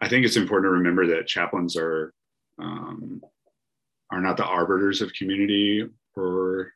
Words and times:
I 0.00 0.08
think 0.08 0.24
it's 0.24 0.36
important 0.36 0.66
to 0.66 0.70
remember 0.70 1.06
that 1.08 1.26
chaplains 1.26 1.76
are 1.76 2.12
um, 2.58 3.22
are 4.10 4.20
not 4.20 4.36
the 4.36 4.44
arbiters 4.44 5.00
of 5.02 5.12
community, 5.12 5.86
or 6.16 6.72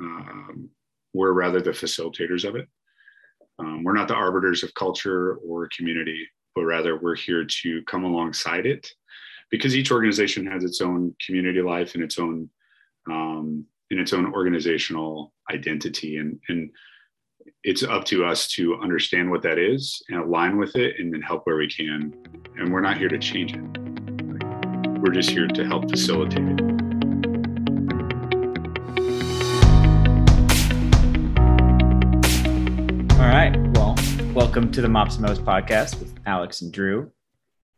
um, 0.00 0.68
we're 1.14 1.32
rather 1.32 1.60
the 1.60 1.70
facilitators 1.70 2.46
of 2.46 2.56
it. 2.56 2.68
Um, 3.58 3.84
we're 3.84 3.94
not 3.94 4.08
the 4.08 4.14
arbiters 4.14 4.62
of 4.62 4.74
culture 4.74 5.36
or 5.36 5.68
community, 5.76 6.26
but 6.54 6.64
rather 6.64 6.98
we're 6.98 7.14
here 7.16 7.44
to 7.44 7.82
come 7.84 8.04
alongside 8.04 8.66
it, 8.66 8.88
because 9.50 9.76
each 9.76 9.92
organization 9.92 10.46
has 10.46 10.64
its 10.64 10.80
own 10.80 11.14
community 11.24 11.62
life 11.62 11.94
and 11.94 12.02
its 12.02 12.18
own 12.18 12.48
um, 13.10 13.64
its 13.90 14.12
own 14.12 14.32
organizational 14.32 15.32
identity, 15.50 16.16
and 16.16 16.40
and 16.48 16.70
it's 17.64 17.82
up 17.82 18.04
to 18.04 18.24
us 18.24 18.48
to 18.48 18.76
understand 18.80 19.30
what 19.30 19.42
that 19.42 19.58
is 19.58 20.02
and 20.08 20.18
align 20.18 20.58
with 20.58 20.76
it 20.76 20.96
and 20.98 21.12
then 21.12 21.20
help 21.20 21.46
where 21.46 21.56
we 21.56 21.68
can. 21.68 22.14
And 22.56 22.72
we're 22.72 22.80
not 22.80 22.98
here 22.98 23.08
to 23.08 23.18
change 23.18 23.54
it. 23.54 24.98
We're 25.00 25.12
just 25.12 25.30
here 25.30 25.46
to 25.46 25.64
help 25.64 25.90
facilitate 25.90 26.38
it. 26.38 26.60
All 33.12 33.28
right. 33.28 33.56
Well, 33.74 33.96
welcome 34.34 34.70
to 34.72 34.82
the 34.82 34.88
Mops 34.88 35.16
and 35.16 35.24
Most 35.24 35.44
podcast 35.44 35.98
with 35.98 36.14
Alex 36.26 36.62
and 36.62 36.72
Drew. 36.72 37.10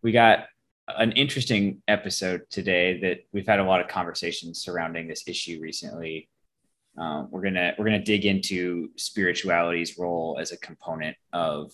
We 0.03 0.13
got 0.13 0.47
an 0.89 1.13
interesting 1.13 1.83
episode 1.89 2.43
today 2.51 3.01
that 3.01 3.25
we've 3.33 3.47
had 3.47 3.61
a 3.61 3.65
lot 3.65 3.81
of 3.81 3.89
conversations 3.89 4.61
surrounding 4.61 5.09
this 5.09 5.27
issue 5.27 5.59
recently 5.61 6.29
um, 6.97 7.29
we're 7.31 7.43
gonna 7.43 7.75
we're 7.77 7.85
gonna 7.85 8.03
dig 8.03 8.25
into 8.25 8.91
spirituality's 8.97 9.99
role 9.99 10.39
as 10.41 10.53
a 10.53 10.57
component 10.59 11.17
of 11.33 11.73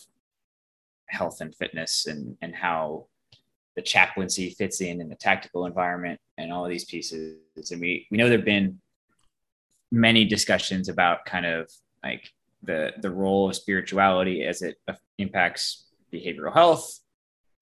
health 1.07 1.41
and 1.41 1.55
fitness 1.55 2.07
and 2.07 2.37
and 2.41 2.55
how 2.55 3.07
the 3.77 3.83
chaplaincy 3.83 4.51
fits 4.51 4.81
in 4.81 5.01
in 5.01 5.09
the 5.09 5.15
tactical 5.15 5.67
environment 5.67 6.21
and 6.39 6.53
all 6.53 6.65
of 6.65 6.71
these 6.71 6.85
pieces. 6.85 7.37
And 7.71 7.81
we 7.81 8.07
we 8.11 8.17
know 8.17 8.29
there've 8.29 8.45
been 8.45 8.81
many 9.93 10.25
discussions 10.25 10.89
about 10.89 11.27
kind 11.27 11.45
of 11.45 11.71
like 12.03 12.31
the 12.63 12.93
the 13.03 13.11
role 13.11 13.51
of 13.51 13.57
spirituality 13.57 14.45
as 14.45 14.63
it 14.63 14.77
impacts 15.19 15.85
behavioral 16.13 16.53
health. 16.53 17.01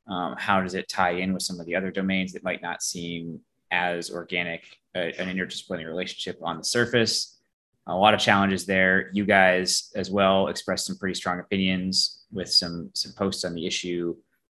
Um, 0.06 0.36
how 0.38 0.62
does 0.62 0.74
it 0.74 0.88
tie 0.88 1.10
in 1.10 1.34
with 1.34 1.42
some 1.42 1.60
of 1.60 1.66
the 1.66 1.74
other 1.74 1.90
domains 1.90 2.32
that 2.32 2.44
might 2.44 2.62
not 2.62 2.82
seem 2.82 3.40
as 3.70 4.10
organic 4.10 4.62
uh, 4.94 5.00
an 5.00 5.28
interdisciplinary 5.28 5.86
relationship 5.86 6.38
on 6.42 6.56
the 6.56 6.64
surface 6.64 7.37
a 7.88 7.96
lot 7.96 8.14
of 8.14 8.20
challenges 8.20 8.66
there. 8.66 9.10
You 9.12 9.24
guys 9.24 9.90
as 9.96 10.10
well 10.10 10.48
expressed 10.48 10.86
some 10.86 10.98
pretty 10.98 11.14
strong 11.14 11.40
opinions 11.40 12.24
with 12.30 12.52
some 12.52 12.90
some 12.94 13.12
posts 13.12 13.44
on 13.44 13.54
the 13.54 13.66
issue 13.66 14.14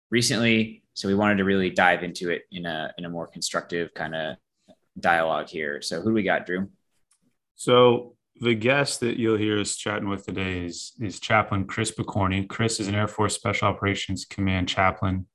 recently. 0.09 0.83
So 0.93 1.07
we 1.07 1.15
wanted 1.15 1.37
to 1.37 1.45
really 1.45 1.69
dive 1.69 2.03
into 2.03 2.29
it 2.29 2.43
in 2.51 2.65
a 2.65 2.93
in 2.97 3.05
a 3.05 3.09
more 3.09 3.27
constructive 3.27 3.93
kind 3.93 4.13
of 4.13 4.35
dialogue 4.99 5.47
here. 5.47 5.81
So 5.81 6.01
who 6.01 6.09
do 6.09 6.13
we 6.13 6.23
got, 6.23 6.45
Drew? 6.45 6.69
So 7.55 8.15
the 8.41 8.55
guest 8.55 8.99
that 8.99 9.17
you'll 9.17 9.37
hear 9.37 9.59
us 9.59 9.75
chatting 9.75 10.09
with 10.09 10.25
today 10.25 10.65
is 10.65 10.93
is 10.99 11.19
Chaplain 11.19 11.65
Chris 11.65 11.91
Pokorny. 11.91 12.47
Chris 12.47 12.79
is 12.79 12.87
an 12.87 12.95
Air 12.95 13.07
Force 13.07 13.35
Special 13.35 13.69
Operations 13.69 14.25
Command 14.25 14.67
chaplain 14.67 15.27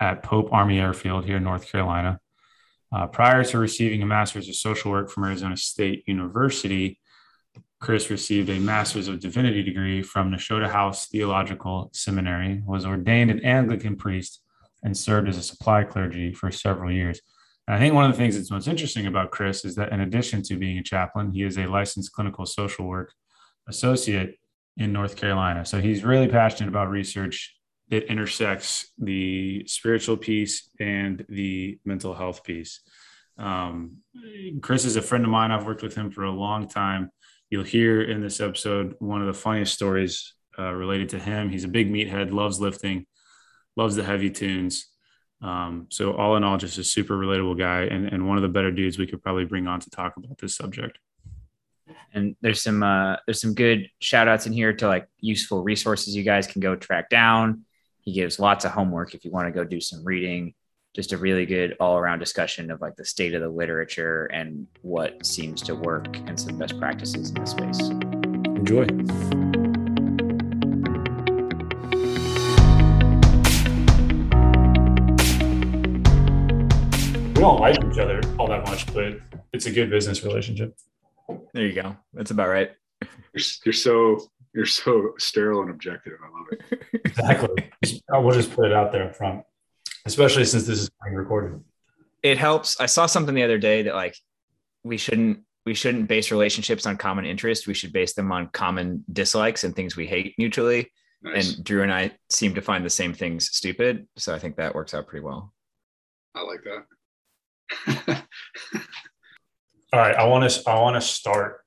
at 0.00 0.22
Pope 0.22 0.52
Army 0.52 0.80
Airfield 0.80 1.24
here 1.24 1.36
in 1.36 1.44
North 1.44 1.70
Carolina. 1.70 2.20
Uh, 2.90 3.06
prior 3.06 3.44
to 3.44 3.58
receiving 3.58 4.02
a 4.02 4.06
master's 4.06 4.48
of 4.48 4.56
social 4.56 4.90
work 4.90 5.10
from 5.10 5.24
Arizona 5.24 5.56
State 5.56 6.04
University, 6.06 6.98
Chris 7.80 8.10
received 8.10 8.48
a 8.50 8.58
Master's 8.58 9.08
of 9.08 9.20
Divinity 9.20 9.62
degree 9.62 10.02
from 10.02 10.32
Nashotah 10.32 10.70
House 10.70 11.06
Theological 11.06 11.90
Seminary, 11.92 12.62
was 12.66 12.84
ordained 12.84 13.30
an 13.30 13.44
Anglican 13.44 13.96
priest, 13.96 14.42
and 14.82 14.96
served 14.96 15.28
as 15.28 15.36
a 15.36 15.42
supply 15.42 15.84
clergy 15.84 16.32
for 16.32 16.50
several 16.50 16.90
years. 16.90 17.20
And 17.66 17.76
I 17.76 17.78
think 17.78 17.94
one 17.94 18.04
of 18.04 18.12
the 18.12 18.18
things 18.18 18.36
that's 18.36 18.50
most 18.50 18.66
interesting 18.66 19.06
about 19.06 19.30
Chris 19.30 19.64
is 19.64 19.74
that 19.76 19.92
in 19.92 20.00
addition 20.00 20.42
to 20.44 20.56
being 20.56 20.78
a 20.78 20.82
chaplain, 20.82 21.32
he 21.32 21.42
is 21.42 21.58
a 21.58 21.66
licensed 21.66 22.12
clinical 22.12 22.46
social 22.46 22.86
work 22.86 23.12
associate 23.68 24.38
in 24.76 24.92
North 24.92 25.16
Carolina. 25.16 25.64
So 25.64 25.80
he's 25.80 26.04
really 26.04 26.28
passionate 26.28 26.68
about 26.68 26.90
research 26.90 27.54
that 27.90 28.10
intersects 28.10 28.90
the 28.98 29.64
spiritual 29.66 30.16
piece 30.16 30.70
and 30.80 31.24
the 31.28 31.78
mental 31.84 32.14
health 32.14 32.42
piece. 32.42 32.80
Um, 33.38 33.98
Chris 34.62 34.84
is 34.84 34.96
a 34.96 35.02
friend 35.02 35.24
of 35.24 35.30
mine. 35.30 35.50
I've 35.50 35.66
worked 35.66 35.82
with 35.82 35.94
him 35.94 36.10
for 36.10 36.24
a 36.24 36.30
long 36.30 36.68
time 36.68 37.10
You'll 37.50 37.64
hear 37.64 38.02
in 38.02 38.20
this 38.20 38.40
episode 38.40 38.94
one 38.98 39.22
of 39.22 39.26
the 39.26 39.32
funniest 39.32 39.72
stories 39.72 40.34
uh, 40.58 40.72
related 40.72 41.10
to 41.10 41.18
him. 41.18 41.48
He's 41.48 41.64
a 41.64 41.68
big 41.68 41.90
meathead, 41.90 42.30
loves 42.30 42.60
lifting, 42.60 43.06
loves 43.76 43.96
the 43.96 44.04
heavy 44.04 44.30
tunes. 44.30 44.88
Um, 45.40 45.86
so 45.88 46.12
all 46.12 46.36
in 46.36 46.44
all, 46.44 46.58
just 46.58 46.78
a 46.78 46.84
super 46.84 47.16
relatable 47.16 47.58
guy 47.58 47.82
and, 47.82 48.06
and 48.06 48.28
one 48.28 48.36
of 48.36 48.42
the 48.42 48.48
better 48.48 48.70
dudes 48.70 48.98
we 48.98 49.06
could 49.06 49.22
probably 49.22 49.44
bring 49.44 49.66
on 49.66 49.80
to 49.80 49.88
talk 49.88 50.16
about 50.16 50.36
this 50.38 50.56
subject. 50.56 50.98
And 52.12 52.36
there's 52.42 52.62
some 52.62 52.82
uh, 52.82 53.16
there's 53.26 53.40
some 53.40 53.54
good 53.54 53.88
shout 54.00 54.28
outs 54.28 54.46
in 54.46 54.52
here 54.52 54.72
to 54.74 54.86
like 54.86 55.08
useful 55.20 55.62
resources 55.62 56.14
you 56.14 56.24
guys 56.24 56.46
can 56.46 56.60
go 56.60 56.76
track 56.76 57.08
down. 57.08 57.64
He 58.00 58.12
gives 58.12 58.38
lots 58.38 58.64
of 58.64 58.72
homework 58.72 59.14
if 59.14 59.24
you 59.24 59.30
want 59.30 59.46
to 59.46 59.52
go 59.52 59.64
do 59.64 59.80
some 59.80 60.04
reading 60.04 60.54
just 60.94 61.12
a 61.12 61.18
really 61.18 61.44
good 61.46 61.76
all 61.80 61.98
around 61.98 62.18
discussion 62.18 62.70
of 62.70 62.80
like 62.80 62.96
the 62.96 63.04
state 63.04 63.34
of 63.34 63.42
the 63.42 63.48
literature 63.48 64.24
and 64.26 64.66
what 64.82 65.24
seems 65.24 65.60
to 65.62 65.74
work 65.74 66.16
and 66.26 66.38
some 66.38 66.58
best 66.58 66.78
practices 66.78 67.30
in 67.30 67.34
this 67.34 67.50
space. 67.50 67.80
Enjoy. 68.56 68.86
We 77.34 77.42
don't 77.42 77.60
like 77.60 77.76
each 77.84 77.98
other 77.98 78.20
all 78.38 78.48
that 78.48 78.64
much, 78.64 78.92
but 78.92 79.20
it's 79.52 79.66
a 79.66 79.70
good 79.70 79.90
business 79.90 80.24
relationship. 80.24 80.76
There 81.52 81.66
you 81.66 81.74
go. 81.74 81.96
That's 82.14 82.30
about 82.30 82.48
right. 82.48 82.72
You're, 83.02 83.44
you're 83.66 83.72
so 83.74 84.18
you're 84.54 84.66
so 84.66 85.12
sterile 85.18 85.60
and 85.60 85.70
objective. 85.70 86.14
I 86.24 86.38
love 86.38 86.46
it. 86.50 87.02
exactly. 87.04 87.70
We'll 88.10 88.34
just 88.34 88.52
put 88.52 88.66
it 88.66 88.72
out 88.72 88.90
there 88.90 89.04
up 89.04 89.14
front 89.14 89.44
especially 90.08 90.44
since 90.44 90.66
this 90.66 90.80
is 90.80 90.90
being 91.04 91.16
recorded. 91.16 91.60
It 92.22 92.38
helps. 92.38 92.80
I 92.80 92.86
saw 92.86 93.06
something 93.06 93.34
the 93.34 93.44
other 93.44 93.58
day 93.58 93.82
that 93.82 93.94
like 93.94 94.16
we 94.82 94.96
shouldn't 94.96 95.40
we 95.66 95.74
shouldn't 95.74 96.08
base 96.08 96.30
relationships 96.30 96.86
on 96.86 96.96
common 96.96 97.26
interest. 97.26 97.66
We 97.66 97.74
should 97.74 97.92
base 97.92 98.14
them 98.14 98.32
on 98.32 98.48
common 98.48 99.04
dislikes 99.12 99.64
and 99.64 99.76
things 99.76 99.96
we 99.96 100.06
hate 100.06 100.34
mutually. 100.38 100.90
Nice. 101.22 101.56
And 101.56 101.64
Drew 101.64 101.82
and 101.82 101.92
I 101.92 102.12
seem 102.30 102.54
to 102.54 102.62
find 102.62 102.84
the 102.84 102.90
same 102.90 103.12
things 103.12 103.50
stupid. 103.52 104.08
So 104.16 104.34
I 104.34 104.38
think 104.38 104.56
that 104.56 104.74
works 104.74 104.94
out 104.94 105.06
pretty 105.06 105.24
well. 105.24 105.52
I 106.34 106.42
like 106.42 106.64
that. 106.64 108.24
All 109.92 110.00
right. 110.00 110.16
I 110.16 110.24
want 110.24 110.50
to 110.50 110.70
I 110.70 110.80
want 110.80 110.96
to 110.96 111.00
start 111.00 111.60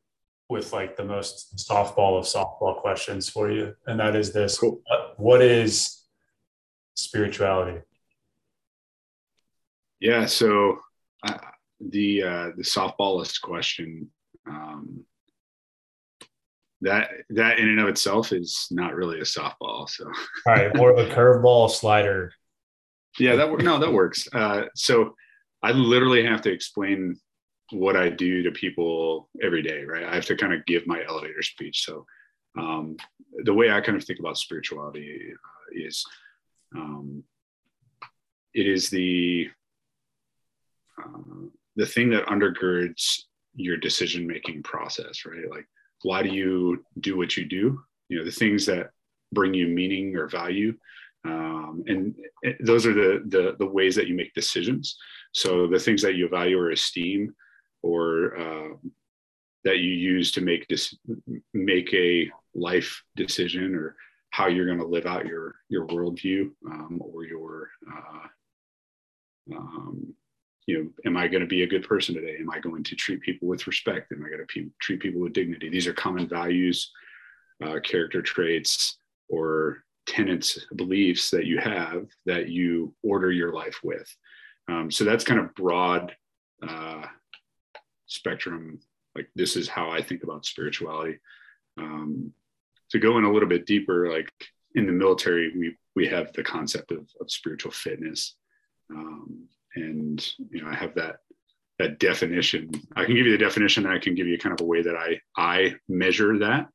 with 0.49 0.73
like 0.73 0.97
the 0.97 1.05
most 1.05 1.55
softball 1.57 2.17
of 2.19 2.25
softball 2.25 2.81
questions 2.81 3.29
for 3.29 3.51
you. 3.51 3.73
And 3.85 3.99
that 3.99 4.15
is 4.15 4.33
this 4.33 4.57
cool. 4.57 4.81
what 5.17 5.41
is 5.41 6.01
spirituality? 6.95 7.81
Yeah. 10.01 10.25
So 10.25 10.79
uh, 11.25 11.37
the 11.79 12.23
uh, 12.23 12.49
the 12.57 12.63
softballist 12.63 13.41
question 13.41 14.09
um, 14.47 15.05
that 16.81 17.09
that 17.29 17.59
in 17.59 17.69
and 17.69 17.79
of 17.79 17.87
itself 17.87 18.33
is 18.33 18.67
not 18.71 18.95
really 18.95 19.19
a 19.19 19.23
softball. 19.23 19.87
So 19.87 20.05
all 20.47 20.53
right, 20.53 20.75
more 20.75 20.91
of 20.91 20.97
a 20.97 21.13
curveball 21.13 21.69
slider. 21.69 22.33
Yeah, 23.19 23.35
that 23.35 23.59
no, 23.59 23.79
that 23.79 23.93
works. 23.93 24.27
Uh, 24.33 24.63
so 24.75 25.15
I 25.61 25.71
literally 25.71 26.25
have 26.25 26.41
to 26.41 26.51
explain 26.51 27.19
what 27.71 27.95
I 27.95 28.09
do 28.09 28.43
to 28.43 28.51
people 28.51 29.29
every 29.41 29.61
day, 29.61 29.83
right? 29.83 30.03
I 30.03 30.15
have 30.15 30.25
to 30.25 30.35
kind 30.35 30.53
of 30.53 30.65
give 30.65 30.87
my 30.87 31.03
elevator 31.07 31.41
speech. 31.41 31.85
So 31.85 32.05
um, 32.57 32.97
the 33.43 33.53
way 33.53 33.71
I 33.71 33.81
kind 33.81 33.97
of 33.97 34.03
think 34.03 34.19
about 34.19 34.37
spirituality 34.37 35.31
uh, 35.31 35.85
is 35.85 36.05
um, 36.75 37.23
it 38.53 38.67
is 38.67 38.89
the 38.89 39.49
uh, 41.03 41.47
the 41.75 41.85
thing 41.85 42.09
that 42.11 42.25
undergirds 42.27 43.21
your 43.55 43.77
decision 43.77 44.27
making 44.27 44.63
process, 44.63 45.25
right? 45.25 45.49
Like, 45.49 45.65
why 46.03 46.23
do 46.23 46.29
you 46.29 46.83
do 46.99 47.17
what 47.17 47.37
you 47.37 47.45
do? 47.45 47.81
You 48.09 48.19
know, 48.19 48.25
the 48.25 48.31
things 48.31 48.65
that 48.65 48.89
bring 49.31 49.53
you 49.53 49.67
meaning 49.67 50.15
or 50.15 50.27
value. 50.27 50.73
Um, 51.23 51.83
and 51.87 52.15
those 52.61 52.85
are 52.85 52.93
the, 52.93 53.23
the, 53.27 53.55
the 53.59 53.65
ways 53.65 53.95
that 53.95 54.07
you 54.07 54.15
make 54.15 54.33
decisions. 54.33 54.97
So 55.33 55.67
the 55.67 55.79
things 55.79 56.01
that 56.01 56.15
you 56.15 56.27
value 56.27 56.57
or 56.57 56.71
esteem, 56.71 57.33
or 57.83 58.37
uh, 58.37 58.75
that 59.63 59.77
you 59.77 59.91
use 59.91 60.31
to 60.33 60.41
make 60.41 60.67
this 60.67 60.95
make 61.53 61.93
a 61.93 62.29
life 62.55 63.01
decision, 63.15 63.75
or 63.75 63.95
how 64.31 64.47
you're 64.47 64.65
going 64.65 64.79
to 64.79 64.85
live 64.85 65.05
out 65.05 65.25
your 65.25 65.55
your 65.69 65.87
worldview 65.87 66.49
um, 66.69 66.99
or 67.01 67.25
your 67.25 67.69
uh, 67.91 69.55
um, 69.55 70.13
you 70.67 70.77
know, 70.77 70.89
am 71.05 71.17
I 71.17 71.27
going 71.27 71.41
to 71.41 71.47
be 71.47 71.63
a 71.63 71.67
good 71.67 71.87
person 71.87 72.15
today? 72.15 72.37
Am 72.39 72.49
I 72.51 72.59
going 72.59 72.83
to 72.83 72.95
treat 72.95 73.21
people 73.21 73.47
with 73.47 73.67
respect? 73.67 74.11
Am 74.11 74.23
I 74.23 74.29
going 74.29 74.45
to 74.45 74.71
treat 74.79 74.99
people 74.99 75.21
with 75.21 75.33
dignity? 75.33 75.69
These 75.69 75.87
are 75.87 75.93
common 75.93 76.27
values, 76.27 76.91
uh, 77.63 77.79
character 77.83 78.21
traits, 78.21 78.97
or 79.27 79.83
tenets, 80.05 80.65
beliefs 80.75 81.29
that 81.31 81.45
you 81.45 81.57
have 81.57 82.05
that 82.25 82.49
you 82.49 82.93
order 83.03 83.31
your 83.31 83.53
life 83.53 83.79
with. 83.83 84.15
Um, 84.67 84.91
so 84.91 85.03
that's 85.03 85.23
kind 85.23 85.39
of 85.39 85.55
broad 85.55 86.15
uh, 86.67 87.03
spectrum. 88.05 88.79
Like 89.15 89.29
this 89.35 89.55
is 89.55 89.67
how 89.67 89.89
I 89.89 90.01
think 90.01 90.23
about 90.23 90.45
spirituality. 90.45 91.19
Um, 91.77 92.33
to 92.91 92.99
go 92.99 93.17
in 93.17 93.23
a 93.23 93.31
little 93.31 93.49
bit 93.49 93.65
deeper, 93.65 94.11
like 94.11 94.29
in 94.75 94.85
the 94.85 94.91
military, 94.91 95.51
we 95.57 95.75
we 95.95 96.07
have 96.07 96.31
the 96.33 96.43
concept 96.43 96.91
of, 96.91 97.09
of 97.19 97.31
spiritual 97.31 97.71
fitness, 97.71 98.35
um, 98.89 99.47
and 99.75 100.33
you 100.49 100.61
know 100.61 100.69
I 100.69 100.75
have 100.75 100.95
that 100.95 101.17
that 101.79 101.99
definition. 101.99 102.69
I 102.95 103.05
can 103.05 103.15
give 103.15 103.25
you 103.25 103.31
the 103.31 103.43
definition. 103.43 103.87
I 103.87 103.97
can 103.97 104.15
give 104.15 104.27
you 104.27 104.37
kind 104.37 104.53
of 104.53 104.61
a 104.61 104.67
way 104.67 104.81
that 104.81 104.95
I 104.95 105.19
I 105.35 105.75
measure 105.87 106.37
that 106.39 106.67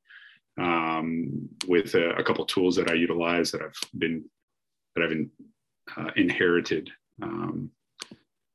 um, 0.58 1.48
with 1.66 1.94
a, 1.94 2.16
a, 2.16 2.24
couple 2.24 2.44
tools 2.46 2.76
that 2.76 2.90
I 2.90 2.94
utilize 2.94 3.50
that 3.50 3.62
I've 3.62 3.78
been 3.98 4.24
that 4.94 5.04
I've 5.04 5.12
in, 5.12 5.30
uh, 5.96 6.10
inherited. 6.16 6.90
Um, 7.22 7.70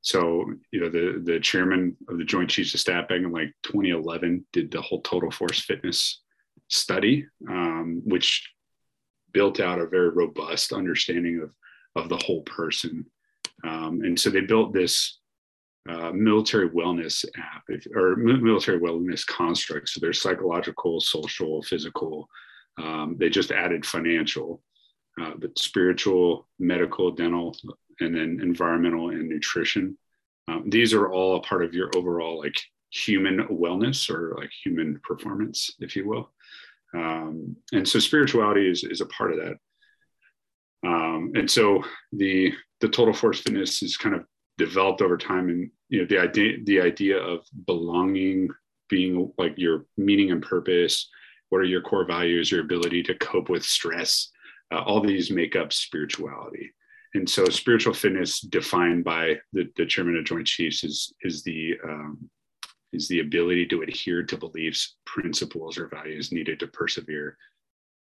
so 0.02 0.52
you 0.72 0.82
know 0.82 0.90
the 0.90 1.22
the 1.24 1.40
chairman 1.40 1.96
of 2.10 2.18
the 2.18 2.26
Joint 2.26 2.50
Chiefs 2.50 2.74
of 2.74 2.80
Staff 2.80 3.08
back 3.08 3.18
in 3.18 3.32
like 3.32 3.54
2011 3.64 4.46
did 4.52 4.72
the 4.72 4.82
whole 4.82 5.02
Total 5.02 5.30
Force 5.30 5.60
Fitness 5.62 6.22
study, 6.68 7.28
um, 7.50 8.02
which 8.06 8.50
built 9.32 9.60
out 9.60 9.80
a 9.80 9.88
very 9.88 10.10
robust 10.10 10.74
understanding 10.74 11.42
of 11.44 11.52
of 11.96 12.10
the 12.10 12.18
whole 12.18 12.42
person. 12.44 13.06
Um, 13.64 14.02
and 14.04 14.20
so 14.20 14.30
they 14.30 14.42
built 14.42 14.74
this 14.74 15.20
uh, 15.90 16.12
military 16.12 16.70
wellness 16.70 17.26
app 17.38 17.64
if, 17.70 17.86
or 17.96 18.16
military 18.16 18.80
wellness 18.80 19.26
construct. 19.26 19.90
So 19.90 20.00
there's 20.00 20.22
psychological, 20.22 21.00
social, 21.00 21.62
physical. 21.64 22.28
Um, 22.78 23.16
they 23.20 23.30
just 23.30 23.52
added 23.52 23.86
financial, 23.86 24.62
uh, 25.22 25.34
but 25.38 25.58
spiritual, 25.58 26.48
medical, 26.60 27.12
dental, 27.12 27.56
and 28.00 28.16
then 28.16 28.40
environmental 28.42 29.10
and 29.10 29.28
nutrition. 29.28 29.98
Um, 30.48 30.70
these 30.70 30.94
are 30.94 31.12
all 31.12 31.38
a 31.38 31.42
part 31.42 31.64
of 31.64 31.74
your 31.74 31.90
overall 31.96 32.40
like 32.40 32.56
human 32.92 33.48
wellness 33.48 34.10
or 34.10 34.36
like 34.38 34.52
human 34.64 35.00
performance, 35.04 35.72
if 35.80 35.96
you 35.96 36.08
will. 36.08 36.32
Um, 36.94 37.56
and 37.72 37.88
so 37.88 38.00
spirituality 38.00 38.70
is, 38.70 38.84
is 38.84 39.02
a 39.02 39.06
part 39.08 39.32
of 39.32 39.38
that. 39.38 39.56
Um, 40.86 41.32
and 41.36 41.50
so 41.50 41.84
the 42.12 42.54
the 42.80 42.90
total 42.90 43.14
force 43.14 43.42
fitness 43.42 43.84
is 43.84 43.98
kind 43.98 44.16
of 44.16 44.26
developed 44.58 45.02
over 45.02 45.18
time 45.18 45.50
and 45.50 45.70
you 45.90 46.00
know 46.00 46.08
the 46.08 46.18
idea 46.18 46.58
the 46.66 46.82
idea 46.82 47.18
of 47.18 47.46
belonging 47.66 48.50
being 48.90 49.32
like 49.38 49.54
your 49.58 49.86
meaning 49.98 50.32
and 50.32 50.42
purpose 50.42 51.10
what 51.50 51.60
are 51.60 51.66
your 51.66 51.82
core 51.82 52.06
values 52.06 52.52
your 52.52 52.62
ability 52.62 53.02
to 53.04 53.16
cope 53.16 53.50
with 53.50 53.64
stress 53.64 54.32
uh, 54.72 54.82
all 54.82 55.02
these 55.02 55.32
make 55.32 55.56
up 55.56 55.74
spirituality. 55.74 56.72
And 57.14 57.30
so 57.30 57.46
spiritual 57.46 57.94
fitness 57.94 58.40
defined 58.40 59.04
by 59.04 59.36
the, 59.52 59.70
the 59.76 59.86
chairman 59.86 60.18
of 60.18 60.26
joint 60.26 60.48
chiefs 60.48 60.84
is 60.84 61.14
is 61.22 61.44
the 61.44 61.76
um, 61.84 62.30
is 62.94 63.08
the 63.10 63.20
ability 63.20 63.66
to 63.68 63.82
adhere 63.82 64.24
to 64.24 64.38
beliefs 64.38 64.96
principles 65.06 65.78
or 65.78 65.88
values 65.88 66.32
needed 66.32 66.60
to 66.60 66.68
persevere 66.68 67.38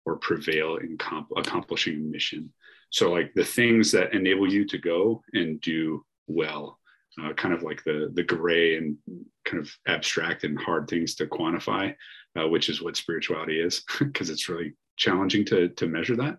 or 0.05 0.17
prevail 0.17 0.77
in 0.77 0.97
comp- 0.97 1.31
accomplishing 1.35 1.95
a 1.95 1.99
mission. 1.99 2.51
So 2.91 3.11
like 3.11 3.33
the 3.33 3.43
things 3.43 3.91
that 3.91 4.13
enable 4.13 4.51
you 4.51 4.65
to 4.65 4.77
go 4.77 5.23
and 5.33 5.59
do 5.61 6.05
well 6.27 6.79
uh, 7.21 7.33
kind 7.33 7.53
of 7.53 7.63
like 7.63 7.83
the 7.83 8.11
the 8.13 8.23
gray 8.23 8.75
and 8.75 8.97
kind 9.45 9.61
of 9.61 9.71
abstract 9.87 10.43
and 10.43 10.59
hard 10.59 10.87
things 10.87 11.15
to 11.15 11.25
quantify 11.25 11.95
uh, 12.37 12.47
which 12.47 12.69
is 12.69 12.81
what 12.81 12.97
spirituality 12.97 13.59
is 13.59 13.83
because 13.99 14.29
it's 14.29 14.49
really 14.49 14.73
challenging 14.97 15.45
to 15.45 15.69
to 15.69 15.87
measure 15.87 16.15
that. 16.15 16.37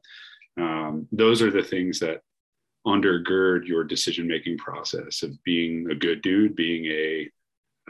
Um, 0.59 1.07
those 1.13 1.43
are 1.43 1.51
the 1.51 1.63
things 1.63 1.99
that 2.01 2.23
undergird 2.87 3.67
your 3.67 3.85
decision 3.85 4.29
making 4.29 4.57
process 4.59 5.23
of 5.23 5.43
being 5.43 5.91
a 5.91 5.95
good 5.95 6.23
dude 6.23 6.55
being 6.55 6.85
a 6.87 7.31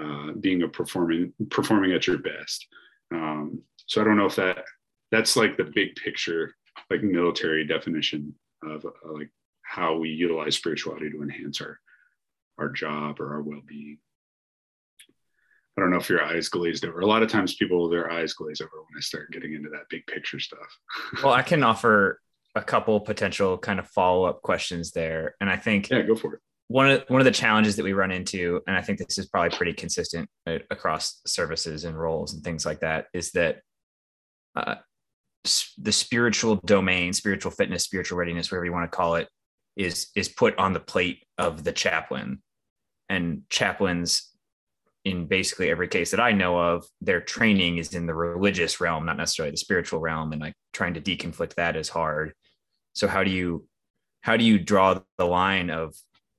uh, 0.01 0.33
being 0.41 0.63
a 0.63 0.69
performing 0.69 1.33
performing 1.51 1.93
at 1.93 2.07
your 2.07 2.19
best. 2.19 2.67
Um, 3.13 3.63
so 3.89 4.01
i 4.01 4.05
don't 4.05 4.17
know 4.17 4.27
if 4.27 4.35
that 4.35 4.65
that's 5.17 5.37
like 5.37 5.57
the 5.57 5.65
big 5.65 5.97
picture 5.97 6.55
like 6.91 7.03
military 7.03 7.67
definition 7.67 8.35
of 8.63 8.85
uh, 8.85 9.13
like 9.13 9.31
how 9.63 9.97
we 9.97 10.11
utilize 10.11 10.55
spirituality 10.55 11.11
to 11.11 11.23
enhance 11.23 11.61
our 11.61 11.79
our 12.59 12.69
job 12.71 13.21
or 13.21 13.35
our 13.35 13.43
well-being. 13.43 13.99
I 15.77 15.83
don't 15.83 15.91
know 15.91 15.99
if 15.99 16.09
your 16.09 16.25
eyes 16.25 16.49
glazed 16.49 16.87
over. 16.87 17.01
A 17.01 17.07
lot 17.07 17.23
of 17.23 17.31
times 17.31 17.55
people 17.57 17.89
their 17.91 18.11
eyes 18.11 18.33
glaze 18.33 18.61
over 18.61 18.71
when 18.77 18.97
i 18.97 19.01
start 19.01 19.31
getting 19.33 19.55
into 19.55 19.69
that 19.71 19.89
big 19.91 20.07
picture 20.07 20.39
stuff. 20.39 20.79
Well 21.23 21.33
i 21.33 21.43
can 21.43 21.63
offer 21.63 22.21
a 22.55 22.63
couple 22.63 22.99
potential 23.01 23.59
kind 23.59 23.79
of 23.79 23.89
follow-up 23.89 24.43
questions 24.43 24.93
there. 24.93 25.35
And 25.41 25.49
i 25.51 25.57
think 25.57 25.91
yeah 25.91 26.03
go 26.03 26.15
for 26.15 26.35
it. 26.35 26.41
one 26.69 26.91
of 26.91 27.05
one 27.09 27.21
of 27.21 27.25
the 27.25 27.31
challenges 27.31 27.77
that 27.77 27.85
we 27.85 27.93
run 27.93 28.11
into 28.11 28.61
and 28.67 28.77
i 28.77 28.83
think 28.83 28.99
this 28.99 29.19
is 29.19 29.27
probably 29.27 29.57
pretty 29.57 29.73
consistent 29.73 30.29
across 30.71 31.21
services 31.27 31.85
and 31.85 31.99
roles 31.99 32.35
and 32.35 32.43
things 32.45 32.65
like 32.65 32.81
that 32.81 33.07
is 33.13 33.33
that 33.33 33.61
uh, 34.57 34.77
the 35.79 35.93
spiritual 35.93 36.57
domain 36.65 37.13
spiritual 37.13 37.51
fitness 37.51 37.85
spiritual 37.85 38.19
readiness 38.19 38.51
whatever 38.51 38.65
you 38.65 38.73
want 38.73 38.91
to 38.91 38.97
call 38.97 39.17
it 39.17 39.29
is 39.77 40.09
is 40.15 40.29
put 40.29 40.57
on 40.59 40.73
the 40.73 40.81
plate 40.81 41.25
of 41.39 41.65
the 41.65 41.73
chaplain 41.73 42.43
and 43.09 43.43
chaplains 43.51 44.31
in 45.07 45.27
basically 45.27 45.71
every 45.71 45.87
case 45.87 46.11
that 46.11 46.19
I 46.19 46.33
know 46.33 46.59
of, 46.59 46.85
their 47.01 47.21
training 47.21 47.79
is 47.79 47.95
in 47.95 48.07
the 48.07 48.15
religious 48.15 48.81
realm, 48.81 49.07
not 49.07 49.17
necessarily 49.17 49.53
the 49.53 49.57
spiritual 49.57 50.01
realm, 50.01 50.33
and 50.33 50.41
like 50.41 50.55
trying 50.73 50.95
to 50.95 51.01
deconflict 51.01 51.55
that 51.55 51.77
is 51.77 51.89
hard. 51.89 52.33
So 52.95 53.07
how 53.07 53.23
do 53.23 53.31
you 53.31 53.69
how 54.23 54.37
do 54.37 54.43
you 54.43 54.59
draw 54.59 54.99
the 55.17 55.25
line 55.25 55.71
of 55.71 55.95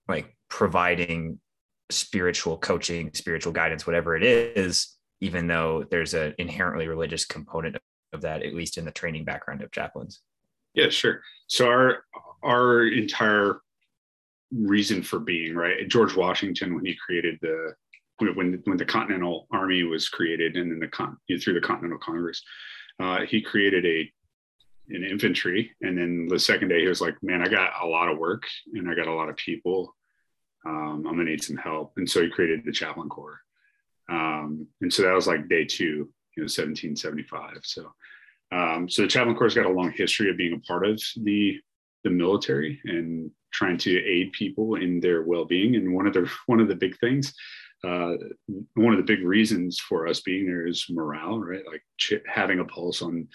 like 0.09 0.35
providing 0.49 1.39
spiritual 1.89 2.57
coaching, 2.57 3.11
spiritual 3.13 3.53
guidance, 3.53 3.87
whatever 3.87 4.17
it 4.17 4.23
is, 4.23 4.97
even 5.21 5.47
though 5.47 5.85
there's 5.89 6.13
an 6.13 6.35
inherently 6.37 6.89
religious 6.89 7.23
component 7.23 7.77
of 8.13 8.21
that, 8.21 8.43
at 8.43 8.53
least 8.53 8.77
in 8.77 8.85
the 8.85 8.91
training 8.91 9.25
background 9.25 9.61
of 9.61 9.71
chaplains? 9.71 10.21
Yeah, 10.73 10.89
sure. 10.89 11.21
So 11.47 11.67
our 11.67 12.03
our 12.43 12.87
entire 12.87 13.61
reason 14.51 15.01
for 15.01 15.19
being, 15.19 15.55
right? 15.55 15.87
George 15.87 16.15
Washington, 16.15 16.75
when 16.75 16.85
he 16.85 16.95
created 16.95 17.37
the 17.41 17.73
when 18.19 18.61
when 18.65 18.77
the 18.77 18.85
Continental 18.85 19.47
Army 19.51 19.83
was 19.83 20.09
created, 20.09 20.57
and 20.57 20.71
then 20.71 20.79
the 20.79 20.87
con 20.87 21.17
through 21.41 21.53
the 21.53 21.61
Continental 21.61 21.99
Congress, 21.99 22.43
uh, 22.99 23.21
he 23.21 23.41
created 23.41 23.85
a 23.85 24.11
an 24.89 25.03
infantry, 25.03 25.71
and 25.81 25.97
then 25.97 26.27
the 26.27 26.39
second 26.39 26.69
day 26.69 26.81
he 26.81 26.87
was 26.87 27.01
like, 27.01 27.15
"Man, 27.21 27.41
I 27.41 27.49
got 27.49 27.73
a 27.81 27.87
lot 27.87 28.09
of 28.09 28.17
work, 28.17 28.43
and 28.73 28.89
I 28.89 28.95
got 28.95 29.07
a 29.07 29.13
lot 29.13 29.29
of 29.29 29.35
people. 29.35 29.95
Um, 30.65 31.05
I'm 31.05 31.17
gonna 31.17 31.25
need 31.25 31.43
some 31.43 31.57
help," 31.57 31.93
and 31.97 32.09
so 32.09 32.21
he 32.23 32.29
created 32.29 32.63
the 32.63 32.71
Chaplain 32.71 33.09
Corps, 33.09 33.41
um, 34.09 34.67
and 34.81 34.91
so 34.91 35.03
that 35.03 35.13
was 35.13 35.27
like 35.27 35.49
day 35.49 35.65
two, 35.65 36.09
you 36.37 36.43
know, 36.43 36.45
1775. 36.45 37.59
So. 37.63 37.91
Um, 38.49 38.89
so 38.89 39.01
the 39.01 39.09
Chaplain 39.09 39.35
Corps 39.35 39.47
has 39.47 39.55
got 39.55 39.65
a 39.65 39.69
long 39.69 39.91
history 39.91 40.29
of 40.29 40.37
being 40.37 40.53
a 40.53 40.59
part 40.59 40.87
of 40.87 41.01
the 41.17 41.59
the 42.05 42.09
military 42.09 42.79
and 42.85 43.29
trying 43.51 43.77
to 43.77 44.03
aid 44.03 44.31
people 44.31 44.75
in 44.75 44.99
their 44.99 45.23
well-being. 45.23 45.75
And 45.75 45.93
one 45.93 46.07
of 46.07 46.13
the 46.13 46.29
one 46.45 46.59
of 46.59 46.67
the 46.67 46.75
big 46.75 46.97
things, 46.99 47.33
uh, 47.83 48.13
one 48.75 48.93
of 48.93 48.97
the 48.97 49.15
big 49.15 49.25
reasons 49.25 49.79
for 49.79 50.07
us 50.07 50.21
being 50.21 50.45
there 50.45 50.67
is 50.67 50.85
morale, 50.89 51.39
right? 51.39 51.65
Like 51.65 51.83
ch- 51.97 52.23
having 52.27 52.59
a 52.59 52.65
pulse 52.65 53.01
on 53.01 53.27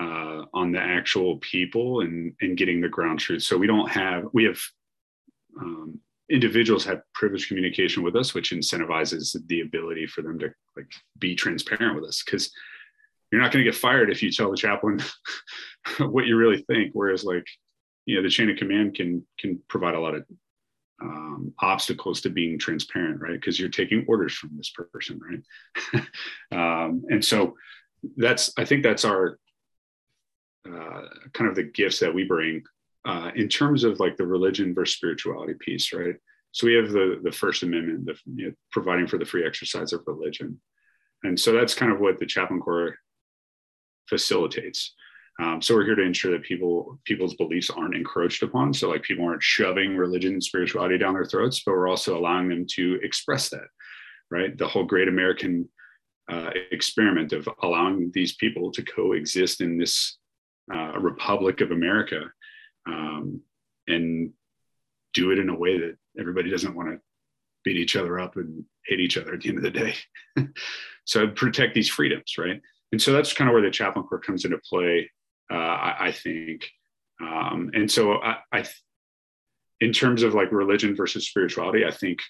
uh, 0.00 0.44
on 0.52 0.72
the 0.72 0.80
actual 0.80 1.38
people 1.38 2.00
and 2.00 2.34
and 2.40 2.56
getting 2.56 2.80
the 2.80 2.88
ground 2.88 3.20
truth. 3.20 3.42
So 3.42 3.56
we 3.56 3.66
don't 3.66 3.90
have 3.90 4.24
we 4.32 4.44
have 4.44 4.60
um, 5.60 6.00
individuals 6.30 6.84
have 6.84 7.02
privileged 7.12 7.48
communication 7.48 8.02
with 8.02 8.16
us, 8.16 8.34
which 8.34 8.52
incentivizes 8.52 9.36
the 9.46 9.60
ability 9.60 10.06
for 10.06 10.22
them 10.22 10.38
to 10.38 10.50
like 10.76 10.90
be 11.18 11.34
transparent 11.34 11.94
with 11.94 12.04
us 12.04 12.22
because 12.24 12.50
you're 13.30 13.40
not 13.40 13.52
going 13.52 13.64
to 13.64 13.70
get 13.70 13.78
fired 13.78 14.10
if 14.10 14.22
you 14.22 14.30
tell 14.30 14.50
the 14.50 14.56
chaplain 14.56 15.00
what 15.98 16.26
you 16.26 16.36
really 16.36 16.62
think. 16.62 16.90
Whereas 16.92 17.24
like 17.24 17.46
you 18.06 18.16
know 18.16 18.22
the 18.22 18.28
chain 18.28 18.50
of 18.50 18.56
command 18.56 18.94
can 18.94 19.26
can 19.38 19.60
provide 19.68 19.94
a 19.94 20.00
lot 20.00 20.14
of 20.14 20.24
um, 21.02 21.52
obstacles 21.58 22.20
to 22.20 22.30
being 22.30 22.58
transparent 22.58 23.20
right 23.20 23.32
because 23.32 23.58
you're 23.58 23.68
taking 23.68 24.04
orders 24.08 24.34
from 24.34 24.50
this 24.56 24.72
person 24.92 25.20
right 25.20 26.04
um, 26.52 27.02
and 27.08 27.24
so 27.24 27.54
that's 28.16 28.52
i 28.56 28.64
think 28.64 28.82
that's 28.82 29.04
our 29.04 29.38
uh, 30.66 31.02
kind 31.32 31.50
of 31.50 31.56
the 31.56 31.64
gifts 31.64 31.98
that 31.98 32.14
we 32.14 32.24
bring 32.24 32.62
uh, 33.04 33.30
in 33.34 33.48
terms 33.48 33.84
of 33.84 34.00
like 34.00 34.16
the 34.16 34.26
religion 34.26 34.74
versus 34.74 34.96
spirituality 34.96 35.54
piece 35.60 35.92
right 35.92 36.16
so 36.52 36.66
we 36.66 36.74
have 36.74 36.90
the 36.90 37.20
the 37.22 37.32
first 37.32 37.62
amendment 37.62 38.06
the 38.06 38.16
you 38.34 38.46
know, 38.46 38.52
providing 38.72 39.06
for 39.06 39.18
the 39.18 39.24
free 39.24 39.46
exercise 39.46 39.92
of 39.92 40.02
religion 40.06 40.60
and 41.22 41.38
so 41.38 41.52
that's 41.52 41.74
kind 41.74 41.92
of 41.92 42.00
what 42.00 42.18
the 42.18 42.26
chaplain 42.26 42.60
corps 42.60 42.96
facilitates 44.08 44.94
um, 45.40 45.60
so 45.60 45.74
we're 45.74 45.84
here 45.84 45.96
to 45.96 46.02
ensure 46.02 46.30
that 46.32 46.44
people 46.44 46.98
people's 47.04 47.34
beliefs 47.34 47.70
aren't 47.70 47.96
encroached 47.96 48.42
upon. 48.42 48.72
So 48.72 48.90
like 48.90 49.02
people 49.02 49.24
aren't 49.24 49.42
shoving 49.42 49.96
religion 49.96 50.34
and 50.34 50.42
spirituality 50.42 50.96
down 50.96 51.14
their 51.14 51.24
throats, 51.24 51.62
but 51.64 51.72
we're 51.72 51.88
also 51.88 52.16
allowing 52.16 52.48
them 52.48 52.66
to 52.74 53.00
express 53.02 53.48
that, 53.48 53.66
right? 54.30 54.56
The 54.56 54.68
whole 54.68 54.84
great 54.84 55.08
American 55.08 55.68
uh, 56.30 56.50
experiment 56.70 57.32
of 57.32 57.48
allowing 57.62 58.10
these 58.14 58.36
people 58.36 58.70
to 58.72 58.82
coexist 58.82 59.60
in 59.60 59.76
this 59.76 60.18
uh, 60.72 60.98
republic 61.00 61.60
of 61.60 61.72
America, 61.72 62.22
um, 62.86 63.40
and 63.86 64.32
do 65.12 65.30
it 65.30 65.38
in 65.38 65.48
a 65.48 65.56
way 65.56 65.78
that 65.78 65.96
everybody 66.18 66.50
doesn't 66.50 66.74
want 66.74 66.90
to 66.90 67.00
beat 67.64 67.76
each 67.76 67.96
other 67.96 68.18
up 68.18 68.36
and 68.36 68.64
hate 68.86 69.00
each 69.00 69.16
other 69.16 69.34
at 69.34 69.40
the 69.40 69.48
end 69.48 69.58
of 69.58 69.64
the 69.64 69.70
day. 69.70 69.94
so 71.04 71.28
protect 71.28 71.74
these 71.74 71.88
freedoms, 71.88 72.36
right? 72.38 72.60
And 72.92 73.00
so 73.00 73.12
that's 73.12 73.32
kind 73.32 73.48
of 73.48 73.54
where 73.54 73.62
the 73.62 73.70
chaplain 73.70 74.06
corps 74.06 74.20
comes 74.20 74.44
into 74.44 74.58
play, 74.58 75.10
uh, 75.50 75.56
I, 75.56 75.96
I, 76.00 76.12
think. 76.12 76.68
Um, 77.20 77.70
and 77.74 77.90
so 77.90 78.22
I, 78.22 78.36
I, 78.52 78.64
in 79.80 79.92
terms 79.92 80.22
of 80.22 80.34
like 80.34 80.52
religion 80.52 80.94
versus 80.94 81.26
spirituality, 81.26 81.84
I 81.84 81.90
think 81.90 82.20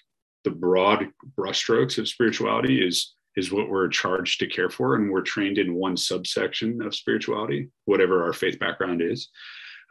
the 0.43 0.51
broad 0.51 1.09
brushstrokes 1.37 1.97
of 1.97 2.07
spirituality 2.07 2.85
is 2.85 3.13
is 3.35 3.51
what 3.51 3.69
we're 3.69 3.89
charged 3.89 4.39
to 4.39 4.47
care 4.47 4.69
for, 4.69 4.95
and 4.95 5.11
we're 5.11 5.21
trained 5.21 5.57
in 5.57 5.75
one 5.75 5.97
subsection 5.97 6.81
of 6.81 6.95
spirituality, 6.95 7.67
whatever 7.83 8.23
our 8.23 8.31
faith 8.31 8.57
background 8.59 9.01
is. 9.01 9.29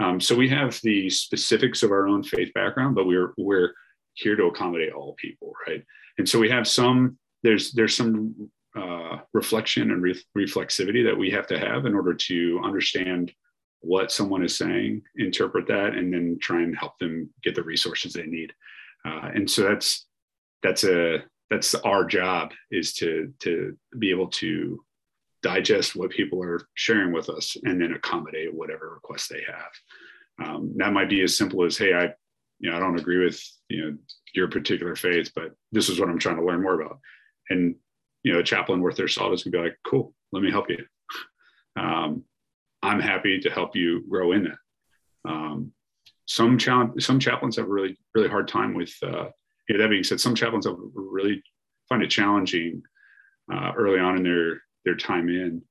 Um, 0.00 0.20
so 0.20 0.34
we 0.34 0.48
have 0.48 0.80
the 0.82 1.08
specifics 1.08 1.82
of 1.82 1.90
our 1.90 2.08
own 2.08 2.22
faith 2.22 2.52
background, 2.54 2.94
but 2.94 3.06
we're 3.06 3.32
we're 3.36 3.72
here 4.14 4.36
to 4.36 4.46
accommodate 4.46 4.92
all 4.92 5.14
people, 5.14 5.52
right? 5.66 5.82
And 6.18 6.28
so 6.28 6.38
we 6.38 6.50
have 6.50 6.66
some 6.66 7.18
there's 7.42 7.72
there's 7.72 7.96
some 7.96 8.50
uh, 8.76 9.18
reflection 9.32 9.90
and 9.92 10.02
re- 10.02 10.24
reflexivity 10.36 11.04
that 11.04 11.16
we 11.16 11.30
have 11.30 11.46
to 11.46 11.58
have 11.58 11.86
in 11.86 11.94
order 11.94 12.14
to 12.14 12.60
understand 12.64 13.32
what 13.80 14.10
someone 14.10 14.42
is 14.42 14.56
saying, 14.56 15.02
interpret 15.16 15.66
that, 15.68 15.94
and 15.94 16.12
then 16.12 16.38
try 16.40 16.62
and 16.62 16.76
help 16.76 16.98
them 16.98 17.28
get 17.42 17.54
the 17.54 17.62
resources 17.62 18.12
they 18.12 18.26
need. 18.26 18.52
Uh, 19.04 19.30
and 19.34 19.48
so 19.48 19.62
that's 19.62 20.06
that's 20.62 20.84
a 20.84 21.22
that's 21.50 21.74
our 21.76 22.04
job 22.04 22.52
is 22.70 22.94
to 22.94 23.32
to 23.40 23.76
be 23.98 24.10
able 24.10 24.28
to 24.28 24.82
digest 25.44 25.94
what 25.94 26.10
people 26.10 26.42
are 26.42 26.66
sharing 26.72 27.12
with 27.12 27.28
us 27.28 27.56
and 27.64 27.80
then 27.80 27.92
accommodate 27.92 28.52
whatever 28.52 28.94
requests 28.94 29.28
they 29.28 29.42
have. 29.46 30.46
Um, 30.48 30.72
that 30.76 30.94
might 30.94 31.10
be 31.10 31.22
as 31.22 31.36
simple 31.36 31.64
as, 31.64 31.76
hey, 31.76 31.92
I 31.92 32.14
you 32.58 32.70
know 32.70 32.76
I 32.76 32.80
don't 32.80 32.98
agree 32.98 33.22
with 33.22 33.40
you 33.68 33.84
know 33.84 33.96
your 34.34 34.48
particular 34.48 34.96
faith, 34.96 35.30
but 35.36 35.52
this 35.70 35.88
is 35.88 36.00
what 36.00 36.08
I'm 36.08 36.18
trying 36.18 36.36
to 36.36 36.44
learn 36.44 36.62
more 36.62 36.80
about. 36.80 36.98
And 37.50 37.76
you 38.22 38.32
know, 38.32 38.38
a 38.38 38.42
chaplain 38.42 38.80
worth 38.80 38.96
their 38.96 39.06
salt 39.06 39.34
is 39.34 39.44
gonna 39.44 39.52
be 39.52 39.62
like, 39.62 39.76
cool, 39.86 40.14
let 40.32 40.42
me 40.42 40.50
help 40.50 40.68
you. 40.68 40.78
Um, 41.76 42.22
I'm 42.84 43.00
happy 43.00 43.40
to 43.40 43.50
help 43.50 43.74
you 43.74 44.04
grow 44.08 44.30
in 44.30 44.44
that. 44.44 44.58
Um, 45.28 45.72
some 46.26 46.56
challenge, 46.56 47.02
some 47.04 47.18
chaplains 47.18 47.56
have 47.56 47.66
a 47.66 47.68
really, 47.68 47.98
really 48.14 48.28
hard 48.28 48.46
time 48.46 48.74
with. 48.74 48.94
Uh, 49.02 49.30
that 49.68 49.90
being 49.90 50.04
said, 50.04 50.20
some 50.20 50.36
chaplains 50.36 50.66
have 50.66 50.76
really 50.94 51.42
find 51.88 52.00
it 52.04 52.10
challenging 52.10 52.80
uh, 53.52 53.72
early 53.76 53.98
on 53.98 54.18
in 54.18 54.22
their 54.22 54.62
their 54.84 54.96
time 54.96 55.28
in, 55.28 55.62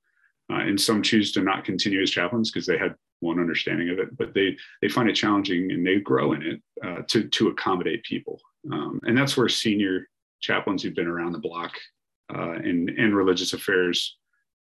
uh, 0.52 0.60
and 0.60 0.80
some 0.80 1.02
choose 1.02 1.32
to 1.34 1.42
not 1.42 1.66
continue 1.66 2.02
as 2.02 2.12
chaplains 2.12 2.52
because 2.52 2.66
they 2.66 2.78
had 2.78 2.96
one 3.20 3.40
understanding 3.40 3.90
of 3.90 4.00
it, 4.00 4.16
but 4.18 4.34
they 4.34 4.58
they 4.82 4.90
find 4.90 5.10
it 5.10 5.16
challenging 5.16 5.72
and 5.72 5.86
they 5.86 6.00
grow 6.00 6.34
in 6.34 6.44
it 6.44 6.62
uh, 6.84 7.02
to 7.08 7.28
to 7.30 7.50
accommodate 7.50 8.04
people, 8.04 8.40
um, 8.72 9.00
and 9.04 9.18
that's 9.18 9.38
where 9.38 9.50
senior 9.50 10.08
chaplains 10.42 10.84
who've 10.84 10.96
been 10.96 11.08
around 11.08 11.32
the 11.32 11.40
block 11.40 11.72
uh, 12.34 12.54
in 12.56 12.90
in 12.98 13.16
religious 13.16 13.54
affairs 13.54 14.18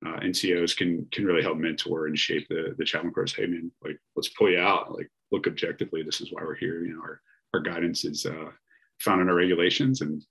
uh, 0.06 0.20
NCOs 0.20 0.78
can 0.78 1.08
can 1.12 1.26
really 1.26 1.42
help 1.42 1.58
mentor 1.58 2.08
and 2.08 2.18
shape 2.18 2.48
the 2.50 2.76
the 2.78 2.86
chaplain 2.86 3.14
course. 3.14 3.34
Hey 3.34 3.48
man, 3.48 3.72
like 3.84 4.00
let's 4.16 4.30
pull 4.30 4.52
you 4.52 4.60
out. 4.60 4.94
Like 4.94 5.10
look 5.32 5.48
objectively. 5.48 6.04
This 6.04 6.22
is 6.22 6.32
why 6.32 6.44
we're 6.44 6.56
here. 6.56 6.84
You 6.86 6.94
know, 6.94 7.02
our 7.02 7.22
our 7.54 7.60
guidance 7.62 8.06
is 8.06 8.26
uh, 8.26 8.52
found 9.02 9.22
in 9.22 9.30
our 9.30 9.36
regulations, 9.36 10.02
and 10.02 10.22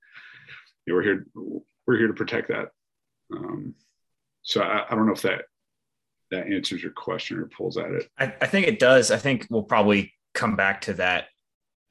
you 0.87 0.93
know, 0.93 0.95
we're 0.95 1.03
here 1.03 1.27
we're 1.87 1.99
here 1.99 2.07
to 2.07 2.13
protect 2.13 2.49
that. 2.49 2.69
Um, 3.35 3.75
so 4.47 4.63
I, 4.63 4.87
I 4.89 4.95
don't 4.95 5.07
know 5.07 5.13
if 5.13 5.23
that 5.23 5.43
that 6.31 6.47
answers 6.47 6.83
your 6.83 6.93
question 6.93 7.39
or 7.39 7.47
pulls 7.47 7.77
at 7.77 7.91
it. 7.91 8.09
I, 8.19 8.33
I 8.41 8.47
think 8.47 8.67
it 8.67 8.79
does. 8.79 9.11
I 9.11 9.19
think 9.19 9.47
we'll 9.51 9.63
probably 9.63 10.13
come 10.35 10.57
back 10.57 10.81
to 10.83 10.95
that 10.95 11.27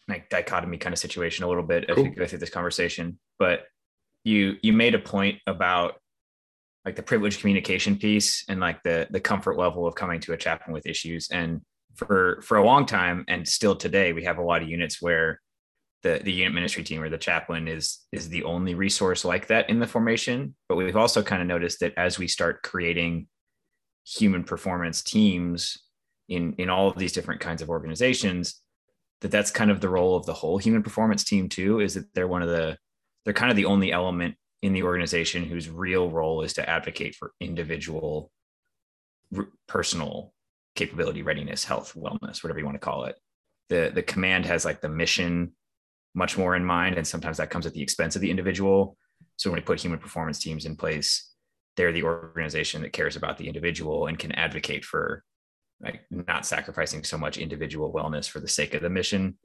like 0.07 0.29
dichotomy 0.29 0.77
kind 0.77 0.93
of 0.93 0.99
situation 0.99 1.43
a 1.43 1.47
little 1.47 1.63
bit 1.63 1.87
cool. 1.87 1.99
as 1.99 2.03
we 2.03 2.15
go 2.15 2.25
through 2.25 2.39
this 2.39 2.49
conversation. 2.49 3.19
But 3.39 3.65
you 4.23 4.57
you 4.61 4.71
made 4.71 4.95
a 4.95 4.99
point 4.99 5.39
about 5.47 5.95
like 6.85 6.95
the 6.95 7.03
privileged 7.03 7.41
communication 7.41 7.97
piece 7.97 8.45
and 8.47 8.59
like 8.61 8.81
the 8.83 9.07
the 9.09 9.19
comfort 9.19 9.57
level 9.57 9.85
of 9.85 9.95
coming 9.95 10.21
to 10.21 10.33
a 10.33 10.37
chaplain 10.37 10.73
with 10.73 10.85
issues 10.85 11.29
and 11.31 11.61
for 11.95 12.41
for 12.41 12.57
a 12.57 12.65
long 12.65 12.85
time 12.85 13.25
and 13.27 13.47
still 13.47 13.75
today 13.75 14.13
we 14.13 14.23
have 14.23 14.37
a 14.37 14.43
lot 14.43 14.61
of 14.61 14.69
units 14.69 15.01
where 15.01 15.39
the 16.05 16.21
the 16.23 16.31
unit 16.31 16.53
ministry 16.53 16.83
team 16.83 17.01
or 17.01 17.09
the 17.09 17.17
chaplain 17.17 17.67
is 17.67 18.05
is 18.11 18.29
the 18.29 18.43
only 18.43 18.75
resource 18.75 19.25
like 19.25 19.47
that 19.47 19.67
in 19.71 19.79
the 19.79 19.87
formation. 19.87 20.55
But 20.69 20.75
we've 20.75 20.95
also 20.95 21.23
kind 21.23 21.41
of 21.41 21.47
noticed 21.47 21.79
that 21.79 21.95
as 21.97 22.19
we 22.19 22.27
start 22.27 22.61
creating 22.61 23.27
human 24.05 24.43
performance 24.43 25.01
teams 25.01 25.79
in 26.29 26.53
in 26.59 26.69
all 26.69 26.87
of 26.87 26.97
these 26.97 27.11
different 27.11 27.41
kinds 27.41 27.63
of 27.63 27.71
organizations 27.71 28.61
that 29.21 29.31
that's 29.31 29.49
kind 29.49 29.71
of 29.71 29.81
the 29.81 29.89
role 29.89 30.15
of 30.15 30.27
the 30.27 30.33
whole 30.33 30.59
human 30.59 30.83
performance 30.83 31.23
team 31.23 31.49
too 31.49 31.79
is 31.79 31.95
that 31.95 32.05
they're 32.13 32.27
one 32.27 32.43
of 32.43 32.49
the 32.49 32.77
they're 33.23 33.33
kind 33.33 33.49
of 33.49 33.57
the 33.57 33.65
only 33.65 33.91
element 33.91 34.35
in 34.61 34.73
the 34.73 34.83
organization 34.83 35.43
whose 35.43 35.69
real 35.69 36.11
role 36.11 36.43
is 36.43 36.53
to 36.53 36.69
advocate 36.69 37.15
for 37.15 37.33
individual 37.39 38.31
r- 39.35 39.49
personal 39.67 40.33
capability 40.75 41.23
readiness 41.23 41.63
health 41.63 41.93
wellness 41.95 42.43
whatever 42.43 42.59
you 42.59 42.65
want 42.65 42.75
to 42.75 42.87
call 42.89 43.05
it. 43.05 43.15
The 43.69 43.91
the 43.91 44.03
command 44.03 44.45
has 44.45 44.65
like 44.65 44.81
the 44.81 44.89
mission 44.89 45.53
much 46.15 46.37
more 46.37 46.55
in 46.55 46.65
mind 46.65 46.97
and 46.97 47.07
sometimes 47.07 47.37
that 47.37 47.51
comes 47.51 47.65
at 47.65 47.73
the 47.73 47.81
expense 47.81 48.15
of 48.15 48.21
the 48.21 48.31
individual 48.31 48.97
so 49.37 49.49
when 49.49 49.59
we 49.59 49.65
put 49.65 49.79
human 49.79 49.99
performance 49.99 50.39
teams 50.39 50.65
in 50.65 50.75
place 50.75 51.31
they're 51.75 51.91
the 51.91 52.03
organization 52.03 52.81
that 52.81 52.93
cares 52.93 53.15
about 53.15 53.37
the 53.37 53.47
individual 53.47 54.07
and 54.07 54.17
can 54.17 54.31
advocate 54.31 54.83
for 54.83 55.23
like 55.81 56.01
not 56.09 56.45
sacrificing 56.45 57.03
so 57.03 57.17
much 57.17 57.37
individual 57.37 57.93
wellness 57.93 58.27
for 58.29 58.39
the 58.39 58.47
sake 58.47 58.73
of 58.73 58.81
the 58.81 58.89
mission 58.89 59.37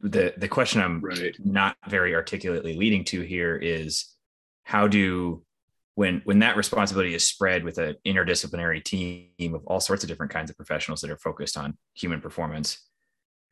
the 0.00 0.34
the 0.36 0.48
question 0.48 0.80
I'm 0.80 1.00
right. 1.00 1.36
not 1.38 1.76
very 1.88 2.14
articulately 2.14 2.74
leading 2.74 3.04
to 3.06 3.20
here 3.20 3.56
is 3.56 4.14
how 4.64 4.88
do 4.88 5.44
when 5.94 6.20
when 6.24 6.40
that 6.40 6.56
responsibility 6.56 7.14
is 7.14 7.24
spread 7.26 7.64
with 7.64 7.78
an 7.78 7.96
interdisciplinary 8.06 8.82
team 8.82 9.54
of 9.54 9.64
all 9.66 9.80
sorts 9.80 10.02
of 10.02 10.08
different 10.08 10.32
kinds 10.32 10.50
of 10.50 10.56
professionals 10.56 11.00
that 11.00 11.10
are 11.10 11.18
focused 11.18 11.56
on 11.56 11.76
human 11.94 12.20
performance, 12.20 12.86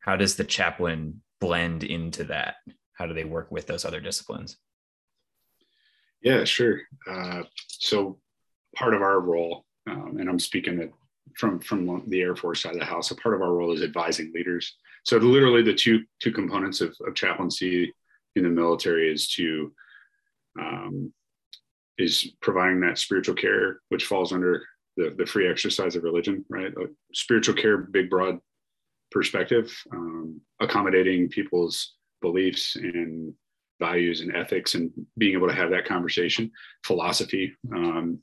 how 0.01 0.17
does 0.17 0.37
the 0.37 0.45
chaplain 0.45 1.23
blend 1.41 1.85
into 1.85 2.25
that? 2.25 2.57
How 2.95 3.07
do 3.07 3.15
they 3.15 3.25
work 3.25 3.51
with 3.51 3.67
those 3.67 3.85
other 3.85 4.01
disciplines? 4.01 4.57
Yeah, 6.23 6.45
sure. 6.45 6.81
Uh, 7.09 7.43
so 7.67 8.19
part 8.75 8.95
of 8.95 9.03
our 9.03 9.21
role, 9.21 9.65
um, 9.89 10.17
and 10.19 10.29
I'm 10.29 10.39
speaking 10.39 10.93
from 11.37 11.61
from 11.61 12.03
the 12.09 12.23
Air 12.23 12.35
Force 12.35 12.63
side 12.63 12.73
of 12.73 12.81
the 12.81 12.87
house, 12.87 13.11
a 13.11 13.17
part 13.17 13.35
of 13.35 13.43
our 13.43 13.53
role 13.53 13.73
is 13.73 13.83
advising 13.83 14.33
leaders 14.35 14.77
so 15.07 15.19
literally 15.19 15.63
the 15.63 15.73
two 15.73 16.05
two 16.21 16.33
components 16.33 16.81
of, 16.81 16.95
of 17.07 17.15
chaplaincy 17.15 17.95
in 18.35 18.43
the 18.43 18.49
military 18.49 19.11
is 19.11 19.29
to 19.35 19.73
um, 20.61 21.13
is 21.97 22.33
providing 22.43 22.81
that 22.81 22.99
spiritual 22.99 23.37
care, 23.37 23.81
which 23.89 24.07
falls 24.07 24.33
under 24.33 24.65
the, 24.97 25.15
the 25.17 25.25
free 25.25 25.49
exercise 25.49 25.95
of 25.95 26.03
religion, 26.03 26.45
right? 26.51 26.73
Spiritual 27.15 27.55
care, 27.55 27.79
big 27.79 28.11
broad 28.11 28.39
perspective, 29.11 29.73
um, 29.93 30.41
accommodating 30.61 31.29
people's 31.29 31.95
beliefs 32.21 32.77
and 32.77 33.33
values 33.79 34.21
and 34.21 34.35
ethics, 34.35 34.75
and 34.75 34.91
being 35.19 35.35
able 35.35 35.49
to 35.49 35.55
have 35.55 35.71
that 35.71 35.85
conversation, 35.85 36.51
philosophy, 36.85 37.55
um, 37.75 38.19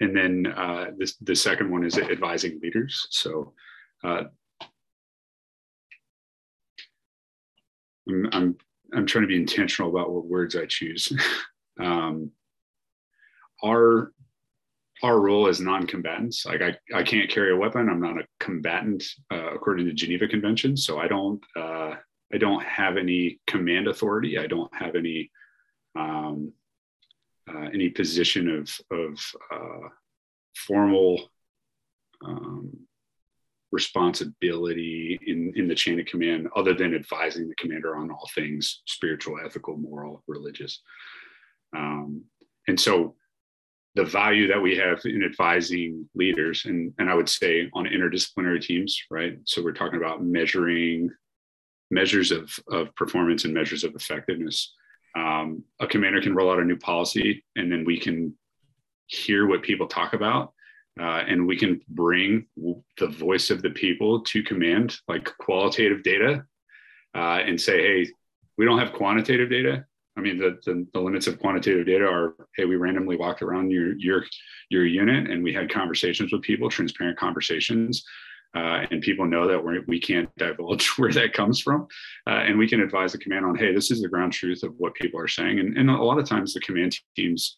and 0.00 0.16
then 0.16 0.46
uh, 0.56 0.86
this, 0.96 1.16
the 1.16 1.36
second 1.36 1.70
one 1.70 1.84
is 1.84 1.98
advising 1.98 2.58
leaders. 2.62 3.06
So 3.10 3.52
uh, 4.02 4.24
I'm, 8.08 8.28
I'm, 8.32 8.56
I'm 8.94 9.06
trying 9.06 9.22
to 9.22 9.28
be 9.28 9.36
intentional 9.36 9.90
about 9.90 10.10
what 10.10 10.24
words 10.24 10.56
I 10.56 10.64
choose. 10.66 11.12
um, 11.80 12.30
our 13.62 14.12
our 15.02 15.20
role 15.20 15.48
as 15.48 15.60
non-combatants 15.60 16.44
like 16.44 16.62
I, 16.62 16.76
I 16.94 17.02
can't 17.02 17.30
carry 17.30 17.52
a 17.52 17.56
weapon. 17.56 17.88
I'm 17.88 18.00
not 18.00 18.18
a 18.18 18.26
combatant 18.38 19.02
uh, 19.32 19.54
according 19.54 19.86
to 19.86 19.92
geneva 19.92 20.28
convention. 20.28 20.76
So 20.76 20.98
i 20.98 21.08
don't 21.08 21.42
uh, 21.56 21.94
i 22.32 22.38
don't 22.38 22.62
have 22.64 22.96
any 22.96 23.40
command 23.46 23.88
authority. 23.88 24.38
I 24.38 24.46
don't 24.46 24.72
have 24.74 24.94
any 24.94 25.30
um, 25.98 26.52
uh, 27.48 27.68
any 27.72 27.88
position 27.88 28.48
of 28.58 28.64
of 28.90 29.18
uh, 29.52 29.88
formal 30.54 31.30
um, 32.24 32.70
responsibility 33.72 35.18
in, 35.26 35.52
in 35.54 35.68
the 35.68 35.74
chain 35.74 36.00
of 36.00 36.06
command 36.06 36.48
other 36.56 36.74
than 36.74 36.94
advising 36.94 37.48
the 37.48 37.54
commander 37.54 37.96
on 37.96 38.10
all 38.10 38.28
things 38.34 38.82
spiritual, 38.86 39.38
ethical, 39.44 39.76
moral, 39.76 40.22
religious. 40.26 40.82
Um, 41.76 42.24
and 42.66 42.78
so 42.78 43.14
the 43.94 44.04
value 44.04 44.46
that 44.48 44.60
we 44.60 44.76
have 44.76 45.00
in 45.04 45.24
advising 45.24 46.08
leaders, 46.14 46.64
and, 46.66 46.92
and 46.98 47.10
I 47.10 47.14
would 47.14 47.28
say 47.28 47.68
on 47.74 47.86
interdisciplinary 47.86 48.60
teams, 48.60 49.00
right? 49.10 49.38
So 49.44 49.62
we're 49.62 49.72
talking 49.72 49.98
about 49.98 50.22
measuring 50.22 51.10
measures 51.90 52.30
of, 52.30 52.52
of 52.68 52.94
performance 52.94 53.44
and 53.44 53.52
measures 53.52 53.82
of 53.82 53.94
effectiveness. 53.94 54.72
Um, 55.16 55.64
a 55.80 55.88
commander 55.88 56.22
can 56.22 56.34
roll 56.34 56.52
out 56.52 56.60
a 56.60 56.64
new 56.64 56.78
policy 56.78 57.44
and 57.56 57.70
then 57.70 57.84
we 57.84 57.98
can 57.98 58.32
hear 59.06 59.48
what 59.48 59.62
people 59.62 59.88
talk 59.88 60.12
about 60.12 60.52
uh, 61.00 61.24
and 61.26 61.46
we 61.46 61.56
can 61.56 61.80
bring 61.88 62.46
the 62.98 63.08
voice 63.08 63.50
of 63.50 63.62
the 63.62 63.70
people 63.70 64.20
to 64.22 64.42
command, 64.42 64.96
like 65.08 65.24
qualitative 65.38 66.02
data, 66.02 66.44
uh, 67.14 67.40
and 67.44 67.60
say, 67.60 67.82
hey, 67.82 68.10
we 68.56 68.64
don't 68.64 68.78
have 68.78 68.92
quantitative 68.92 69.50
data. 69.50 69.84
I 70.20 70.22
mean, 70.22 70.36
the, 70.36 70.58
the, 70.66 70.86
the, 70.92 71.00
limits 71.00 71.26
of 71.26 71.38
quantitative 71.38 71.86
data 71.86 72.04
are, 72.04 72.34
hey, 72.56 72.66
we 72.66 72.76
randomly 72.76 73.16
walked 73.16 73.40
around 73.40 73.70
your 73.70 73.96
your 73.96 74.24
your 74.68 74.84
unit 74.84 75.30
and 75.30 75.42
we 75.42 75.52
had 75.52 75.72
conversations 75.72 76.30
with 76.30 76.42
people, 76.42 76.68
transparent 76.68 77.18
conversations, 77.18 78.04
uh, 78.54 78.84
and 78.90 79.00
people 79.00 79.24
know 79.24 79.48
that 79.48 79.64
we're, 79.64 79.82
we 79.88 79.98
can 79.98 80.24
not 80.24 80.36
divulge 80.36 80.88
where 80.98 81.12
that 81.12 81.32
comes 81.32 81.60
from, 81.60 81.86
uh, 82.26 82.42
and 82.46 82.58
we 82.58 82.68
can 82.68 82.82
advise 82.82 83.12
the 83.12 83.18
command 83.18 83.46
on, 83.46 83.56
hey, 83.56 83.72
this 83.72 83.90
is 83.90 84.02
the 84.02 84.08
ground 84.08 84.32
truth 84.32 84.62
of 84.62 84.74
what 84.76 84.94
people 84.94 85.18
are 85.18 85.28
saying, 85.28 85.58
and, 85.58 85.78
and 85.78 85.88
a 85.88 86.02
lot 86.02 86.18
of 86.18 86.28
times 86.28 86.52
the 86.52 86.60
command 86.60 86.94
teams 87.16 87.56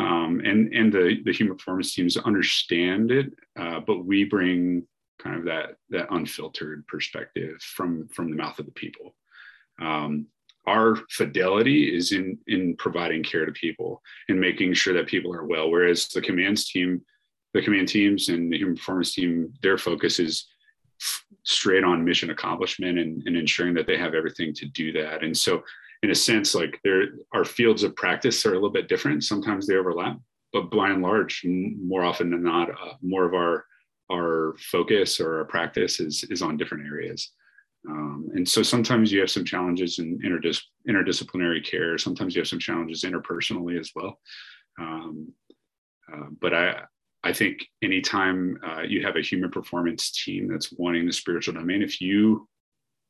um, 0.00 0.40
and 0.44 0.74
and 0.74 0.92
the 0.92 1.18
the 1.24 1.32
human 1.32 1.56
performance 1.56 1.94
teams 1.94 2.16
understand 2.16 3.12
it, 3.12 3.32
uh, 3.60 3.78
but 3.78 4.04
we 4.04 4.24
bring 4.24 4.86
kind 5.20 5.36
of 5.36 5.44
that 5.44 5.76
that 5.90 6.08
unfiltered 6.10 6.84
perspective 6.88 7.60
from 7.60 8.08
from 8.08 8.28
the 8.28 8.36
mouth 8.36 8.58
of 8.58 8.66
the 8.66 8.72
people. 8.72 9.14
Um, 9.80 10.26
our 10.66 10.96
fidelity 11.10 11.94
is 11.96 12.12
in 12.12 12.38
in 12.46 12.76
providing 12.76 13.22
care 13.22 13.44
to 13.46 13.52
people 13.52 14.00
and 14.28 14.40
making 14.40 14.74
sure 14.74 14.94
that 14.94 15.06
people 15.06 15.34
are 15.34 15.44
well. 15.44 15.70
Whereas 15.70 16.08
the 16.08 16.20
commands 16.20 16.70
team, 16.70 17.02
the 17.52 17.62
command 17.62 17.88
teams 17.88 18.28
and 18.28 18.52
the 18.52 18.58
human 18.58 18.76
performance 18.76 19.14
team, 19.14 19.52
their 19.62 19.78
focus 19.78 20.18
is 20.18 20.46
straight 21.42 21.82
on 21.82 22.04
mission 22.04 22.30
accomplishment 22.30 22.98
and, 22.98 23.22
and 23.26 23.36
ensuring 23.36 23.74
that 23.74 23.86
they 23.86 23.96
have 23.96 24.14
everything 24.14 24.54
to 24.54 24.66
do 24.66 24.92
that. 24.92 25.24
And 25.24 25.36
so 25.36 25.64
in 26.02 26.10
a 26.10 26.14
sense, 26.14 26.54
like 26.54 26.80
there, 26.84 27.06
our 27.32 27.44
fields 27.44 27.82
of 27.82 27.96
practice 27.96 28.44
are 28.46 28.50
a 28.50 28.54
little 28.54 28.70
bit 28.70 28.88
different. 28.88 29.24
Sometimes 29.24 29.66
they 29.66 29.76
overlap, 29.76 30.18
but 30.52 30.70
by 30.70 30.90
and 30.90 31.02
large, 31.02 31.42
more 31.44 32.04
often 32.04 32.30
than 32.30 32.42
not, 32.42 32.70
uh, 32.70 32.94
more 33.02 33.24
of 33.24 33.34
our 33.34 33.64
our 34.10 34.54
focus 34.58 35.20
or 35.20 35.38
our 35.38 35.44
practice 35.44 35.98
is 35.98 36.24
is 36.24 36.42
on 36.42 36.56
different 36.56 36.86
areas. 36.86 37.32
Um, 37.88 38.30
and 38.34 38.48
so 38.48 38.62
sometimes 38.62 39.10
you 39.10 39.20
have 39.20 39.30
some 39.30 39.44
challenges 39.44 39.98
in 39.98 40.18
interdis- 40.20 40.62
interdisciplinary 40.88 41.64
care. 41.64 41.98
Sometimes 41.98 42.34
you 42.34 42.40
have 42.40 42.48
some 42.48 42.58
challenges 42.58 43.02
interpersonally 43.02 43.78
as 43.78 43.90
well. 43.94 44.18
Um, 44.80 45.32
uh, 46.12 46.26
but 46.40 46.54
I, 46.54 46.82
I 47.24 47.32
think 47.32 47.64
anytime 47.82 48.58
uh, 48.64 48.82
you 48.82 49.04
have 49.04 49.16
a 49.16 49.22
human 49.22 49.50
performance 49.50 50.10
team 50.10 50.48
that's 50.48 50.72
wanting 50.72 51.06
the 51.06 51.12
spiritual 51.12 51.54
domain, 51.54 51.82
if 51.82 52.00
you 52.00 52.48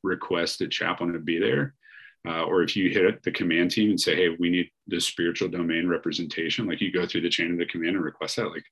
request 0.02 0.60
a 0.60 0.68
chaplain 0.68 1.12
to 1.12 1.18
be 1.18 1.38
there, 1.38 1.74
uh, 2.26 2.42
or 2.44 2.62
if 2.62 2.76
you 2.76 2.90
hit 2.90 3.22
the 3.22 3.32
command 3.32 3.70
team 3.70 3.90
and 3.90 4.00
say, 4.00 4.14
"Hey, 4.14 4.28
we 4.38 4.48
need 4.48 4.70
the 4.86 5.00
spiritual 5.00 5.48
domain 5.48 5.88
representation," 5.88 6.66
like 6.66 6.80
you 6.80 6.92
go 6.92 7.04
through 7.04 7.22
the 7.22 7.28
chain 7.28 7.50
of 7.50 7.58
the 7.58 7.66
command 7.66 7.96
and 7.96 8.04
request 8.04 8.36
that, 8.36 8.50
like 8.50 8.64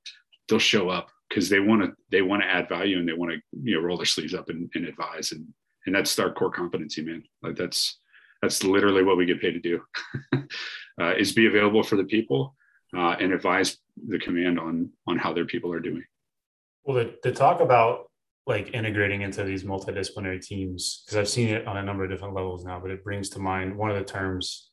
they'll 0.48 0.58
show 0.58 0.88
up 0.88 1.08
because 1.28 1.48
they 1.48 1.58
want 1.58 1.82
to 1.82 1.92
they 2.10 2.22
want 2.22 2.42
to 2.42 2.48
add 2.48 2.68
value 2.68 2.98
and 2.98 3.08
they 3.08 3.12
want 3.12 3.32
to 3.32 3.38
you 3.62 3.74
know 3.74 3.80
roll 3.80 3.96
their 3.96 4.06
sleeves 4.06 4.34
up 4.34 4.50
and, 4.50 4.70
and 4.74 4.84
advise 4.84 5.32
and 5.32 5.46
and 5.86 5.94
that's 5.94 6.18
our 6.18 6.32
core 6.32 6.50
competency, 6.50 7.02
man. 7.02 7.22
Like 7.42 7.56
that's 7.56 7.98
that's 8.42 8.64
literally 8.64 9.02
what 9.02 9.16
we 9.16 9.26
get 9.26 9.40
paid 9.40 9.52
to 9.52 9.60
do 9.60 9.80
uh, 11.00 11.14
is 11.16 11.32
be 11.32 11.46
available 11.46 11.82
for 11.82 11.96
the 11.96 12.04
people 12.04 12.56
uh, 12.96 13.16
and 13.20 13.32
advise 13.32 13.76
the 14.08 14.18
command 14.18 14.58
on 14.58 14.90
on 15.06 15.18
how 15.18 15.32
their 15.32 15.46
people 15.46 15.72
are 15.72 15.80
doing. 15.80 16.04
Well, 16.84 17.04
to, 17.04 17.12
to 17.22 17.32
talk 17.32 17.60
about 17.60 18.10
like 18.46 18.74
integrating 18.74 19.22
into 19.22 19.44
these 19.44 19.64
multidisciplinary 19.64 20.44
teams 20.44 21.02
because 21.04 21.18
I've 21.18 21.28
seen 21.28 21.48
it 21.48 21.66
on 21.66 21.76
a 21.76 21.82
number 21.82 22.04
of 22.04 22.10
different 22.10 22.34
levels 22.34 22.64
now, 22.64 22.80
but 22.80 22.90
it 22.90 23.04
brings 23.04 23.28
to 23.30 23.38
mind 23.38 23.76
one 23.76 23.90
of 23.90 23.96
the 23.96 24.04
terms 24.04 24.70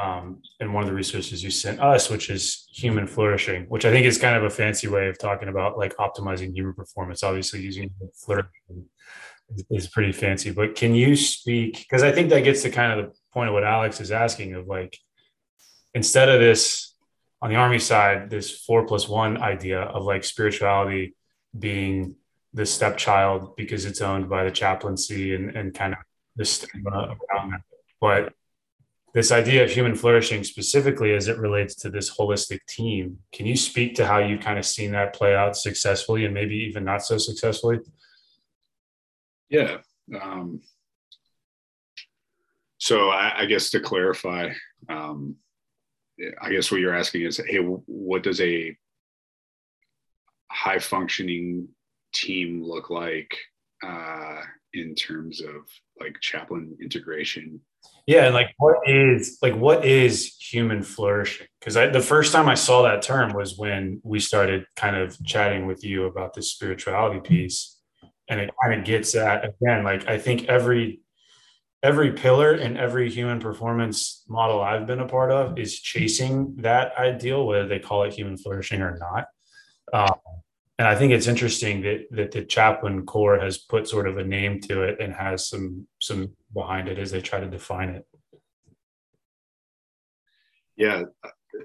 um, 0.00 0.40
and 0.60 0.72
one 0.72 0.84
of 0.84 0.88
the 0.88 0.94
resources 0.94 1.42
you 1.42 1.50
sent 1.50 1.80
us, 1.80 2.10
which 2.10 2.30
is 2.30 2.68
human 2.72 3.06
flourishing, 3.06 3.64
which 3.64 3.84
I 3.84 3.90
think 3.90 4.06
is 4.06 4.18
kind 4.18 4.36
of 4.36 4.44
a 4.44 4.50
fancy 4.50 4.86
way 4.86 5.08
of 5.08 5.18
talking 5.18 5.48
about 5.48 5.76
like 5.76 5.96
optimizing 5.96 6.54
human 6.54 6.74
performance. 6.74 7.22
Obviously, 7.22 7.60
using 7.60 7.90
flourishing 8.14 8.84
is 9.70 9.88
pretty 9.88 10.12
fancy, 10.12 10.50
but 10.50 10.74
can 10.74 10.94
you 10.94 11.16
speak? 11.16 11.78
Because 11.78 12.02
I 12.02 12.12
think 12.12 12.30
that 12.30 12.44
gets 12.44 12.62
to 12.62 12.70
kind 12.70 12.98
of 12.98 13.06
the 13.06 13.18
point 13.32 13.48
of 13.48 13.54
what 13.54 13.64
Alex 13.64 14.00
is 14.00 14.10
asking 14.10 14.54
of 14.54 14.66
like, 14.66 14.98
instead 15.94 16.28
of 16.28 16.40
this 16.40 16.94
on 17.40 17.50
the 17.50 17.56
army 17.56 17.78
side, 17.78 18.30
this 18.30 18.50
four 18.50 18.86
plus 18.86 19.08
one 19.08 19.38
idea 19.38 19.80
of 19.80 20.04
like 20.04 20.24
spirituality 20.24 21.14
being 21.58 22.16
the 22.52 22.66
stepchild 22.66 23.56
because 23.56 23.84
it's 23.84 24.00
owned 24.00 24.28
by 24.28 24.44
the 24.44 24.50
chaplaincy 24.50 25.34
and, 25.34 25.56
and 25.56 25.74
kind 25.74 25.92
of 25.92 25.98
the 26.36 26.44
stigma 26.44 26.90
around 27.30 27.50
that. 27.50 27.60
But 28.00 28.32
this 29.14 29.32
idea 29.32 29.64
of 29.64 29.70
human 29.70 29.94
flourishing 29.94 30.44
specifically 30.44 31.14
as 31.14 31.28
it 31.28 31.38
relates 31.38 31.74
to 31.76 31.90
this 31.90 32.14
holistic 32.14 32.60
team, 32.68 33.18
can 33.32 33.46
you 33.46 33.56
speak 33.56 33.94
to 33.96 34.06
how 34.06 34.18
you 34.18 34.38
kind 34.38 34.58
of 34.58 34.66
seen 34.66 34.92
that 34.92 35.14
play 35.14 35.34
out 35.34 35.56
successfully 35.56 36.24
and 36.24 36.34
maybe 36.34 36.56
even 36.56 36.84
not 36.84 37.02
so 37.02 37.18
successfully? 37.18 37.78
Yeah. 39.50 39.78
Um, 40.20 40.60
so 42.78 43.10
I, 43.10 43.40
I, 43.40 43.46
guess 43.46 43.70
to 43.70 43.80
clarify, 43.80 44.50
um, 44.88 45.36
I 46.40 46.50
guess 46.50 46.70
what 46.70 46.80
you're 46.80 46.94
asking 46.94 47.22
is, 47.22 47.38
hey, 47.38 47.58
what 47.58 48.22
does 48.22 48.40
a 48.40 48.76
high 50.50 50.78
functioning 50.78 51.68
team 52.12 52.62
look 52.62 52.90
like 52.90 53.36
uh, 53.84 54.40
in 54.72 54.94
terms 54.94 55.40
of 55.40 55.54
like 56.00 56.16
chaplain 56.20 56.76
integration? 56.80 57.60
Yeah, 58.06 58.24
and 58.24 58.34
like 58.34 58.54
what 58.56 58.78
is 58.88 59.38
like 59.42 59.54
what 59.54 59.84
is 59.84 60.34
human 60.36 60.82
flourishing? 60.82 61.46
Because 61.60 61.74
the 61.74 62.00
first 62.00 62.32
time 62.32 62.48
I 62.48 62.54
saw 62.54 62.82
that 62.82 63.02
term 63.02 63.34
was 63.34 63.58
when 63.58 64.00
we 64.02 64.18
started 64.18 64.64
kind 64.76 64.96
of 64.96 65.22
chatting 65.24 65.66
with 65.66 65.84
you 65.84 66.06
about 66.06 66.32
this 66.32 66.50
spirituality 66.50 67.20
piece, 67.20 67.77
and 68.28 68.40
it 68.40 68.50
kind 68.62 68.78
of 68.78 68.84
gets 68.84 69.14
at 69.14 69.44
again 69.44 69.84
like 69.84 70.06
I 70.06 70.18
think 70.18 70.44
every 70.44 71.00
every 71.82 72.12
pillar 72.12 72.54
in 72.54 72.76
every 72.76 73.08
human 73.10 73.40
performance 73.40 74.24
model 74.28 74.60
I've 74.60 74.86
been 74.86 75.00
a 75.00 75.08
part 75.08 75.30
of 75.30 75.58
is 75.58 75.78
chasing 75.78 76.56
that 76.56 76.92
ideal, 76.98 77.46
whether 77.46 77.68
they 77.68 77.78
call 77.78 78.02
it 78.02 78.12
human 78.12 78.36
flourishing 78.36 78.82
or 78.82 78.98
not. 78.98 79.26
Um, 79.92 80.18
and 80.78 80.86
I 80.86 80.94
think 80.94 81.12
it's 81.12 81.26
interesting 81.26 81.82
that 81.82 82.06
that 82.10 82.30
the 82.30 82.44
chaplain 82.44 83.04
corps 83.04 83.40
has 83.40 83.58
put 83.58 83.88
sort 83.88 84.08
of 84.08 84.18
a 84.18 84.24
name 84.24 84.60
to 84.62 84.82
it 84.82 85.00
and 85.00 85.12
has 85.12 85.48
some 85.48 85.86
some 86.00 86.32
behind 86.52 86.88
it 86.88 86.98
as 86.98 87.10
they 87.10 87.20
try 87.20 87.40
to 87.40 87.48
define 87.48 87.90
it. 87.90 88.06
Yeah, 90.76 91.04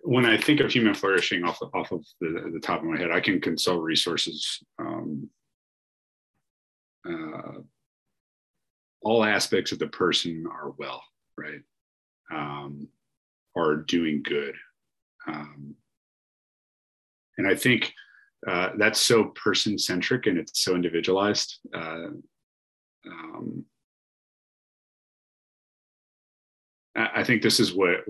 when 0.03 0.25
I 0.25 0.37
think 0.37 0.59
of 0.59 0.71
human 0.71 0.95
flourishing 0.95 1.43
off 1.43 1.61
off 1.73 1.91
of 1.91 2.03
the, 2.21 2.49
the 2.53 2.59
top 2.59 2.79
of 2.79 2.85
my 2.85 2.97
head, 2.97 3.11
I 3.11 3.19
can 3.19 3.39
consult 3.39 3.83
resources. 3.83 4.63
Um, 4.79 5.29
uh, 7.09 7.59
all 9.01 9.23
aspects 9.23 9.71
of 9.71 9.79
the 9.79 9.87
person 9.87 10.45
are 10.51 10.71
well, 10.77 11.03
right? 11.37 11.61
Um, 12.31 12.87
are 13.55 13.75
doing 13.75 14.23
good, 14.23 14.55
um, 15.27 15.75
and 17.37 17.47
I 17.47 17.55
think 17.55 17.93
uh, 18.47 18.69
that's 18.77 18.99
so 18.99 19.25
person 19.25 19.77
centric 19.77 20.25
and 20.27 20.37
it's 20.37 20.63
so 20.63 20.75
individualized. 20.75 21.59
Uh, 21.73 22.07
um, 23.05 23.65
I 26.95 27.23
think 27.23 27.41
this 27.41 27.59
is 27.59 27.73
what 27.73 28.05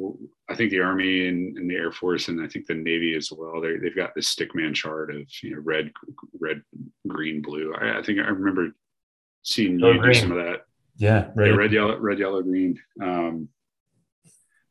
I 0.50 0.56
think 0.56 0.72
the 0.72 0.82
Army 0.82 1.28
and, 1.30 1.58
and, 1.58 1.70
the 1.70 1.76
Air 1.76 1.94
Force 1.94 2.28
and 2.28 2.42
I 2.42 2.48
think 2.48 2.66
the 2.66 2.74
Navy 2.74 3.16
as 3.16 3.32
well. 3.32 3.62
They, 3.62 3.78
they've 3.78 3.96
got 3.96 4.14
this 4.14 4.36
stickman 4.36 4.74
chart 4.74 5.14
of 5.16 5.26
you 5.42 5.52
know 5.52 5.62
red, 5.64 5.92
red, 6.38 6.62
green, 7.08 7.42
blue. 7.42 7.74
I, 7.74 8.00
I 8.00 8.04
think 8.04 8.20
I 8.20 8.24
remember 8.24 8.74
seeing 9.44 9.80
you 9.80 10.02
do 10.02 10.14
some 10.14 10.32
of 10.32 10.38
that. 10.38 10.62
Yeah, 10.98 11.32
red, 11.36 11.48
yeah, 11.50 11.56
red, 11.56 11.72
yellow, 11.72 11.98
red, 11.98 12.20
yellow, 12.20 12.42
green. 12.42 12.80
Um, 13.02 13.50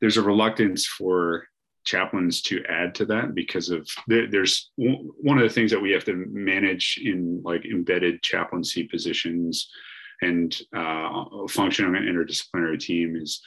there's 0.01 0.17
a 0.17 0.23
reluctance 0.23 0.87
for 0.87 1.47
chaplains 1.85 2.43
to 2.43 2.63
add 2.69 2.95
to 2.95 3.05
that 3.07 3.35
because 3.35 3.71
of 3.71 3.89
there's 4.07 4.71
one 4.77 5.39
of 5.39 5.43
the 5.43 5.53
things 5.53 5.71
that 5.71 5.81
we 5.81 5.91
have 5.91 6.05
to 6.05 6.27
manage 6.31 7.01
in 7.03 7.41
like 7.45 7.65
embedded 7.65 8.23
chaplaincy 8.23 8.85
positions 8.85 9.69
and 10.21 10.61
uh, 10.77 11.25
function 11.49 11.85
on 11.85 11.97
an 11.97 12.05
interdisciplinary 12.05 12.79
team 12.79 13.17
is 13.17 13.43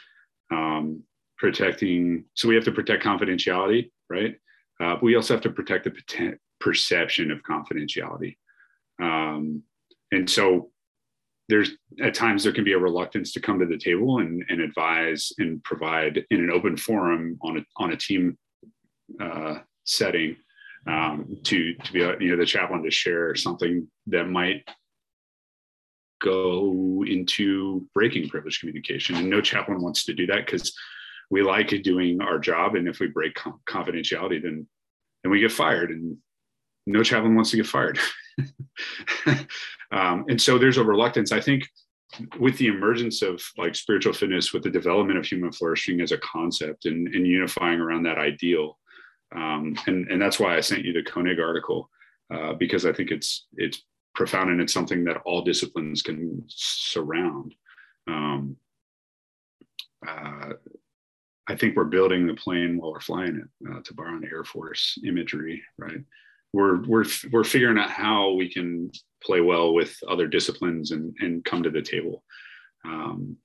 um, 0.51 1.01
protecting 1.37 2.25
so 2.33 2.47
we 2.47 2.55
have 2.55 2.65
to 2.65 2.71
protect 2.71 3.03
confidentiality 3.03 3.89
right 4.09 4.35
uh, 4.81 4.95
but 4.95 5.03
we 5.03 5.15
also 5.15 5.33
have 5.33 5.43
to 5.43 5.49
protect 5.49 5.85
the 5.85 6.37
perception 6.59 7.31
of 7.31 7.41
confidentiality 7.43 8.35
um, 9.01 9.63
and 10.11 10.29
so 10.29 10.71
there's 11.47 11.71
at 12.01 12.13
times 12.13 12.43
there 12.43 12.53
can 12.53 12.63
be 12.63 12.73
a 12.73 12.77
reluctance 12.77 13.31
to 13.33 13.39
come 13.39 13.59
to 13.59 13.65
the 13.65 13.77
table 13.77 14.19
and, 14.19 14.43
and 14.49 14.61
advise 14.61 15.31
and 15.37 15.63
provide 15.63 16.25
in 16.31 16.39
an 16.39 16.51
open 16.51 16.75
forum 16.75 17.37
on 17.41 17.57
a, 17.57 17.61
on 17.77 17.91
a 17.91 17.97
team 17.97 18.37
uh, 19.21 19.59
setting 19.83 20.35
um, 20.87 21.37
to 21.43 21.73
to 21.75 21.93
be 21.93 21.99
you 21.99 22.31
know 22.31 22.37
the 22.37 22.45
chaplain 22.45 22.83
to 22.83 22.91
share 22.91 23.35
something 23.35 23.87
that 24.07 24.27
might 24.27 24.67
go 26.21 27.03
into 27.07 27.87
breaking 27.93 28.29
privilege 28.29 28.59
communication. 28.59 29.15
And 29.15 29.29
no 29.29 29.41
chaplain 29.41 29.81
wants 29.81 30.05
to 30.05 30.13
do 30.13 30.25
that 30.27 30.45
because 30.45 30.73
we 31.29 31.43
like 31.43 31.69
doing 31.83 32.21
our 32.21 32.39
job. 32.39 32.75
And 32.75 32.87
if 32.87 32.99
we 32.99 33.07
break 33.07 33.37
confidentiality 33.69 34.41
then 34.41 34.67
then 35.23 35.31
we 35.31 35.39
get 35.39 35.51
fired. 35.51 35.91
And 35.91 36.17
no 36.85 37.03
chaplain 37.03 37.35
wants 37.35 37.51
to 37.51 37.57
get 37.57 37.67
fired. 37.67 37.99
um, 39.95 40.25
and 40.29 40.39
so 40.39 40.57
there's 40.57 40.77
a 40.77 40.83
reluctance, 40.83 41.31
I 41.31 41.39
think, 41.39 41.63
with 42.39 42.57
the 42.57 42.67
emergence 42.67 43.21
of 43.21 43.41
like 43.57 43.75
spiritual 43.75 44.13
fitness, 44.13 44.53
with 44.53 44.63
the 44.63 44.69
development 44.69 45.17
of 45.17 45.25
human 45.25 45.51
flourishing 45.51 46.01
as 46.01 46.11
a 46.11 46.17
concept 46.19 46.85
and, 46.85 47.07
and 47.15 47.25
unifying 47.25 47.79
around 47.79 48.03
that 48.03 48.17
ideal. 48.17 48.77
Um, 49.35 49.75
and, 49.87 50.07
and 50.11 50.21
that's 50.21 50.39
why 50.39 50.55
I 50.55 50.61
sent 50.61 50.85
you 50.85 50.93
the 50.93 51.01
Koenig 51.01 51.39
article, 51.39 51.89
uh, 52.33 52.53
because 52.53 52.85
I 52.85 52.93
think 52.93 53.11
it's, 53.11 53.47
it's 53.55 53.81
profound 54.13 54.49
and 54.49 54.61
it's 54.61 54.73
something 54.73 55.03
that 55.05 55.21
all 55.25 55.41
disciplines 55.41 56.01
can 56.01 56.43
surround. 56.47 57.55
Um, 58.07 58.57
uh, 60.07 60.53
I 61.47 61.55
think 61.55 61.75
we're 61.75 61.85
building 61.85 62.25
the 62.25 62.33
plane 62.33 62.77
while 62.77 62.91
we're 62.91 62.99
flying 62.99 63.35
it, 63.35 63.69
uh, 63.69 63.81
to 63.81 63.93
borrow 63.93 64.15
an 64.15 64.29
Air 64.31 64.43
Force 64.43 64.97
imagery, 65.05 65.61
right? 65.77 66.01
We're 66.53 66.81
we're 66.83 67.05
we're 67.31 67.43
figuring 67.43 67.77
out 67.77 67.89
how 67.89 68.31
we 68.31 68.49
can 68.49 68.91
play 69.25 69.41
well 69.41 69.73
with 69.73 69.97
other 70.07 70.27
disciplines 70.27 70.91
and 70.91 71.15
and 71.19 71.43
come 71.43 71.63
to 71.63 71.69
the 71.69 71.81
table. 71.81 72.23
Um, 72.85 73.37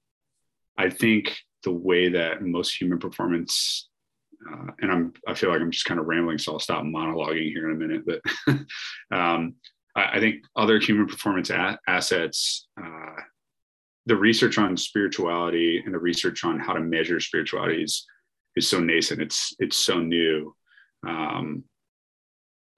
I 0.77 0.91
think 0.91 1.37
the 1.65 1.73
way 1.73 2.11
that 2.11 2.43
most 2.43 2.75
human 2.75 2.99
performance, 2.99 3.89
uh, 4.51 4.73
and 4.81 4.93
I'm 4.93 5.13
I 5.27 5.35
feel 5.35 5.51
like 5.51 5.61
I'm 5.61 5.71
just 5.71 5.87
kind 5.87 6.01
of 6.01 6.07
rambling, 6.07 6.39
so 6.39 6.53
I'll 6.53 6.59
stop 6.59 6.85
monologuing 6.85 7.51
here 7.53 7.71
in 7.71 7.77
a 7.77 7.87
minute. 7.87 8.03
But 8.07 8.21
um, 9.17 9.55
I, 9.97 10.17
I, 10.17 10.21
think 10.21 10.45
other 10.57 10.79
human 10.79 11.07
performance 11.07 11.51
a- 11.51 11.79
assets. 11.87 12.69
Uh, 12.81 13.23
the 14.07 14.17
research 14.17 14.59
on 14.59 14.77
spirituality 14.77 15.83
and 15.85 15.95
the 15.95 15.99
research 15.99 16.45
on 16.45 16.59
how 16.59 16.73
to 16.73 16.81
measure 16.81 17.21
spirituality 17.21 17.83
is, 17.83 18.07
is 18.57 18.67
so 18.67 18.81
nascent. 18.81 19.21
It's 19.21 19.55
it's 19.59 19.77
so 19.77 20.01
new 20.01 20.55
um, 21.07 21.65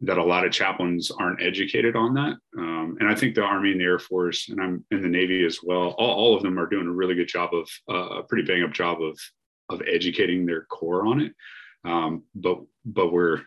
that 0.03 0.19
a 0.19 0.25
lot 0.25 0.45
of 0.45 0.53
chaplains 0.53 1.11
aren't 1.11 1.43
educated 1.43 1.95
on 1.95 2.15
that. 2.15 2.37
Um, 2.59 2.97
and 2.99 3.09
I 3.09 3.15
think 3.15 3.35
the 3.35 3.43
Army 3.43 3.71
and 3.71 3.81
the 3.81 3.85
Air 3.85 4.01
Force, 4.01 4.49
and 4.49 4.61
I'm 4.61 4.85
in 4.91 5.01
the 5.01 5.09
Navy 5.09 5.45
as 5.45 5.61
well. 5.63 5.95
All, 5.97 6.15
all 6.15 6.37
of 6.37 6.43
them 6.43 6.59
are 6.59 6.67
doing 6.67 6.89
a 6.89 6.93
really 6.93 7.15
good 7.15 7.29
job 7.29 7.51
of 7.55 7.69
uh, 7.89 8.19
a 8.19 8.23
pretty 8.25 8.47
bang 8.47 8.65
up 8.65 8.73
job 8.73 9.01
of 9.01 9.19
of 9.69 9.81
educating 9.87 10.45
their 10.45 10.65
corps 10.65 11.07
on 11.07 11.21
it. 11.21 11.35
Um, 11.85 12.25
but 12.35 12.59
but 12.85 13.13
we're 13.13 13.43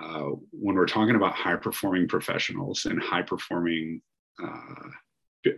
uh, 0.00 0.30
when 0.52 0.76
we're 0.76 0.86
talking 0.86 1.16
about 1.16 1.34
high 1.34 1.56
performing 1.56 2.08
professionals 2.08 2.86
and 2.86 3.02
high 3.02 3.22
performing 3.22 4.00
uh, 4.42 4.88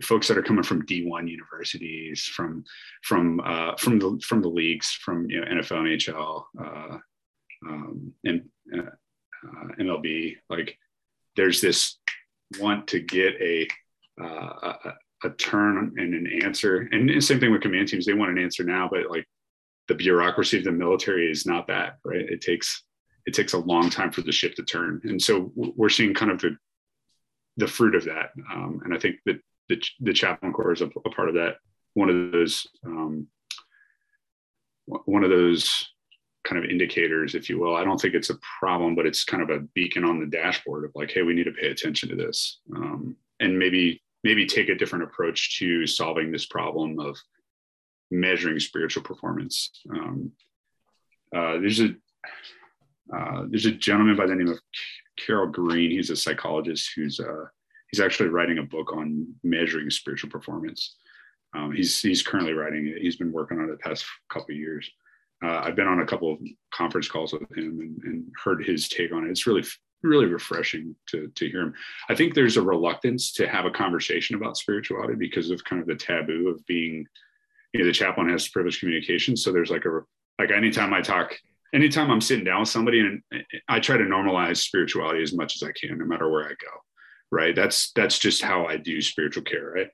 folks 0.01 0.27
that 0.27 0.37
are 0.37 0.43
coming 0.43 0.63
from 0.63 0.85
D1 0.85 1.29
universities, 1.29 2.23
from 2.23 2.63
from 3.03 3.39
uh, 3.41 3.75
from 3.77 3.99
the 3.99 4.19
from 4.25 4.41
the 4.41 4.49
leagues, 4.49 4.91
from 4.91 5.29
you 5.29 5.39
know, 5.39 5.47
NFL, 5.47 5.95
NHL, 5.95 6.43
uh, 6.59 6.97
um, 7.67 8.13
and 8.23 8.49
uh, 9.47 9.67
MLB. 9.79 10.35
Like, 10.49 10.77
there's 11.35 11.61
this 11.61 11.97
want 12.59 12.87
to 12.87 12.99
get 12.99 13.33
a, 13.41 13.67
uh, 14.21 14.73
a 14.85 14.93
a 15.23 15.29
turn 15.31 15.93
and 15.97 16.13
an 16.13 16.43
answer, 16.43 16.87
and 16.91 17.23
same 17.23 17.39
thing 17.39 17.51
with 17.51 17.61
command 17.61 17.87
teams. 17.87 18.05
They 18.05 18.13
want 18.13 18.31
an 18.31 18.43
answer 18.43 18.63
now, 18.63 18.87
but 18.91 19.09
like 19.09 19.25
the 19.87 19.95
bureaucracy 19.95 20.57
of 20.57 20.63
the 20.63 20.71
military 20.71 21.31
is 21.31 21.45
not 21.45 21.67
that 21.67 21.97
right. 22.03 22.29
It 22.29 22.41
takes 22.41 22.83
it 23.25 23.33
takes 23.33 23.53
a 23.53 23.57
long 23.57 23.89
time 23.89 24.11
for 24.11 24.21
the 24.21 24.31
ship 24.31 24.55
to 24.55 24.63
turn, 24.63 25.01
and 25.03 25.21
so 25.21 25.51
we're 25.55 25.89
seeing 25.89 26.13
kind 26.13 26.31
of 26.31 26.39
the 26.39 26.55
the 27.57 27.67
fruit 27.67 27.95
of 27.95 28.05
that. 28.05 28.31
Um, 28.51 28.81
and 28.83 28.93
I 28.93 28.97
think 28.99 29.17
that 29.25 29.39
the, 29.69 29.81
the 30.01 30.13
chaplain 30.13 30.53
corps 30.53 30.73
is 30.73 30.81
a, 30.81 30.87
a 31.05 31.09
part 31.09 31.29
of 31.29 31.35
that. 31.35 31.55
One 31.93 32.09
of 32.09 32.31
those, 32.31 32.67
um, 32.85 33.27
one 34.85 35.23
of 35.23 35.29
those 35.29 35.89
kind 36.45 36.63
of 36.63 36.69
indicators, 36.69 37.35
if 37.35 37.49
you 37.49 37.59
will. 37.59 37.75
I 37.75 37.83
don't 37.83 37.99
think 37.99 38.13
it's 38.13 38.29
a 38.29 38.39
problem, 38.59 38.95
but 38.95 39.05
it's 39.05 39.23
kind 39.23 39.43
of 39.43 39.49
a 39.49 39.61
beacon 39.73 40.05
on 40.05 40.19
the 40.19 40.25
dashboard 40.25 40.85
of 40.85 40.91
like, 40.95 41.11
hey, 41.11 41.23
we 41.23 41.33
need 41.33 41.45
to 41.45 41.51
pay 41.51 41.67
attention 41.67 42.09
to 42.09 42.15
this, 42.15 42.59
um, 42.75 43.15
and 43.39 43.57
maybe 43.57 44.01
maybe 44.23 44.45
take 44.45 44.69
a 44.69 44.75
different 44.75 45.03
approach 45.03 45.59
to 45.59 45.85
solving 45.85 46.31
this 46.31 46.45
problem 46.45 46.99
of 46.99 47.17
measuring 48.11 48.59
spiritual 48.59 49.03
performance. 49.03 49.69
Um, 49.91 50.31
uh, 51.35 51.53
there's 51.59 51.81
a 51.81 51.89
uh, 53.13 53.43
there's 53.49 53.65
a 53.65 53.71
gentleman 53.71 54.15
by 54.15 54.25
the 54.25 54.35
name 54.35 54.49
of 54.49 54.59
Carol 55.17 55.47
Green. 55.47 55.91
He's 55.91 56.09
a 56.09 56.15
psychologist 56.15 56.91
who's 56.95 57.19
uh, 57.19 57.45
he's 57.91 57.99
actually 57.99 58.29
writing 58.29 58.59
a 58.59 58.63
book 58.63 58.93
on 58.93 59.27
measuring 59.43 59.89
spiritual 59.89 60.29
performance. 60.29 60.95
Um, 61.55 61.71
he's 61.71 62.01
he's 62.01 62.23
currently 62.23 62.53
writing 62.53 62.87
it. 62.87 63.01
He's 63.01 63.15
been 63.15 63.31
working 63.31 63.59
on 63.59 63.65
it 63.65 63.71
the 63.71 63.77
past 63.77 64.05
couple 64.29 64.53
of 64.53 64.57
years. 64.57 64.89
Uh, 65.43 65.61
I've 65.63 65.75
been 65.75 65.87
on 65.87 65.99
a 65.99 66.05
couple 66.05 66.33
of 66.33 66.39
conference 66.73 67.07
calls 67.07 67.33
with 67.33 67.43
him 67.55 67.79
and, 67.79 67.97
and 68.03 68.25
heard 68.43 68.65
his 68.65 68.87
take 68.87 69.11
on 69.11 69.25
it. 69.25 69.31
It's 69.31 69.47
really 69.47 69.63
really 70.03 70.25
refreshing 70.27 70.95
to 71.09 71.31
to 71.35 71.49
hear 71.49 71.61
him. 71.61 71.73
I 72.09 72.15
think 72.15 72.33
there's 72.33 72.57
a 72.57 72.61
reluctance 72.61 73.31
to 73.33 73.47
have 73.47 73.65
a 73.65 73.71
conversation 73.71 74.35
about 74.35 74.57
spirituality 74.57 75.15
because 75.15 75.49
of 75.49 75.63
kind 75.63 75.81
of 75.81 75.87
the 75.87 75.95
taboo 75.95 76.49
of 76.49 76.65
being, 76.67 77.05
you 77.73 77.79
know, 77.79 77.85
the 77.85 77.91
chaplain 77.91 78.29
has 78.29 78.47
privileged 78.47 78.79
communication. 78.79 79.35
So 79.35 79.51
there's 79.51 79.71
like 79.71 79.85
a 79.85 80.01
like 80.39 80.51
anytime 80.51 80.93
I 80.93 81.01
talk, 81.01 81.35
anytime 81.73 82.11
I'm 82.11 82.21
sitting 82.21 82.45
down 82.45 82.61
with 82.61 82.69
somebody 82.69 82.99
and 82.99 83.21
I 83.67 83.79
try 83.79 83.97
to 83.97 84.03
normalize 84.03 84.57
spirituality 84.57 85.23
as 85.23 85.33
much 85.33 85.55
as 85.55 85.63
I 85.63 85.71
can, 85.71 85.97
no 85.97 86.05
matter 86.05 86.29
where 86.29 86.45
I 86.45 86.49
go 86.49 86.81
right? 87.31 87.55
That's 87.55 87.91
that's 87.91 88.17
just 88.19 88.41
how 88.41 88.65
I 88.65 88.77
do 88.77 89.01
spiritual 89.01 89.43
care, 89.43 89.71
right? 89.75 89.87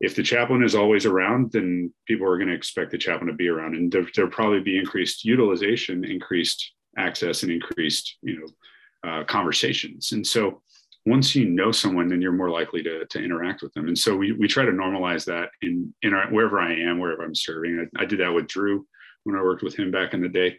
If 0.00 0.14
the 0.14 0.22
chaplain 0.22 0.62
is 0.62 0.74
always 0.74 1.06
around, 1.06 1.52
then 1.52 1.92
people 2.06 2.26
are 2.26 2.36
going 2.36 2.48
to 2.48 2.54
expect 2.54 2.90
the 2.90 2.98
chaplain 2.98 3.28
to 3.28 3.32
be 3.32 3.48
around, 3.48 3.74
and 3.74 3.90
there, 3.90 4.06
there'll 4.14 4.30
probably 4.30 4.60
be 4.60 4.78
increased 4.78 5.24
utilization, 5.24 6.04
increased 6.04 6.72
access, 6.98 7.42
and 7.42 7.52
increased 7.52 8.16
you 8.22 8.40
know 8.40 9.10
uh, 9.10 9.24
conversations. 9.24 10.12
And 10.12 10.26
so 10.26 10.62
once 11.06 11.34
you 11.36 11.46
know 11.46 11.70
someone, 11.70 12.08
then 12.08 12.20
you're 12.20 12.32
more 12.32 12.50
likely 12.50 12.82
to, 12.82 13.06
to 13.06 13.22
interact 13.22 13.62
with 13.62 13.72
them. 13.74 13.86
And 13.86 13.96
so 13.96 14.16
we, 14.16 14.32
we 14.32 14.48
try 14.48 14.64
to 14.64 14.72
normalize 14.72 15.24
that 15.26 15.50
in, 15.62 15.94
in 16.02 16.12
our, 16.12 16.26
wherever 16.32 16.58
I 16.58 16.74
am, 16.74 16.98
wherever 16.98 17.22
I'm 17.22 17.34
serving. 17.34 17.88
I, 17.96 18.02
I 18.02 18.04
did 18.06 18.18
that 18.18 18.32
with 18.32 18.48
Drew 18.48 18.84
when 19.22 19.36
I 19.36 19.42
worked 19.42 19.62
with 19.62 19.76
him 19.76 19.92
back 19.92 20.14
in 20.14 20.20
the 20.20 20.28
day 20.28 20.58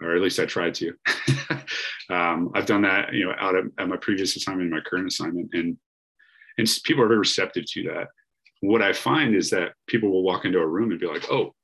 or 0.00 0.14
at 0.14 0.22
least 0.22 0.38
I 0.38 0.46
tried 0.46 0.74
to. 0.74 0.92
um, 2.10 2.50
I've 2.54 2.66
done 2.66 2.82
that, 2.82 3.12
you 3.12 3.26
know, 3.26 3.34
out 3.38 3.54
of, 3.54 3.70
at 3.78 3.88
my 3.88 3.96
previous 3.96 4.36
assignment, 4.36 4.70
my 4.70 4.80
current 4.80 5.08
assignment, 5.08 5.50
and 5.52 5.76
and 6.56 6.68
people 6.84 7.04
are 7.04 7.08
very 7.08 7.20
receptive 7.20 7.64
to 7.70 7.82
that. 7.84 8.08
What 8.60 8.82
I 8.82 8.92
find 8.92 9.34
is 9.34 9.50
that 9.50 9.72
people 9.86 10.10
will 10.10 10.22
walk 10.22 10.44
into 10.44 10.58
a 10.58 10.66
room 10.66 10.90
and 10.90 11.00
be 11.00 11.06
like, 11.06 11.30
"Oh, 11.30 11.54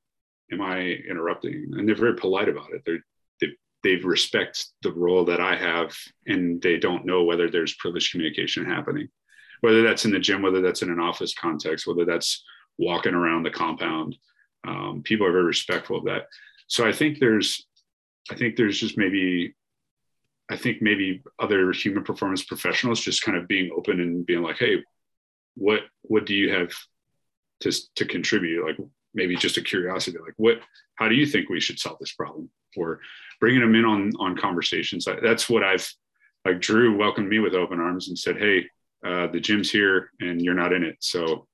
am 0.52 0.60
I 0.60 0.80
interrupting?" 0.80 1.70
And 1.72 1.88
they're 1.88 1.96
very 1.96 2.14
polite 2.16 2.48
about 2.48 2.72
it. 2.72 2.82
They're 2.84 3.04
they, 3.40 3.48
they 3.82 3.96
respect 3.96 4.66
the 4.82 4.92
role 4.92 5.24
that 5.24 5.40
I 5.40 5.56
have, 5.56 5.96
and 6.26 6.62
they 6.62 6.78
don't 6.78 7.06
know 7.06 7.24
whether 7.24 7.50
there's 7.50 7.74
privileged 7.74 8.12
communication 8.12 8.64
happening, 8.64 9.08
whether 9.60 9.82
that's 9.82 10.04
in 10.04 10.12
the 10.12 10.18
gym, 10.18 10.42
whether 10.42 10.60
that's 10.60 10.82
in 10.82 10.90
an 10.90 11.00
office 11.00 11.34
context, 11.34 11.86
whether 11.86 12.04
that's 12.04 12.44
walking 12.78 13.14
around 13.14 13.42
the 13.42 13.50
compound. 13.50 14.16
Um, 14.66 15.02
people 15.04 15.26
are 15.26 15.32
very 15.32 15.44
respectful 15.44 15.98
of 15.98 16.04
that. 16.04 16.26
So 16.68 16.86
I 16.86 16.92
think 16.92 17.18
there's 17.18 17.66
I 18.30 18.34
think 18.34 18.56
there's 18.56 18.78
just 18.78 18.96
maybe, 18.96 19.54
I 20.50 20.56
think 20.56 20.80
maybe 20.80 21.22
other 21.38 21.72
human 21.72 22.04
performance 22.04 22.44
professionals 22.44 23.00
just 23.00 23.22
kind 23.22 23.36
of 23.36 23.48
being 23.48 23.70
open 23.76 24.00
and 24.00 24.24
being 24.24 24.42
like, 24.42 24.56
hey, 24.56 24.82
what 25.56 25.82
what 26.02 26.26
do 26.26 26.34
you 26.34 26.52
have 26.52 26.72
to 27.60 27.72
to 27.96 28.04
contribute? 28.04 28.64
Like 28.64 28.76
maybe 29.14 29.36
just 29.36 29.56
a 29.56 29.62
curiosity, 29.62 30.18
like 30.18 30.34
what, 30.36 30.58
how 30.96 31.08
do 31.08 31.14
you 31.14 31.26
think 31.26 31.48
we 31.48 31.60
should 31.60 31.78
solve 31.78 31.98
this 32.00 32.12
problem? 32.12 32.50
Or 32.76 33.00
bringing 33.40 33.60
them 33.60 33.74
in 33.74 33.84
on 33.84 34.12
on 34.18 34.36
conversations. 34.36 35.06
That's 35.22 35.48
what 35.48 35.62
I've 35.62 35.88
like. 36.44 36.60
Drew 36.60 36.96
welcomed 36.96 37.28
me 37.28 37.38
with 37.38 37.54
open 37.54 37.80
arms 37.80 38.08
and 38.08 38.18
said, 38.18 38.36
hey, 38.36 38.66
uh, 39.06 39.28
the 39.28 39.40
gym's 39.40 39.70
here 39.70 40.10
and 40.20 40.42
you're 40.42 40.54
not 40.54 40.72
in 40.72 40.82
it, 40.82 40.96
so 40.98 41.46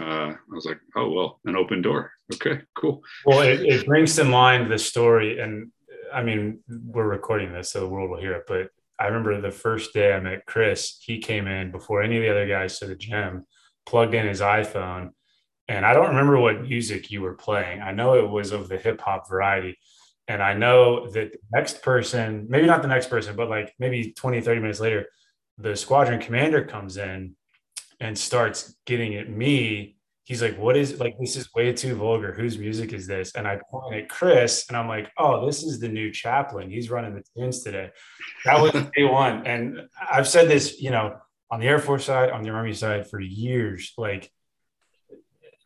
uh, 0.00 0.30
I 0.30 0.54
was 0.54 0.64
like, 0.64 0.78
oh 0.96 1.10
well, 1.10 1.40
an 1.44 1.56
open 1.56 1.82
door. 1.82 2.12
Okay, 2.34 2.62
cool. 2.74 3.02
Well, 3.26 3.40
it, 3.40 3.60
it 3.60 3.86
brings 3.86 4.16
to 4.16 4.24
mind 4.24 4.70
the 4.70 4.78
story, 4.78 5.40
and 5.40 5.72
I 6.12 6.22
mean, 6.22 6.60
we're 6.68 7.08
recording 7.08 7.52
this, 7.52 7.70
so 7.72 7.80
the 7.80 7.88
world 7.88 8.10
will 8.10 8.20
hear 8.20 8.34
it. 8.34 8.44
But 8.46 8.68
I 9.02 9.06
remember 9.06 9.40
the 9.40 9.50
first 9.50 9.92
day 9.92 10.12
I 10.12 10.20
met 10.20 10.46
Chris, 10.46 10.98
he 11.00 11.18
came 11.18 11.48
in 11.48 11.72
before 11.72 12.02
any 12.02 12.18
of 12.18 12.22
the 12.22 12.30
other 12.30 12.46
guys 12.46 12.78
to 12.78 12.86
the 12.86 12.94
gym, 12.94 13.44
plugged 13.84 14.14
in 14.14 14.28
his 14.28 14.40
iPhone, 14.40 15.10
and 15.66 15.84
I 15.84 15.92
don't 15.92 16.10
remember 16.10 16.38
what 16.38 16.62
music 16.62 17.10
you 17.10 17.20
were 17.20 17.34
playing. 17.34 17.80
I 17.80 17.90
know 17.90 18.14
it 18.14 18.28
was 18.28 18.52
of 18.52 18.68
the 18.68 18.78
hip 18.78 19.00
hop 19.00 19.28
variety. 19.28 19.76
And 20.28 20.40
I 20.40 20.54
know 20.54 21.10
that 21.10 21.32
the 21.32 21.38
next 21.52 21.82
person, 21.82 22.46
maybe 22.48 22.66
not 22.66 22.82
the 22.82 22.88
next 22.88 23.10
person, 23.10 23.34
but 23.34 23.50
like 23.50 23.74
maybe 23.80 24.12
20, 24.12 24.40
30 24.40 24.60
minutes 24.60 24.80
later, 24.80 25.06
the 25.58 25.74
squadron 25.74 26.20
commander 26.20 26.64
comes 26.64 26.96
in 26.96 27.34
and 27.98 28.16
starts 28.16 28.76
getting 28.86 29.16
at 29.16 29.28
me 29.28 29.96
he's 30.24 30.42
like, 30.42 30.58
what 30.58 30.76
is 30.76 30.98
like, 31.00 31.16
this 31.18 31.36
is 31.36 31.52
way 31.54 31.72
too 31.72 31.94
vulgar. 31.96 32.32
Whose 32.32 32.58
music 32.58 32.92
is 32.92 33.06
this? 33.06 33.34
And 33.34 33.46
I 33.46 33.60
point 33.70 33.94
at 33.94 34.08
Chris 34.08 34.66
and 34.68 34.76
I'm 34.76 34.88
like, 34.88 35.10
oh, 35.18 35.46
this 35.46 35.62
is 35.62 35.80
the 35.80 35.88
new 35.88 36.12
chaplain. 36.12 36.70
He's 36.70 36.90
running 36.90 37.14
the 37.14 37.24
tunes 37.36 37.62
today. 37.62 37.90
That 38.44 38.60
was 38.60 38.72
day 38.96 39.04
one. 39.04 39.46
And 39.46 39.88
I've 40.10 40.28
said 40.28 40.48
this, 40.48 40.80
you 40.80 40.90
know, 40.90 41.16
on 41.50 41.60
the 41.60 41.66
Air 41.66 41.78
Force 41.78 42.04
side, 42.04 42.30
on 42.30 42.42
the 42.42 42.50
Army 42.50 42.72
side 42.72 43.08
for 43.08 43.20
years, 43.20 43.92
like, 43.98 44.30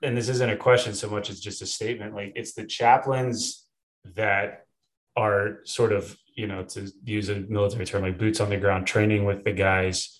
and 0.02 0.16
this 0.16 0.28
isn't 0.28 0.50
a 0.50 0.56
question 0.56 0.94
so 0.94 1.08
much 1.08 1.30
as 1.30 1.40
just 1.40 1.62
a 1.62 1.66
statement. 1.66 2.14
Like, 2.14 2.32
it's 2.34 2.54
the 2.54 2.66
chaplains 2.66 3.66
that 4.14 4.66
are 5.16 5.60
sort 5.64 5.92
of 5.92 6.16
you 6.36 6.46
know, 6.46 6.62
to 6.62 6.92
use 7.02 7.30
a 7.30 7.36
military 7.36 7.86
term 7.86 8.02
like 8.02 8.18
boots 8.18 8.40
on 8.40 8.50
the 8.50 8.58
ground, 8.58 8.86
training 8.86 9.24
with 9.24 9.42
the 9.42 9.52
guys, 9.52 10.15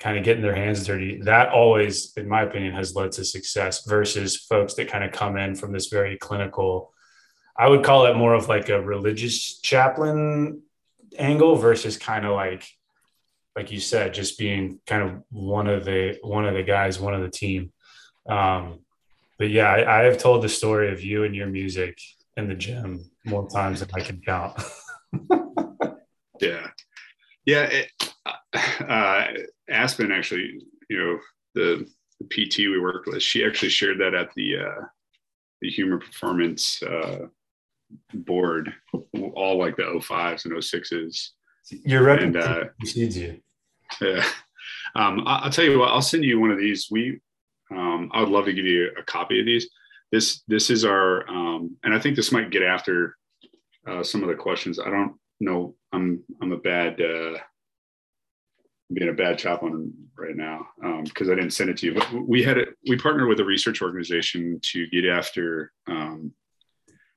kind 0.00 0.16
of 0.16 0.24
getting 0.24 0.42
their 0.42 0.54
hands 0.54 0.86
dirty. 0.86 1.20
That 1.22 1.50
always, 1.50 2.12
in 2.16 2.28
my 2.28 2.42
opinion, 2.42 2.74
has 2.74 2.94
led 2.94 3.12
to 3.12 3.24
success 3.24 3.84
versus 3.84 4.36
folks 4.36 4.74
that 4.74 4.88
kind 4.88 5.04
of 5.04 5.12
come 5.12 5.36
in 5.36 5.54
from 5.54 5.72
this 5.72 5.88
very 5.88 6.16
clinical. 6.16 6.92
I 7.56 7.68
would 7.68 7.84
call 7.84 8.06
it 8.06 8.16
more 8.16 8.34
of 8.34 8.48
like 8.48 8.68
a 8.68 8.80
religious 8.80 9.58
chaplain 9.60 10.62
angle 11.18 11.56
versus 11.56 11.96
kind 11.96 12.24
of 12.24 12.32
like 12.32 12.68
like 13.58 13.72
you 13.72 13.80
said, 13.80 14.14
just 14.14 14.38
being 14.38 14.78
kind 14.86 15.02
of 15.02 15.22
one 15.30 15.66
of 15.66 15.84
the 15.84 16.16
one 16.22 16.46
of 16.46 16.54
the 16.54 16.62
guys, 16.62 17.00
one 17.00 17.12
of 17.12 17.22
the 17.22 17.28
team. 17.28 17.72
Um, 18.28 18.80
but 19.36 19.50
yeah, 19.50 19.68
I, 19.68 20.00
I 20.00 20.04
have 20.04 20.18
told 20.18 20.42
the 20.42 20.48
story 20.48 20.92
of 20.92 21.02
you 21.02 21.24
and 21.24 21.34
your 21.34 21.48
music 21.48 21.98
in 22.36 22.46
the 22.46 22.54
gym 22.54 23.10
more 23.24 23.48
times 23.48 23.80
than 23.80 23.88
I 23.94 24.00
can 24.00 24.20
count. 24.20 24.62
yeah, 26.40 26.68
yeah. 27.44 27.62
It, 27.62 27.90
uh, 28.88 29.26
Aspen 29.68 30.12
actually, 30.12 30.60
you 30.88 30.98
know, 30.98 31.18
the, 31.54 31.88
the, 32.20 32.26
PT 32.26 32.58
we 32.58 32.80
worked 32.80 33.06
with, 33.06 33.22
she 33.22 33.44
actually 33.44 33.68
shared 33.68 33.98
that 34.00 34.14
at 34.14 34.32
the 34.34 34.58
uh, 34.58 34.84
the 35.60 35.70
human 35.70 35.98
performance 35.98 36.82
uh, 36.82 37.26
board, 38.14 38.72
all 39.34 39.58
like 39.58 39.76
the 39.76 39.82
05s 39.82 40.44
and 40.44 40.54
06s. 40.54 41.30
Your 41.84 42.04
reputation 42.04 42.36
uh, 42.36 42.64
precedes 42.78 43.16
you. 43.16 43.40
Yeah. 44.00 44.24
Um, 44.94 45.26
I, 45.26 45.44
will 45.44 45.50
tell 45.50 45.64
you 45.64 45.78
what. 45.78 45.90
I'll 45.90 46.02
send 46.02 46.24
you 46.24 46.40
one 46.40 46.50
of 46.50 46.58
these. 46.58 46.88
We, 46.90 47.20
um, 47.70 48.10
I 48.12 48.20
would 48.20 48.28
love 48.30 48.46
to 48.46 48.52
give 48.52 48.64
you 48.64 48.90
a 48.98 49.02
copy 49.02 49.40
of 49.40 49.46
these. 49.46 49.68
This 50.10 50.42
this 50.48 50.70
is 50.70 50.84
our, 50.84 51.28
um, 51.28 51.76
and 51.84 51.94
I 51.94 51.98
think 51.98 52.16
this 52.16 52.32
might 52.32 52.50
get 52.50 52.62
after 52.62 53.16
uh, 53.86 54.02
some 54.02 54.22
of 54.22 54.28
the 54.28 54.34
questions. 54.34 54.78
I 54.78 54.90
don't 54.90 55.16
know. 55.40 55.74
I'm 55.92 56.22
I'm 56.40 56.52
a 56.52 56.56
bad 56.56 57.00
uh, 57.00 57.38
being 58.92 59.10
a 59.10 59.14
bad 59.14 59.38
chaplain 59.38 59.92
right 60.16 60.36
now 60.36 60.66
because 61.04 61.28
um, 61.28 61.32
I 61.32 61.36
didn't 61.36 61.52
send 61.52 61.70
it 61.70 61.76
to 61.78 61.86
you. 61.86 61.94
But 61.94 62.26
we 62.26 62.42
had 62.42 62.58
it. 62.58 62.70
We 62.88 62.96
partnered 62.96 63.28
with 63.28 63.40
a 63.40 63.44
research 63.44 63.82
organization 63.82 64.60
to 64.72 64.86
get 64.88 65.04
after 65.04 65.72
um, 65.86 66.32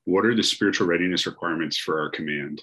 what 0.05 0.25
are 0.25 0.35
the 0.35 0.43
spiritual 0.43 0.87
readiness 0.87 1.25
requirements 1.25 1.77
for 1.77 2.01
our 2.01 2.09
command 2.09 2.61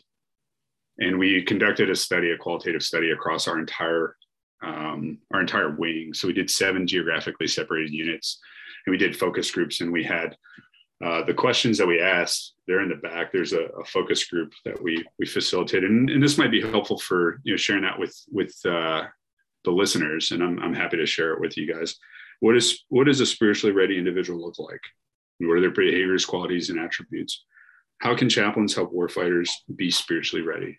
and 0.98 1.18
we 1.18 1.42
conducted 1.42 1.90
a 1.90 1.96
study, 1.96 2.30
a 2.30 2.36
qualitative 2.36 2.82
study 2.82 3.10
across 3.10 3.48
our 3.48 3.58
entire 3.58 4.16
um, 4.60 5.18
our 5.32 5.40
entire 5.40 5.70
wing. 5.76 6.12
So 6.12 6.26
we 6.26 6.34
did 6.34 6.50
seven 6.50 6.84
geographically 6.86 7.46
separated 7.46 7.92
units, 7.92 8.40
and 8.84 8.90
we 8.90 8.98
did 8.98 9.16
focus 9.16 9.50
groups, 9.52 9.80
and 9.80 9.92
we 9.92 10.02
had 10.02 10.36
uh, 11.04 11.22
the 11.24 11.34
questions 11.34 11.78
that 11.78 11.86
we 11.86 12.00
asked. 12.00 12.54
They're 12.66 12.82
in 12.82 12.88
the 12.88 12.96
back. 12.96 13.32
There's 13.32 13.52
a, 13.52 13.64
a 13.66 13.84
focus 13.84 14.24
group 14.26 14.52
that 14.64 14.80
we 14.82 15.04
we 15.18 15.26
facilitated, 15.26 15.90
and, 15.90 16.10
and, 16.10 16.22
this 16.22 16.38
might 16.38 16.50
be 16.50 16.60
helpful 16.60 16.98
for 16.98 17.40
you 17.44 17.52
know 17.52 17.56
sharing 17.56 17.82
that 17.82 17.98
with 17.98 18.16
with 18.30 18.54
uh, 18.66 19.04
the 19.64 19.70
listeners. 19.70 20.32
And 20.32 20.42
I'm 20.42 20.58
I'm 20.58 20.74
happy 20.74 20.96
to 20.96 21.06
share 21.06 21.32
it 21.32 21.40
with 21.40 21.56
you 21.56 21.72
guys. 21.72 21.96
What 22.40 22.56
is 22.56 22.84
what 22.88 23.04
does 23.04 23.20
a 23.20 23.26
spiritually 23.26 23.74
ready 23.74 23.96
individual 23.96 24.40
look 24.40 24.58
like? 24.58 24.80
What 25.38 25.58
are 25.58 25.60
their 25.60 25.70
behaviors, 25.70 26.26
qualities, 26.26 26.70
and 26.70 26.80
attributes? 26.80 27.44
How 27.98 28.16
can 28.16 28.28
chaplains 28.28 28.74
help 28.74 28.92
warfighters 28.92 29.50
be 29.74 29.90
spiritually 29.90 30.44
ready? 30.44 30.78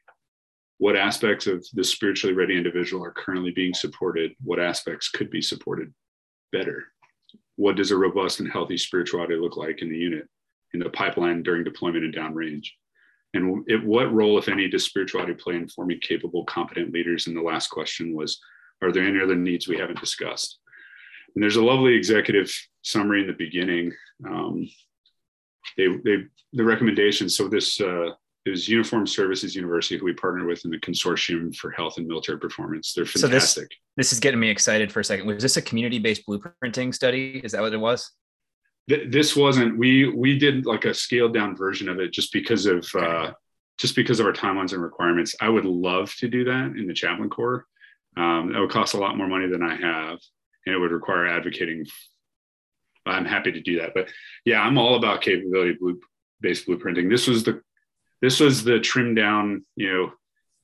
what 0.79 0.95
aspects 0.95 1.45
of 1.45 1.65
the 1.73 1.84
spiritually 1.84 2.34
ready 2.34 2.58
individual 2.58 3.03
are 3.03 3.12
currently 3.12 3.51
being 3.51 3.73
supported 3.73 4.32
what 4.41 4.60
aspects 4.60 5.10
could 5.10 5.29
be 5.29 5.41
supported 5.41 5.93
better 6.51 6.86
what 7.60 7.76
does 7.76 7.91
a 7.91 7.98
robust 7.98 8.39
and 8.39 8.50
healthy 8.50 8.78
spirituality 8.78 9.36
look 9.36 9.58
like 9.58 9.82
in 9.82 9.89
the 9.89 9.98
unit 9.98 10.26
in 10.74 10.80
the 10.80 10.89
pipeline 10.89 11.43
during 11.43 11.65
deployment 11.65 12.06
and 12.06 12.15
downrange? 12.15 12.67
And 13.34 13.65
it, 13.67 13.84
what 13.84 14.13
role 14.13 14.39
if 14.39 14.48
any 14.48 14.69
does 14.69 14.86
spirituality 14.86 15.34
play 15.34 15.56
in 15.56 15.67
forming 15.67 16.00
capable 16.00 16.45
competent 16.45 16.93
leaders? 16.93 17.28
And 17.28 17.36
the 17.36 17.41
last 17.41 17.67
question 17.67 18.15
was 18.15 18.39
are 18.82 18.93
there 18.93 19.04
any 19.04 19.22
other 19.22 19.36
needs 19.36 19.67
we 19.67 19.78
haven't 19.78 20.00
discussed? 20.00 20.58
And 21.36 21.43
there's 21.43 21.58
a 21.58 21.63
lovely 21.63 21.95
executive 21.95 22.50
summary 22.82 23.19
in 23.19 23.28
the 23.28 23.34
beginning. 23.34 23.91
Um, 24.26 24.69
they, 25.76 25.88
they 25.88 26.24
the 26.54 26.63
recommendations. 26.63 27.36
So 27.36 27.50
this 27.50 27.82
uh, 27.82 28.12
is 28.45 28.67
Uniformed 28.67 29.10
Services 29.10 29.56
University, 29.56 29.97
who 29.97 30.06
we 30.06 30.13
partner 30.13 30.45
with 30.45 30.63
in 30.65 30.71
the 30.71 30.80
Consortium 30.80 31.56
for 31.56 31.71
Health 31.71 31.97
and 31.97 32.08
Military 32.08 32.39
Performance. 32.39 32.93
They're 32.93 33.06
fantastic. 33.06 33.32
So 33.32 33.62
this, 33.62 33.69
this 33.97 34.13
is 34.13 34.19
getting 34.19 34.39
me 34.39 34.49
excited 34.49 34.91
for 34.91 35.02
a 35.02 35.04
second. 35.04 35.28
Was 35.28 35.43
this 35.43 35.58
a 35.58 35.62
community-based 35.62 36.25
blueprinting 36.28 36.93
study? 36.93 37.41
Is 37.43 37.52
that 37.52 37.62
what 37.62 37.73
it 37.73 37.78
was? 37.78 38.12
This 38.88 39.36
wasn't. 39.36 39.78
We 39.78 40.10
we 40.10 40.39
did 40.39 40.65
like 40.65 40.86
a 40.86 40.95
scaled 40.95 41.34
down 41.34 41.56
version 41.56 41.89
of 41.89 41.99
it 41.99 42.12
just 42.12 42.34
because 42.34 42.65
of 42.65 42.88
uh, 42.95 43.32
just 43.78 43.95
because 43.95 44.19
of 44.19 44.25
our 44.25 44.34
timelines 44.34 44.73
and 44.73 44.82
requirements. 44.82 45.36
I 45.39 45.49
would 45.49 45.65
love 45.65 46.12
to 46.15 46.28
do 46.28 46.43
that 46.45 46.73
in 46.75 46.88
the 46.88 46.93
chaplain 46.93 47.30
corps. 47.30 47.67
Um, 48.17 48.52
that 48.52 48.60
would 48.60 48.71
cost 48.71 48.95
a 48.95 48.97
lot 48.97 49.15
more 49.15 49.28
money 49.28 49.47
than 49.47 49.62
I 49.62 49.75
have, 49.75 50.17
and 50.65 50.73
it 50.73 50.80
would 50.80 50.91
require 50.91 51.28
advocating. 51.28 51.86
I'm 53.06 53.25
happy 53.25 53.52
to 53.52 53.62
do 53.62 53.80
that, 53.80 53.93
but 53.93 54.10
yeah, 54.43 54.60
I'm 54.62 54.80
all 54.80 54.95
about 54.95 55.21
capability 55.21 55.78
blue 55.80 55.99
based 56.41 56.67
blueprinting. 56.67 57.12
This 57.12 57.28
was 57.28 57.43
the 57.43 57.62
this 58.21 58.39
was 58.39 58.63
the 58.63 58.79
trimmed 58.79 59.15
down, 59.15 59.63
you 59.75 60.12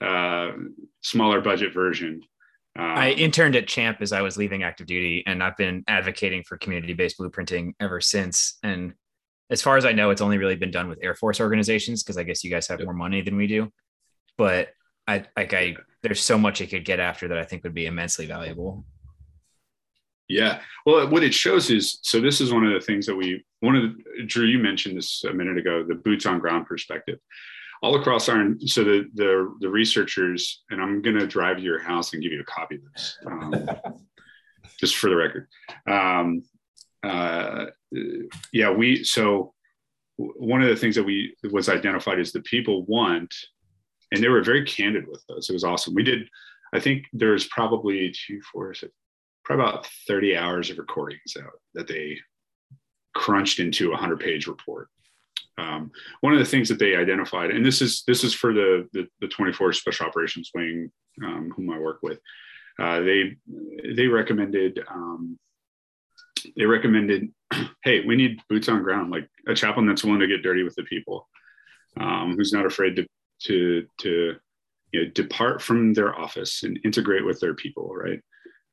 know, 0.02 0.08
uh, 0.08 0.52
smaller 1.02 1.42
budget 1.42 1.74
version. 1.74 2.22
Um, 2.78 2.86
I 2.86 3.12
interned 3.12 3.56
at 3.56 3.68
Champ 3.68 4.00
as 4.02 4.12
I 4.12 4.22
was 4.22 4.38
leaving 4.38 4.64
active 4.64 4.88
duty, 4.88 5.24
and 5.26 5.42
I've 5.42 5.56
been 5.56 5.84
advocating 5.88 6.44
for 6.44 6.58
community-based 6.58 7.18
blueprinting 7.18 7.74
ever 7.80 8.02
since. 8.02 8.58
And 8.64 8.94
as 9.50 9.62
far 9.62 9.78
as 9.78 9.86
I 9.86 9.94
know, 9.94 10.10
it's 10.10 10.22
only 10.22 10.38
really 10.38 10.58
been 10.58 10.72
done 10.72 10.90
with 10.90 11.00
Air 11.02 11.16
Force 11.16 11.40
organizations 11.40 12.04
because 12.04 12.18
I 12.18 12.24
guess 12.24 12.44
you 12.44 12.50
guys 12.50 12.68
have 12.68 12.84
more 12.84 12.94
money 12.94 13.22
than 13.22 13.38
we 13.38 13.48
do. 13.48 13.72
But 14.38 14.70
I 15.08 15.26
like 15.38 15.54
I 15.54 15.76
there's 16.04 16.22
so 16.22 16.38
much 16.38 16.62
it 16.62 16.68
could 16.68 16.84
get 16.86 17.00
after 17.00 17.28
that 17.30 17.38
I 17.38 17.44
think 17.44 17.64
would 17.64 17.74
be 17.74 17.86
immensely 17.86 18.26
valuable. 18.26 18.86
Yeah. 20.28 20.62
Well, 20.86 21.08
what 21.10 21.24
it 21.24 21.34
shows 21.34 21.70
is 21.70 22.00
so 22.02 22.20
this 22.20 22.42
is 22.42 22.52
one 22.52 22.66
of 22.66 22.74
the 22.74 22.86
things 22.86 23.06
that 23.06 23.16
we 23.16 23.44
one 23.60 23.76
of 23.76 23.84
the 23.84 24.24
Drew, 24.26 24.46
you 24.46 24.60
mentioned 24.60 24.98
this 24.98 25.24
a 25.24 25.34
minute 25.34 25.58
ago, 25.58 25.84
the 25.84 25.96
boots 25.96 26.26
on 26.26 26.40
ground 26.40 26.66
perspective. 26.66 27.20
All 27.84 27.96
across 27.96 28.30
our 28.30 28.56
so 28.66 28.84
the 28.84 29.06
the 29.14 29.54
the 29.60 29.70
researchers, 29.70 30.64
and 30.70 30.82
I'm 30.82 31.02
gonna 31.02 31.28
drive 31.28 31.58
to 31.58 31.64
your 31.64 31.80
house 31.80 32.14
and 32.14 32.24
give 32.24 32.32
you 32.32 32.42
a 32.42 32.46
copy 32.46 32.76
of 32.76 32.82
this. 32.94 33.18
Um, 33.26 33.70
just 34.80 34.98
for 34.98 35.10
the 35.10 35.16
record. 35.16 35.48
Um, 35.88 36.44
uh, 37.04 37.68
yeah, 38.52 38.72
we 38.72 39.04
so 39.04 39.54
one 40.18 40.62
of 40.62 40.70
the 40.70 40.76
things 40.76 40.96
that 40.96 41.04
we 41.04 41.36
was 41.52 41.70
identified 41.70 42.20
is 42.20 42.32
the 42.32 42.42
people 42.42 42.86
want, 42.86 43.34
and 44.12 44.24
they 44.24 44.30
were 44.30 44.44
very 44.44 44.66
candid 44.66 45.08
with 45.08 45.24
us. 45.36 45.50
It 45.50 45.54
was 45.54 45.64
awesome. 45.64 45.94
We 45.94 46.04
did, 46.04 46.30
I 46.74 46.80
think 46.80 47.06
there's 47.14 47.48
probably 47.48 48.14
two, 48.28 48.42
four, 48.52 48.74
six, 48.74 48.94
probably 49.46 49.66
about 49.66 49.88
30 50.08 50.36
hours 50.36 50.70
of 50.70 50.78
recordings 50.78 51.38
out 51.40 51.60
that 51.74 51.88
they 51.88 52.18
crunched 53.14 53.60
into 53.60 53.88
a 53.88 53.92
100 53.92 54.20
page 54.20 54.48
report. 54.48 54.90
Um, 55.58 55.92
one 56.20 56.34
of 56.34 56.40
the 56.40 56.46
things 56.46 56.68
that 56.68 56.80
they 56.80 56.96
identified, 56.96 57.52
and 57.52 57.66
this 57.66 57.82
is 57.82 58.04
this 58.06 58.26
is 58.26 58.34
for 58.34 58.54
the 58.54 58.90
the, 58.92 59.08
the 59.22 59.28
24 59.28 59.72
Special 59.72 60.06
Operations 60.06 60.52
Wing, 60.54 60.92
um, 61.24 61.52
whom 61.56 61.70
I 61.70 61.80
work 61.80 62.00
with, 62.04 62.20
uh, 62.78 63.00
they 63.00 63.38
they 63.96 64.08
recommended 64.08 64.84
um, 64.92 65.40
they 66.56 66.66
recommended, 66.66 67.32
hey, 67.84 68.06
we 68.06 68.16
need 68.16 68.42
boots 68.50 68.70
on 68.70 68.84
ground, 68.84 69.12
like 69.12 69.28
a 69.48 69.56
chaplain 69.56 69.88
that's 69.88 70.04
willing 70.04 70.20
to 70.20 70.28
get 70.28 70.44
dirty 70.44 70.64
with 70.64 70.76
the 70.76 70.84
people, 70.84 71.28
um, 72.00 72.36
who's 72.36 72.54
not 72.54 72.66
afraid 72.66 72.96
to 72.96 73.08
to 73.44 73.86
to 74.00 74.36
you 74.92 75.04
know 75.04 75.12
depart 75.12 75.62
from 75.62 75.94
their 75.94 76.18
office 76.18 76.64
and 76.64 76.80
integrate 76.84 77.26
with 77.26 77.40
their 77.40 77.54
people, 77.54 77.94
right? 77.96 78.22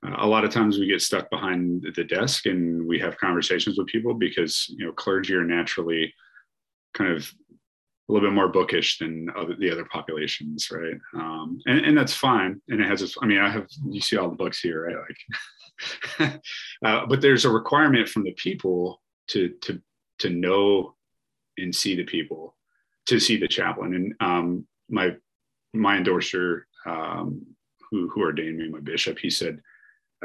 A 0.02 0.26
lot 0.26 0.44
of 0.44 0.50
times 0.50 0.78
we 0.78 0.86
get 0.86 1.00
stuck 1.00 1.30
behind 1.30 1.86
the 1.94 2.04
desk 2.04 2.46
and 2.46 2.86
we 2.86 2.98
have 2.98 3.18
conversations 3.18 3.78
with 3.78 3.86
people 3.86 4.14
because 4.14 4.66
you 4.76 4.84
know 4.84 4.92
clergy 4.92 5.34
are 5.34 5.44
naturally 5.44 6.12
kind 6.94 7.12
of 7.12 7.32
a 8.08 8.12
little 8.12 8.28
bit 8.28 8.34
more 8.34 8.48
bookish 8.48 8.98
than 8.98 9.30
other, 9.36 9.54
the 9.54 9.70
other 9.70 9.84
populations 9.84 10.70
right? 10.70 10.98
Um, 11.14 11.60
and, 11.66 11.84
and 11.84 11.96
that's 11.96 12.14
fine. 12.14 12.60
And 12.68 12.80
it 12.80 12.88
has 12.88 13.16
I 13.22 13.26
mean 13.26 13.38
i 13.38 13.48
have 13.48 13.66
you 13.88 14.00
see 14.00 14.16
all 14.16 14.28
the 14.28 14.36
books 14.36 14.60
here 14.60 14.86
right? 14.86 14.96
Like 16.18 16.40
uh, 16.84 17.06
but 17.06 17.20
there's 17.20 17.44
a 17.44 17.50
requirement 17.50 18.08
from 18.08 18.24
the 18.24 18.32
people 18.32 19.00
to 19.28 19.50
to 19.62 19.80
to 20.18 20.30
know 20.30 20.94
and 21.58 21.74
see 21.74 21.96
the 21.96 22.04
people 22.04 22.56
to 23.06 23.18
see 23.20 23.36
the 23.36 23.48
chaplain. 23.48 23.94
And 23.94 24.14
um, 24.20 24.66
my 24.88 25.16
my 25.72 25.96
endorser 25.96 26.66
um, 26.86 27.46
who 27.90 28.08
who 28.08 28.22
ordained 28.22 28.58
me 28.58 28.68
my 28.68 28.80
bishop 28.80 29.18
he 29.18 29.30
said 29.30 29.60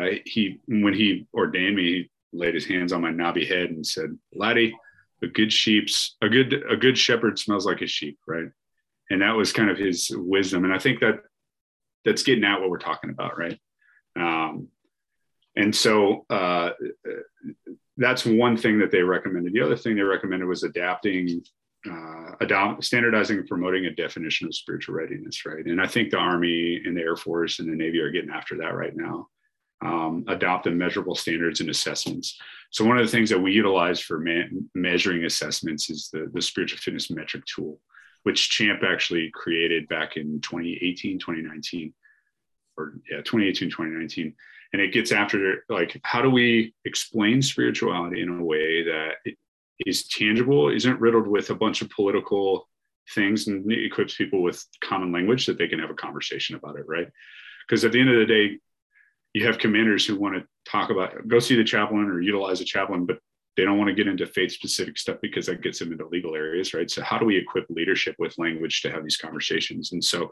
uh, 0.02 0.16
he 0.26 0.60
when 0.68 0.94
he 0.94 1.28
ordained 1.34 1.76
me, 1.76 1.84
he 1.84 2.12
laid 2.34 2.54
his 2.54 2.66
hands 2.66 2.94
on 2.94 3.02
my 3.02 3.12
knobby 3.12 3.46
head 3.46 3.70
and 3.70 3.86
said, 3.86 4.18
"Laddie, 4.34 4.76
a 5.22 5.28
good 5.28 5.52
sheep's 5.52 6.16
a 6.22 6.30
good 6.30 6.64
a 6.70 6.78
good 6.78 6.98
shepherd 6.98 7.40
smells 7.40 7.66
like 7.66 7.82
a 7.82 7.88
sheep, 7.88 8.20
right?" 8.28 8.50
And 9.10 9.22
that 9.22 9.36
was 9.36 9.54
kind 9.54 9.70
of 9.70 9.78
his 9.78 10.12
wisdom, 10.16 10.66
and 10.66 10.74
I 10.74 10.80
think 10.80 11.00
that 11.00 11.20
that's 12.06 12.24
getting 12.24 12.44
at 12.44 12.60
what 12.60 12.70
we're 12.70 12.78
talking 12.78 13.10
about, 13.10 13.38
right? 13.38 13.60
Um, 14.16 14.70
and 15.56 15.76
so 15.76 16.26
uh, 16.30 16.72
that's 17.98 18.26
one 18.26 18.56
thing 18.56 18.80
that 18.80 18.92
they 18.92 19.02
recommended. 19.02 19.54
The 19.54 19.62
other 19.62 19.76
thing 19.76 19.96
they 19.96 20.04
recommended 20.04 20.46
was 20.46 20.64
adapting 20.64 21.42
uh, 21.90 22.32
adopt, 22.42 22.84
standardizing 22.84 23.40
and 23.40 23.48
promoting 23.48 23.86
a 23.86 23.96
definition 23.96 24.48
of 24.48 24.56
spiritual 24.56 24.96
readiness, 24.96 25.46
right? 25.46 25.66
And 25.66 25.82
I 25.82 25.88
think 25.88 26.12
the 26.12 26.18
Army 26.18 26.82
and 26.86 26.96
the 26.96 27.02
Air 27.02 27.16
Force 27.16 27.60
and 27.60 27.72
the 27.72 27.76
Navy 27.76 28.00
are 28.00 28.12
getting 28.12 28.30
after 28.30 28.58
that 28.58 28.76
right 28.76 28.96
now. 28.96 29.28
Um, 29.80 30.26
adopt 30.28 30.64
the 30.64 30.72
measurable 30.72 31.14
standards 31.14 31.60
and 31.60 31.70
assessments. 31.70 32.40
So 32.72 32.84
one 32.84 32.98
of 32.98 33.06
the 33.06 33.12
things 33.12 33.30
that 33.30 33.40
we 33.40 33.52
utilize 33.52 34.00
for 34.00 34.24
measuring 34.74 35.24
assessments 35.24 35.90
is 35.92 36.10
the, 36.12 36.32
the 36.34 36.42
spiritual 36.42 36.80
fitness 36.80 37.12
metric 37.12 37.44
tool, 37.46 37.80
which 38.24 38.50
Champ 38.50 38.82
actually 38.84 39.30
created 39.34 39.88
back 39.88 40.18
in 40.18 40.42
2018, 40.42 41.20
2019, 41.20 41.94
or 42.76 42.94
yeah, 43.10 43.18
2018, 43.18 43.70
2019. 43.70 44.34
And 44.74 44.82
it 44.82 44.94
gets 44.94 45.12
after 45.12 45.64
like, 45.70 46.00
how 46.04 46.22
do 46.22 46.30
we 46.30 46.74
explain 46.84 47.42
spirituality 47.42 48.22
in 48.22 48.30
a 48.30 48.44
way 48.44 48.84
that 48.84 49.12
is 49.86 50.08
tangible, 50.08 50.70
isn't 50.70 51.00
riddled 51.00 51.28
with 51.28 51.52
a 51.52 51.56
bunch 51.56 51.82
of 51.82 51.90
political 51.90 52.68
things 53.14 53.48
and 53.48 53.72
equips 53.72 54.16
people 54.16 54.42
with 54.42 54.66
common 54.84 55.12
language 55.12 55.46
that 55.46 55.58
they 55.58 55.68
can 55.68 55.80
have 55.80 55.90
a 55.90 55.96
conversation 55.96 56.56
about 56.56 56.78
it, 56.78 56.86
right? 56.88 57.08
Because 57.68 57.86
at 57.86 57.92
the 57.92 58.00
end 58.00 58.10
of 58.10 58.20
the 58.20 58.26
day, 58.26 58.60
you 59.38 59.46
have 59.46 59.60
commanders 59.60 60.06
who 60.06 60.20
want 60.20 60.36
to 60.36 60.44
talk 60.70 60.90
about 60.90 61.28
go 61.28 61.38
see 61.38 61.56
the 61.56 61.64
chaplain 61.64 62.06
or 62.06 62.22
utilize 62.22 62.60
a 62.60 62.66
chaplain, 62.66 63.06
but 63.06 63.20
they 63.56 63.64
don't 63.64 63.78
want 63.78 63.88
to 63.88 63.94
get 63.94 64.08
into 64.08 64.26
faith 64.26 64.52
specific 64.52 64.98
stuff 64.98 65.18
because 65.22 65.46
that 65.46 65.62
gets 65.62 65.78
them 65.78 65.92
into 65.92 66.08
legal 66.08 66.36
areas, 66.36 66.74
right? 66.74 66.90
So 66.90 67.04
how 67.04 67.20
do 67.20 67.26
we 67.26 67.38
equip 67.38 67.70
leadership 67.70 68.16
with 68.18 68.38
language 68.40 68.82
to 68.82 68.92
have 68.92 69.04
these 69.04 69.18
conversations? 69.18 69.92
And 69.92 70.04
so 70.04 70.32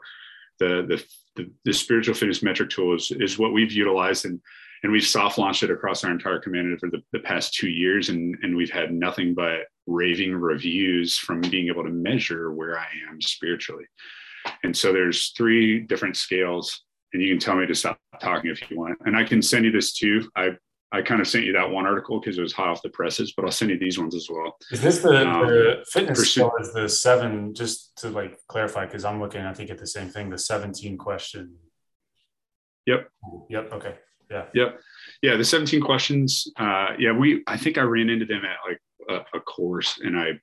the 0.60 0.86
the 0.88 1.06
the, 1.36 1.52
the 1.66 1.74
spiritual 1.74 2.16
fitness 2.16 2.42
metric 2.42 2.72
tool 2.72 2.96
is, 2.96 3.12
is 3.12 3.38
what 3.38 3.54
we've 3.54 3.72
utilized 3.72 4.26
and 4.26 4.40
and 4.84 4.92
we've 4.92 5.06
soft 5.06 5.38
launched 5.38 5.64
it 5.64 5.72
across 5.72 6.04
our 6.04 6.12
entire 6.12 6.40
command 6.40 6.80
for 6.80 6.90
the, 6.90 7.02
the 7.12 7.20
past 7.20 7.54
two 7.54 7.70
years 7.70 8.10
and 8.10 8.36
and 8.42 8.56
we've 8.56 8.72
had 8.72 8.92
nothing 8.92 9.36
but 9.36 9.62
raving 9.86 10.34
reviews 10.34 11.18
from 11.18 11.42
being 11.42 11.68
able 11.68 11.84
to 11.84 11.90
measure 11.90 12.52
where 12.52 12.80
i 12.80 12.88
am 13.10 13.22
spiritually 13.22 13.86
and 14.64 14.76
so 14.76 14.92
there's 14.94 15.32
three 15.38 15.80
different 15.80 16.16
scales 16.16 16.84
and 17.16 17.24
you 17.24 17.34
can 17.34 17.40
tell 17.40 17.56
me 17.56 17.66
to 17.66 17.74
stop 17.74 17.98
talking 18.22 18.52
if 18.52 18.70
you 18.70 18.78
want 18.78 18.98
and 19.06 19.16
i 19.16 19.24
can 19.24 19.42
send 19.42 19.66
you 19.66 19.72
this 19.72 19.94
too 19.94 20.30
i 20.36 20.50
I 20.92 21.02
kind 21.02 21.20
of 21.20 21.28
sent 21.28 21.44
you 21.44 21.52
that 21.54 21.70
one 21.70 21.86
article 21.86 22.22
because 22.22 22.38
it 22.38 22.42
was 22.42 22.54
hot 22.54 22.70
off 22.70 22.82
the 22.82 22.90
presses, 22.90 23.34
but 23.36 23.44
I'll 23.44 23.52
send 23.52 23.70
you 23.70 23.78
these 23.78 24.00
ones 24.00 24.16
as 24.16 24.30
well. 24.30 24.56
Is 24.72 24.82
this 24.82 25.00
the, 25.00 25.28
um, 25.28 25.46
the 25.46 25.84
fitness 25.92 26.20
pursue- 26.20 26.52
is 26.62 26.72
the 26.72 26.88
seven? 26.88 27.54
Just 27.54 27.98
to 27.98 28.10
like 28.10 28.38
clarify, 28.48 28.86
because 28.86 29.04
I'm 29.04 29.20
looking, 29.20 29.42
I 29.42 29.54
think 29.54 29.70
at 29.70 29.78
the 29.78 29.88
same 29.88 30.08
thing. 30.08 30.30
The 30.30 30.38
17 30.38 30.98
question. 30.98 31.56
Yep. 32.86 33.10
Yep. 33.50 33.74
Okay. 33.74 33.96
Yeah. 34.32 34.46
Yep. 34.54 34.80
Yeah. 35.22 35.36
The 35.36 35.44
17 35.44 35.82
questions. 35.82 36.48
Uh, 36.58 36.90
yeah. 36.98 37.12
We. 37.12 37.44
I 37.48 37.58
think 37.58 37.78
I 37.78 37.82
ran 37.82 38.10
into 38.10 38.26
them 38.26 38.44
at 38.46 38.58
like 38.70 38.80
a, 39.10 39.38
a 39.38 39.42
course, 39.42 40.00
and 40.02 40.18
I. 40.18 40.40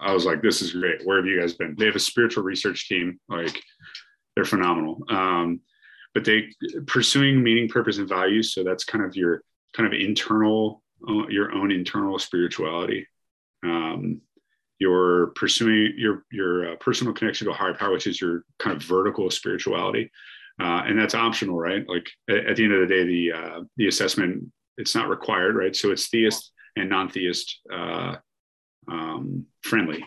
I 0.00 0.12
was 0.12 0.24
like, 0.24 0.42
"This 0.42 0.62
is 0.62 0.72
great. 0.72 1.06
Where 1.06 1.18
have 1.18 1.26
you 1.26 1.38
guys 1.40 1.54
been?" 1.54 1.76
They 1.78 1.86
have 1.86 1.94
a 1.94 2.00
spiritual 2.00 2.42
research 2.42 2.88
team. 2.88 3.20
Like, 3.28 3.62
they're 4.34 4.44
phenomenal. 4.44 5.02
Um, 5.08 5.60
but 6.14 6.24
they 6.24 6.48
pursuing 6.86 7.42
meaning, 7.42 7.68
purpose, 7.68 7.98
and 7.98 8.08
values. 8.08 8.52
So 8.52 8.62
that's 8.64 8.84
kind 8.84 9.04
of 9.04 9.16
your 9.16 9.42
kind 9.74 9.86
of 9.92 9.98
internal, 9.98 10.82
uh, 11.08 11.26
your 11.28 11.52
own 11.52 11.70
internal 11.70 12.18
spirituality. 12.18 13.06
Um, 13.64 14.20
you're 14.78 15.28
pursuing 15.28 15.94
your 15.96 16.24
your 16.30 16.72
uh, 16.72 16.76
personal 16.76 17.14
connection 17.14 17.46
to 17.46 17.52
a 17.52 17.56
higher 17.56 17.74
power, 17.74 17.92
which 17.92 18.06
is 18.06 18.20
your 18.20 18.44
kind 18.58 18.76
of 18.76 18.82
vertical 18.82 19.30
spirituality, 19.30 20.10
uh, 20.60 20.82
and 20.84 20.98
that's 20.98 21.14
optional, 21.14 21.56
right? 21.56 21.88
Like 21.88 22.10
at, 22.28 22.46
at, 22.46 22.56
the 22.56 22.64
end 22.64 22.74
of 22.74 22.80
the 22.80 22.94
day, 22.94 23.04
the 23.04 23.32
uh, 23.32 23.60
the 23.76 23.86
assessment 23.86 24.52
it's 24.76 24.94
not 24.94 25.08
required, 25.08 25.54
right? 25.54 25.74
So 25.74 25.90
it's 25.92 26.08
theist 26.08 26.50
and 26.76 26.88
non-theist 26.88 27.60
uh, 27.72 28.16
um, 28.88 29.46
friendly. 29.62 30.04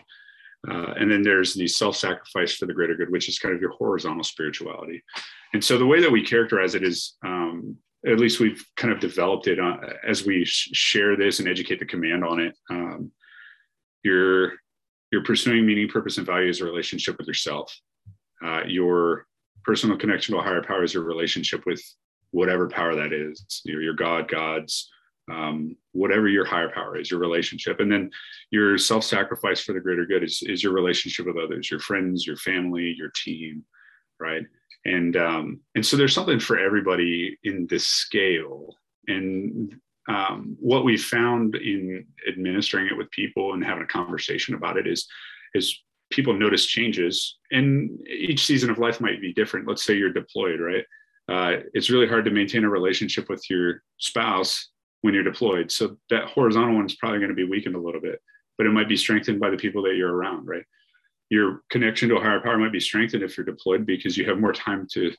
Uh, 0.68 0.94
and 0.98 1.10
then 1.10 1.22
there's 1.22 1.54
the 1.54 1.68
self-sacrifice 1.68 2.54
for 2.54 2.66
the 2.66 2.72
greater 2.74 2.94
good, 2.94 3.10
which 3.10 3.28
is 3.28 3.38
kind 3.38 3.54
of 3.54 3.60
your 3.60 3.72
horizontal 3.72 4.24
spirituality. 4.24 5.02
And 5.52 5.62
so 5.62 5.78
the 5.78 5.86
way 5.86 6.00
that 6.00 6.10
we 6.10 6.22
characterize 6.22 6.74
it 6.74 6.82
is, 6.82 7.16
um, 7.24 7.76
at 8.06 8.18
least 8.18 8.40
we've 8.40 8.64
kind 8.76 8.92
of 8.92 9.00
developed 9.00 9.46
it 9.46 9.58
on, 9.58 9.80
as 10.06 10.24
we 10.26 10.44
sh- 10.44 10.70
share 10.72 11.16
this 11.16 11.38
and 11.38 11.48
educate 11.48 11.78
the 11.78 11.86
command 11.86 12.24
on 12.24 12.40
it. 12.40 12.56
Um, 12.70 13.10
you're 14.02 14.54
you're 15.12 15.24
pursuing 15.24 15.64
meaning, 15.64 15.88
purpose, 15.88 16.18
and 16.18 16.26
value 16.26 16.48
as 16.48 16.60
a 16.60 16.64
relationship 16.64 17.16
with 17.16 17.28
yourself. 17.28 17.74
Uh, 18.44 18.62
your 18.66 19.26
personal 19.64 19.96
connection 19.96 20.34
to 20.34 20.40
a 20.40 20.42
higher 20.42 20.62
power 20.62 20.82
is 20.82 20.94
your 20.94 21.04
relationship 21.04 21.64
with 21.64 21.82
whatever 22.32 22.68
power 22.68 22.94
that 22.96 23.12
is. 23.12 23.62
Your, 23.64 23.82
your 23.82 23.94
God, 23.94 24.28
gods, 24.28 24.90
um, 25.30 25.76
whatever 25.92 26.28
your 26.28 26.44
higher 26.44 26.70
power 26.70 26.96
is, 26.96 27.10
your 27.10 27.20
relationship. 27.20 27.80
And 27.80 27.90
then 27.90 28.10
your 28.50 28.78
self 28.78 29.04
sacrifice 29.04 29.60
for 29.60 29.72
the 29.72 29.80
greater 29.80 30.06
good 30.06 30.22
is, 30.22 30.42
is 30.42 30.62
your 30.62 30.72
relationship 30.72 31.26
with 31.26 31.36
others, 31.36 31.70
your 31.70 31.80
friends, 31.80 32.26
your 32.26 32.36
family, 32.36 32.94
your 32.96 33.10
team, 33.14 33.64
right? 34.20 34.44
And, 34.84 35.16
um, 35.16 35.60
and 35.74 35.84
so 35.84 35.96
there's 35.96 36.14
something 36.14 36.38
for 36.38 36.58
everybody 36.58 37.36
in 37.42 37.66
this 37.68 37.86
scale. 37.86 38.76
And 39.08 39.74
um, 40.08 40.56
what 40.60 40.84
we 40.84 40.96
found 40.96 41.56
in 41.56 42.06
administering 42.28 42.86
it 42.86 42.96
with 42.96 43.10
people 43.10 43.54
and 43.54 43.64
having 43.64 43.82
a 43.82 43.88
conversation 43.88 44.54
about 44.54 44.76
it 44.76 44.86
is, 44.86 45.08
is 45.54 45.82
people 46.10 46.32
notice 46.32 46.66
changes 46.66 47.38
and 47.50 47.90
each 48.06 48.46
season 48.46 48.70
of 48.70 48.78
life 48.78 49.00
might 49.00 49.20
be 49.20 49.32
different. 49.32 49.66
Let's 49.66 49.84
say 49.84 49.96
you're 49.96 50.12
deployed, 50.12 50.60
right? 50.60 50.84
Uh, 51.28 51.62
it's 51.74 51.90
really 51.90 52.06
hard 52.06 52.24
to 52.24 52.30
maintain 52.30 52.62
a 52.62 52.70
relationship 52.70 53.28
with 53.28 53.44
your 53.50 53.82
spouse 53.98 54.68
when 55.02 55.14
you're 55.14 55.22
deployed. 55.22 55.70
So 55.70 55.96
that 56.10 56.24
horizontal 56.24 56.74
one 56.74 56.86
is 56.86 56.96
probably 56.96 57.18
going 57.18 57.30
to 57.30 57.34
be 57.34 57.44
weakened 57.44 57.76
a 57.76 57.80
little 57.80 58.00
bit, 58.00 58.20
but 58.58 58.66
it 58.66 58.72
might 58.72 58.88
be 58.88 58.96
strengthened 58.96 59.40
by 59.40 59.50
the 59.50 59.56
people 59.56 59.82
that 59.82 59.96
you're 59.96 60.14
around, 60.14 60.46
right? 60.46 60.64
Your 61.28 61.62
connection 61.70 62.08
to 62.08 62.16
a 62.16 62.20
higher 62.20 62.40
power 62.40 62.58
might 62.58 62.72
be 62.72 62.80
strengthened 62.80 63.22
if 63.22 63.36
you're 63.36 63.46
deployed 63.46 63.86
because 63.86 64.16
you 64.16 64.28
have 64.28 64.38
more 64.38 64.52
time 64.52 64.86
to 64.92 65.12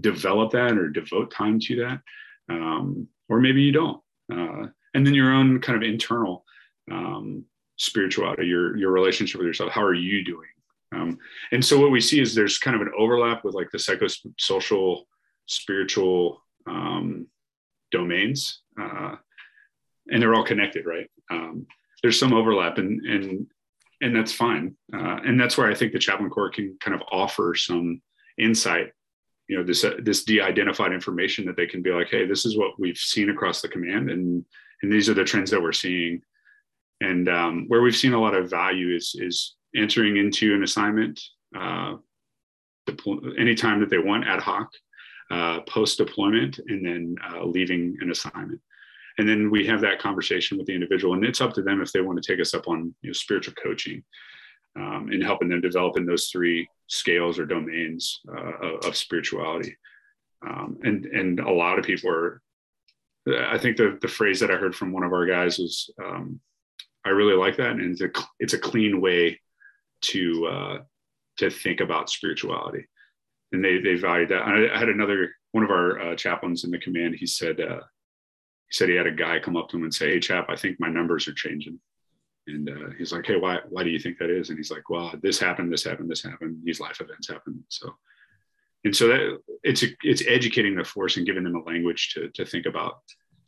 develop 0.00 0.52
that 0.52 0.76
or 0.78 0.88
devote 0.88 1.30
time 1.30 1.58
to 1.60 1.76
that. 1.76 2.00
Um, 2.48 3.08
or 3.28 3.40
maybe 3.40 3.62
you 3.62 3.72
don't. 3.72 4.00
Uh, 4.32 4.68
and 4.94 5.06
then 5.06 5.14
your 5.14 5.32
own 5.32 5.60
kind 5.60 5.76
of 5.76 5.88
internal 5.88 6.44
um, 6.90 7.44
spirituality, 7.76 8.46
your, 8.46 8.76
your 8.76 8.90
relationship 8.90 9.38
with 9.38 9.46
yourself. 9.46 9.72
How 9.72 9.82
are 9.82 9.94
you 9.94 10.24
doing? 10.24 10.48
Um, 10.94 11.18
and 11.52 11.64
so 11.64 11.78
what 11.80 11.90
we 11.90 12.00
see 12.00 12.20
is 12.20 12.34
there's 12.34 12.58
kind 12.58 12.76
of 12.76 12.82
an 12.82 12.92
overlap 12.96 13.44
with 13.44 13.54
like 13.54 13.70
the 13.70 13.78
psychosocial, 13.78 15.02
spiritual 15.46 16.42
um, 16.66 17.26
domains 17.90 18.60
uh, 18.80 19.16
and 20.10 20.22
they're 20.22 20.34
all 20.34 20.44
connected, 20.44 20.86
right? 20.86 21.10
Um, 21.30 21.66
there's 22.02 22.18
some 22.18 22.32
overlap, 22.32 22.78
and 22.78 23.04
and 23.06 23.46
and 24.00 24.14
that's 24.14 24.32
fine. 24.32 24.76
Uh, 24.92 25.18
and 25.24 25.40
that's 25.40 25.56
where 25.56 25.70
I 25.70 25.74
think 25.74 25.92
the 25.92 25.98
chaplain 25.98 26.30
corps 26.30 26.50
can 26.50 26.76
kind 26.80 26.94
of 26.94 27.02
offer 27.10 27.54
some 27.54 28.00
insight. 28.38 28.92
You 29.48 29.58
know, 29.58 29.64
this 29.64 29.84
uh, 29.84 29.96
this 30.02 30.24
de-identified 30.24 30.92
information 30.92 31.46
that 31.46 31.56
they 31.56 31.66
can 31.66 31.82
be 31.82 31.90
like, 31.90 32.08
hey, 32.08 32.26
this 32.26 32.44
is 32.44 32.56
what 32.56 32.78
we've 32.78 32.98
seen 32.98 33.30
across 33.30 33.60
the 33.60 33.68
command, 33.68 34.10
and 34.10 34.44
and 34.82 34.92
these 34.92 35.08
are 35.08 35.14
the 35.14 35.24
trends 35.24 35.50
that 35.50 35.62
we're 35.62 35.72
seeing. 35.72 36.22
And 37.00 37.28
um, 37.28 37.64
where 37.68 37.82
we've 37.82 37.96
seen 37.96 38.14
a 38.14 38.20
lot 38.20 38.34
of 38.34 38.50
value 38.50 38.94
is 38.94 39.16
is 39.18 39.56
entering 39.74 40.16
into 40.16 40.54
an 40.54 40.62
assignment 40.62 41.20
uh, 41.56 41.96
anytime 43.38 43.80
that 43.80 43.90
they 43.90 43.98
want 43.98 44.26
ad 44.26 44.40
hoc 44.40 44.70
uh, 45.30 45.60
post 45.62 45.98
deployment 45.98 46.58
and 46.68 46.84
then 46.84 47.16
uh, 47.30 47.44
leaving 47.44 47.96
an 48.00 48.10
assignment. 48.10 48.60
And 49.18 49.28
then 49.28 49.50
we 49.50 49.66
have 49.66 49.80
that 49.80 49.98
conversation 49.98 50.58
with 50.58 50.66
the 50.66 50.74
individual, 50.74 51.14
and 51.14 51.24
it's 51.24 51.40
up 51.40 51.54
to 51.54 51.62
them 51.62 51.80
if 51.80 51.90
they 51.90 52.02
want 52.02 52.22
to 52.22 52.32
take 52.32 52.40
us 52.40 52.54
up 52.54 52.68
on 52.68 52.94
you 53.00 53.10
know, 53.10 53.12
spiritual 53.12 53.54
coaching 53.54 54.04
um, 54.76 55.08
and 55.10 55.22
helping 55.22 55.48
them 55.48 55.60
develop 55.60 55.96
in 55.96 56.04
those 56.04 56.26
three 56.26 56.68
scales 56.86 57.38
or 57.38 57.46
domains 57.46 58.20
uh, 58.28 58.76
of, 58.86 58.94
spirituality. 58.94 59.74
Um, 60.46 60.78
and 60.82 61.06
and 61.06 61.40
a 61.40 61.50
lot 61.50 61.78
of 61.78 61.84
people 61.84 62.10
are. 62.10 62.42
I 63.26 63.58
think 63.58 63.76
the 63.76 63.98
the 64.00 64.08
phrase 64.08 64.38
that 64.40 64.50
I 64.50 64.56
heard 64.56 64.76
from 64.76 64.92
one 64.92 65.02
of 65.02 65.12
our 65.12 65.24
guys 65.24 65.58
was, 65.58 65.90
um, 66.04 66.38
"I 67.04 67.08
really 67.08 67.34
like 67.34 67.56
that," 67.56 67.72
and 67.72 67.98
it's 67.98 68.02
a 68.02 68.10
it's 68.38 68.52
a 68.52 68.58
clean 68.58 69.00
way 69.00 69.40
to 70.02 70.46
uh, 70.46 70.78
to 71.38 71.50
think 71.50 71.80
about 71.80 72.10
spirituality 72.10 72.86
and 73.52 73.64
they 73.64 73.78
they 73.78 73.94
valued 73.94 74.30
that. 74.30 74.42
I, 74.42 74.74
I 74.74 74.78
had 74.78 74.88
another 74.88 75.30
one 75.52 75.64
of 75.64 75.70
our 75.70 75.98
uh, 76.00 76.16
chaplains 76.16 76.64
in 76.64 76.70
the 76.70 76.78
command. 76.78 77.14
He 77.14 77.26
said 77.26 77.60
uh, 77.60 77.80
he 78.68 78.72
said 78.72 78.88
he 78.88 78.94
had 78.96 79.06
a 79.06 79.12
guy 79.12 79.38
come 79.38 79.56
up 79.56 79.68
to 79.70 79.76
him 79.76 79.84
and 79.84 79.94
say, 79.94 80.10
"Hey, 80.10 80.20
chap, 80.20 80.46
I 80.48 80.56
think 80.56 80.80
my 80.80 80.88
numbers 80.88 81.28
are 81.28 81.34
changing." 81.34 81.78
And 82.46 82.68
uh, 82.68 82.90
he's 82.98 83.12
like, 83.12 83.26
"Hey, 83.26 83.36
why 83.36 83.60
why 83.68 83.84
do 83.84 83.90
you 83.90 83.98
think 83.98 84.18
that 84.18 84.30
is?" 84.30 84.50
And 84.50 84.58
he's 84.58 84.70
like, 84.70 84.88
"Well, 84.90 85.12
this 85.22 85.38
happened, 85.38 85.72
this 85.72 85.84
happened, 85.84 86.10
this 86.10 86.22
happened. 86.22 86.58
These 86.64 86.80
life 86.80 87.00
events 87.00 87.28
happened." 87.28 87.62
So, 87.68 87.94
and 88.84 88.94
so 88.94 89.08
that 89.08 89.38
it's 89.62 89.82
a, 89.82 89.88
it's 90.02 90.26
educating 90.26 90.76
the 90.76 90.84
force 90.84 91.16
and 91.16 91.26
giving 91.26 91.44
them 91.44 91.56
a 91.56 91.62
language 91.62 92.14
to 92.14 92.28
to 92.30 92.44
think 92.44 92.66
about 92.66 92.98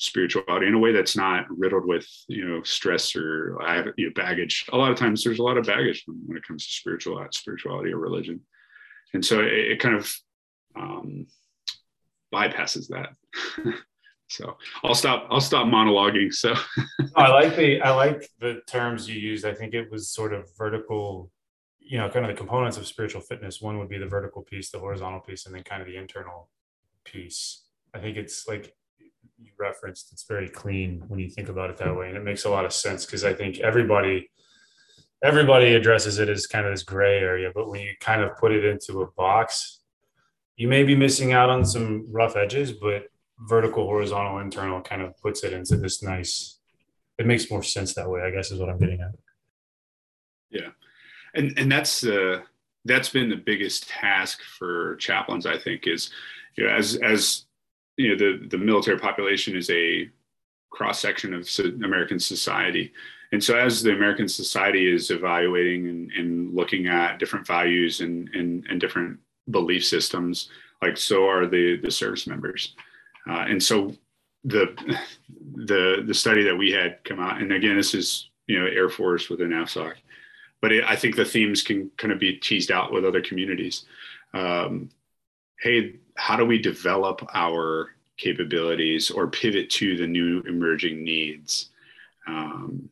spirituality 0.01 0.69
in 0.69 0.75
a 0.75 0.79
way 0.79 0.93
that's 0.93 1.17
not 1.17 1.45
riddled 1.51 1.85
with 1.85 2.07
you 2.29 2.49
know 2.49 2.63
stress 2.63 3.17
or 3.17 3.61
I 3.61 3.77
have 3.77 3.87
you 3.97 4.07
know, 4.07 4.13
baggage. 4.15 4.65
A 4.73 4.77
lot 4.77 4.93
of 4.93 4.97
times, 4.97 5.25
there's 5.25 5.41
a 5.41 5.45
lot 5.45 5.59
of 5.59 5.67
baggage 5.67 6.05
when, 6.07 6.21
when 6.27 6.37
it 6.37 6.47
comes 6.47 6.67
to 6.67 6.73
spiritual 6.73 7.25
spirituality 7.33 7.93
or 7.93 7.99
religion 7.99 8.41
and 9.15 9.25
so 9.25 9.41
it, 9.41 9.53
it 9.53 9.81
kind 9.81 9.97
of 9.97 10.15
um, 10.77 11.27
bypasses 12.33 12.89
that 12.89 13.11
So 14.29 14.57
I'll 14.85 14.95
stop. 14.95 15.27
I'll 15.31 15.41
stop 15.41 15.67
monologuing. 15.67 16.33
So 16.33 16.55
I 17.17 17.31
like 17.31 17.57
the 17.57 17.81
I 17.81 17.91
like 17.91 18.29
the 18.41 18.61
terms 18.67 19.09
you 19.09 19.19
used. 19.19 19.45
I 19.45 19.55
think 19.55 19.75
it 19.75 19.91
was 19.91 20.11
sort 20.11 20.33
of 20.33 20.49
vertical. 20.57 21.31
You 21.81 21.99
know, 21.99 22.11
kind 22.11 22.27
of 22.27 22.31
the 22.31 22.37
components 22.37 22.77
of 22.77 22.87
spiritual 22.87 23.23
fitness. 23.23 23.63
One 23.63 23.79
would 23.79 23.89
be 23.89 23.97
the 23.97 24.07
vertical 24.07 24.43
piece, 24.43 24.71
the 24.71 24.79
horizontal 24.79 25.21
piece, 25.21 25.47
and 25.47 25.55
then 25.55 25.63
kind 25.63 25.81
of 25.81 25.89
the 25.89 25.97
internal 25.97 26.51
piece. 27.05 27.65
I 27.95 27.99
think 27.99 28.19
it's 28.19 28.47
like 28.47 28.75
you 29.39 29.53
referenced. 29.59 30.13
It's 30.13 30.25
very 30.25 30.51
clean 30.51 31.03
when 31.09 31.19
you 31.19 31.31
think 31.31 31.49
about 31.49 31.71
it 31.71 31.79
that 31.79 31.97
way, 31.97 32.09
and 32.09 32.17
it 32.17 32.23
makes 32.23 32.45
a 32.45 32.51
lot 32.51 32.67
of 32.67 32.73
sense 32.75 33.07
because 33.07 33.25
I 33.25 33.33
think 33.33 33.61
everybody 33.61 34.31
everybody 35.23 35.75
addresses 35.75 36.19
it 36.19 36.29
as 36.29 36.47
kind 36.47 36.67
of 36.67 36.73
this 36.73 36.83
gray 36.83 37.19
area, 37.19 37.51
but 37.55 37.69
when 37.69 37.81
you 37.81 37.93
kind 38.01 38.23
of 38.23 38.37
put 38.37 38.53
it 38.53 38.65
into 38.65 39.03
a 39.03 39.11
box, 39.13 39.81
you 40.57 40.69
may 40.69 40.83
be 40.83 40.95
missing 40.95 41.33
out 41.33 41.51
on 41.51 41.65
some 41.65 42.07
rough 42.11 42.37
edges, 42.37 42.73
but 42.73 43.05
vertical, 43.41 43.85
horizontal, 43.85 44.39
internal 44.39 44.81
kind 44.81 45.03
of 45.03 45.17
puts 45.19 45.45
it 45.45 45.53
into 45.53 45.77
this 45.77 46.03
nice. 46.03 46.59
It 47.19 47.27
makes 47.27 47.51
more 47.51 47.63
sense 47.63 47.95
that 47.95 48.09
way, 48.09 48.23
I 48.23 48.31
guess, 48.31 48.51
is 48.51 48.61
what 48.61 48.69
I'm 48.69 48.79
getting 48.79 49.01
at. 49.01 49.15
Yeah, 50.51 50.71
and 51.35 51.57
and 51.59 51.71
that's 51.71 52.05
uh, 52.05 52.41
that's 52.85 53.09
been 53.09 53.29
the 53.29 53.37
biggest 53.37 53.89
task 53.89 54.41
for 54.43 54.97
chaplains. 54.97 55.47
I 55.47 55.59
think 55.59 55.87
is 55.87 56.11
you 56.57 56.65
know 56.65 56.75
as 56.75 56.97
as 56.97 57.45
you 57.97 58.11
know 58.11 58.17
the 58.17 58.47
the 58.49 58.59
military 58.59 58.99
population 58.99 59.57
is 59.57 59.69
a 59.71 60.09
cross 60.71 61.01
section 61.01 61.35
of 61.35 61.49
American 61.83 62.19
society. 62.19 62.93
And 63.33 63.43
so, 63.43 63.57
as 63.57 63.83
the 63.83 63.93
American 63.93 64.29
society 64.29 64.93
is 64.93 65.11
evaluating 65.11 65.89
and, 65.89 66.11
and 66.13 66.55
looking 66.55 66.87
at 66.87 67.19
different 67.19 67.47
values 67.47 68.01
and, 68.01 68.29
and, 68.35 68.67
and, 68.71 68.81
different 68.81 69.19
belief 69.51 69.85
systems, 69.85 70.49
like 70.81 70.97
so 70.97 71.29
are 71.29 71.47
the, 71.47 71.77
the 71.77 71.91
service 71.91 72.27
members. 72.27 72.75
Uh, 73.29 73.45
and 73.49 73.63
so, 73.63 73.95
the 74.45 74.75
the 75.57 76.05
the 76.07 76.15
study 76.15 76.43
that 76.45 76.57
we 76.57 76.71
had 76.71 77.03
come 77.05 77.21
out, 77.21 77.43
and 77.43 77.53
again, 77.53 77.77
this 77.77 77.93
is 77.93 78.31
you 78.47 78.59
know 78.59 78.67
Air 78.67 78.89
Force 78.89 79.29
within 79.29 79.51
AFSOC, 79.51 79.95
but 80.63 80.73
it, 80.73 80.85
I 80.85 80.97
think 80.97 81.17
the 81.17 81.25
themes 81.25 81.63
can 81.63 81.91
kind 81.97 82.13
of 82.13 82.19
be 82.19 82.35
teased 82.35 82.71
out 82.71 82.93
with 82.93 83.05
other 83.05 83.21
communities. 83.21 83.85
Um, 84.33 84.91
hey, 85.61 85.97
how 86.17 86.37
do 86.37 86.47
we 86.47 86.59
develop 86.59 87.29
our 87.35 87.91
capabilities 88.19 89.11
or 89.11 89.29
pivot 89.29 89.71
to 89.71 89.97
the 89.97 90.07
new 90.07 90.41
emerging 90.41 91.03
needs. 91.03 91.71
Um, 92.27 92.91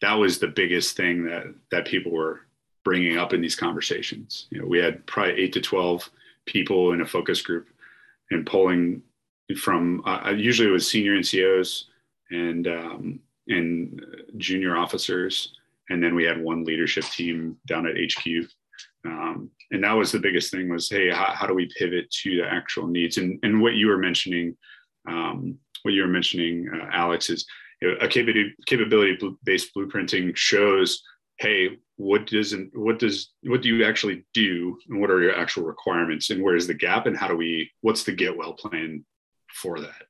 that 0.00 0.14
was 0.14 0.38
the 0.38 0.48
biggest 0.48 0.96
thing 0.96 1.24
that 1.24 1.54
that 1.70 1.86
people 1.86 2.12
were 2.12 2.40
bringing 2.84 3.18
up 3.18 3.32
in 3.32 3.40
these 3.40 3.56
conversations. 3.56 4.46
You 4.50 4.60
know, 4.60 4.66
we 4.66 4.78
had 4.78 5.04
probably 5.06 5.34
eight 5.34 5.52
to 5.54 5.60
twelve 5.60 6.08
people 6.46 6.92
in 6.92 7.00
a 7.00 7.06
focus 7.06 7.42
group, 7.42 7.68
and 8.30 8.46
polling 8.46 9.02
from 9.58 10.02
uh, 10.06 10.20
uh 10.26 10.30
usually 10.30 10.68
it 10.68 10.72
was 10.72 10.88
senior 10.88 11.16
NCOs 11.16 11.84
and 12.30 12.66
um, 12.66 13.20
and 13.48 14.04
junior 14.36 14.76
officers, 14.76 15.54
and 15.90 16.02
then 16.02 16.14
we 16.14 16.24
had 16.24 16.40
one 16.40 16.64
leadership 16.64 17.04
team 17.04 17.56
down 17.66 17.86
at 17.86 17.96
HQ. 17.96 18.48
Um, 19.04 19.50
and 19.70 19.84
that 19.84 19.92
was 19.92 20.12
the 20.12 20.18
biggest 20.18 20.50
thing 20.50 20.68
was 20.68 20.88
hey 20.88 21.10
how, 21.10 21.32
how 21.32 21.46
do 21.46 21.54
we 21.54 21.70
pivot 21.76 22.10
to 22.10 22.36
the 22.36 22.46
actual 22.46 22.86
needs 22.86 23.16
and 23.16 23.38
and 23.42 23.60
what 23.60 23.74
you 23.74 23.86
were 23.86 23.98
mentioning 23.98 24.56
um, 25.08 25.58
what 25.82 25.94
you 25.94 26.02
were 26.02 26.08
mentioning 26.08 26.68
uh, 26.74 26.86
alex 26.92 27.30
is 27.30 27.46
you 27.80 27.88
know, 27.88 27.96
a 28.00 28.08
capability 28.08 28.54
capability 28.66 29.18
based 29.44 29.74
blueprinting 29.74 30.36
shows 30.36 31.02
hey 31.38 31.78
what 32.00 32.26
does 32.26 32.54
what 32.72 32.98
does 32.98 33.32
what 33.42 33.60
do 33.60 33.68
you 33.68 33.84
actually 33.84 34.24
do? 34.32 34.78
And 34.88 35.00
what 35.00 35.10
are 35.10 35.20
your 35.20 35.36
actual 35.36 35.64
requirements? 35.64 36.30
And 36.30 36.42
where 36.42 36.56
is 36.56 36.66
the 36.66 36.74
gap? 36.74 37.06
And 37.06 37.16
how 37.16 37.28
do 37.28 37.36
we 37.36 37.70
what's 37.82 38.04
the 38.04 38.12
get 38.12 38.36
well 38.36 38.54
plan 38.54 39.04
for 39.52 39.80
that? 39.80 40.02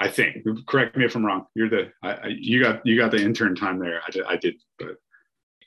I 0.00 0.08
think 0.08 0.44
correct 0.66 0.96
me 0.96 1.04
if 1.04 1.14
i'm 1.14 1.24
wrong. 1.24 1.46
You're 1.54 1.68
the 1.68 1.92
I, 2.02 2.10
I, 2.10 2.26
you 2.28 2.62
got 2.62 2.84
you 2.84 2.98
got 2.98 3.12
the 3.12 3.22
intern 3.22 3.54
time 3.54 3.78
there. 3.78 4.00
I 4.06 4.10
did, 4.10 4.24
I 4.26 4.36
did 4.36 4.56
but. 4.78 4.96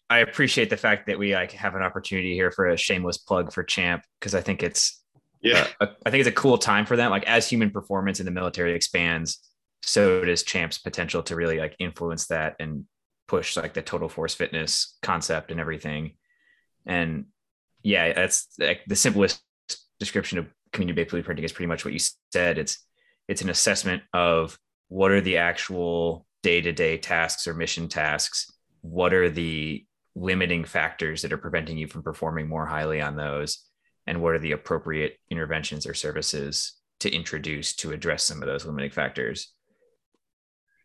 I 0.09 0.20
appreciate 0.20 0.70
the 0.70 0.76
fact 0.76 1.07
that 1.07 1.18
we 1.18 1.34
like 1.34 1.53
have 1.53 1.76
an 1.76 1.82
opportunity 1.82 2.34
here 2.34 2.51
for 2.51 2.68
a 2.68 2.76
shameless 2.76 3.18
plug 3.18 3.53
for 3.53 3.64
Champ 3.64 4.03
because 4.20 4.36
I 4.36 4.41
think 4.41 4.62
it's 4.62 5.01
yeah. 5.41 5.68
I 5.80 6.09
think 6.09 6.20
it's 6.20 6.28
a 6.28 6.34
cool 6.34 6.57
time 6.57 6.86
for 6.86 6.97
them. 6.97 7.09
Like 7.09 7.24
as 7.24 7.47
human 7.47 7.72
performance 7.72 8.20
in 8.20 8.26
the 8.26 8.32
military 8.32 8.76
expands, 8.76 9.39
so 9.84 10.23
does 10.23 10.43
Champ's 10.43 10.77
potential 10.77 11.23
to 11.23 11.36
really 11.36 11.59
like 11.59 11.75
influence 11.79 12.27
that 12.27 12.55
and 12.59 12.86
push 13.27 13.55
like 13.55 13.73
the 13.73 13.82
total 13.82 14.09
force 14.09 14.34
fitness 14.34 14.97
concept 15.01 15.51
and 15.51 15.59
everything. 15.59 16.11
And 16.86 17.25
yeah, 17.82 18.11
that's 18.13 18.47
like 18.59 18.82
the 18.86 18.95
simplest 18.95 19.41
description 19.99 20.38
of 20.38 20.47
community 20.73 21.01
based 21.01 21.15
blueprinting 21.15 21.43
is 21.43 21.53
pretty 21.53 21.67
much 21.67 21.86
what 21.86 21.93
you 21.93 21.99
said. 22.34 22.57
It's 22.57 22.86
it's 23.29 23.41
an 23.41 23.49
assessment 23.49 24.03
of 24.13 24.59
what 24.89 25.11
are 25.11 25.21
the 25.21 25.38
actual 25.38 26.25
day 26.43 26.59
to 26.59 26.73
day 26.73 26.97
tasks 26.97 27.47
or 27.47 27.53
mission 27.53 27.88
tasks. 27.88 28.51
What 28.82 29.13
are 29.13 29.29
the 29.29 29.86
limiting 30.13 30.65
factors 30.65 31.21
that 31.21 31.32
are 31.32 31.38
preventing 31.38 31.77
you 31.77 31.88
from 31.88 32.03
performing 32.03 32.49
more 32.49 32.65
highly 32.65 32.99
on 32.99 33.15
those 33.15 33.65
and 34.07 34.21
what 34.21 34.34
are 34.34 34.39
the 34.39 34.51
appropriate 34.51 35.17
interventions 35.29 35.88
or 35.88 35.93
services 35.93 36.73
to 36.99 37.09
introduce 37.09 37.73
to 37.77 37.93
address 37.93 38.23
some 38.23 38.41
of 38.41 38.47
those 38.47 38.65
limiting 38.65 38.91
factors 38.91 39.53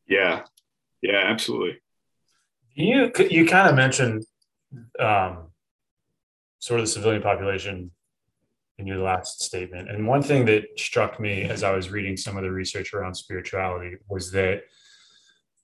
yeah. 0.08 0.42
Yeah 1.02 1.22
absolutely. 1.24 1.78
You 2.74 3.10
you 3.30 3.46
kind 3.46 3.68
of 3.68 3.74
mentioned 3.74 4.24
um, 4.98 5.48
sort 6.58 6.80
of 6.80 6.86
the 6.86 6.92
civilian 6.92 7.22
population 7.22 7.90
in 8.78 8.86
your 8.86 8.98
last 8.98 9.42
statement. 9.42 9.90
And 9.90 10.06
one 10.06 10.22
thing 10.22 10.44
that 10.46 10.64
struck 10.76 11.18
me 11.18 11.44
as 11.44 11.62
i 11.62 11.72
was 11.72 11.90
reading 11.90 12.16
some 12.16 12.36
of 12.36 12.42
the 12.42 12.52
research 12.52 12.92
around 12.92 13.14
spirituality 13.14 13.96
was 14.08 14.30
that 14.32 14.64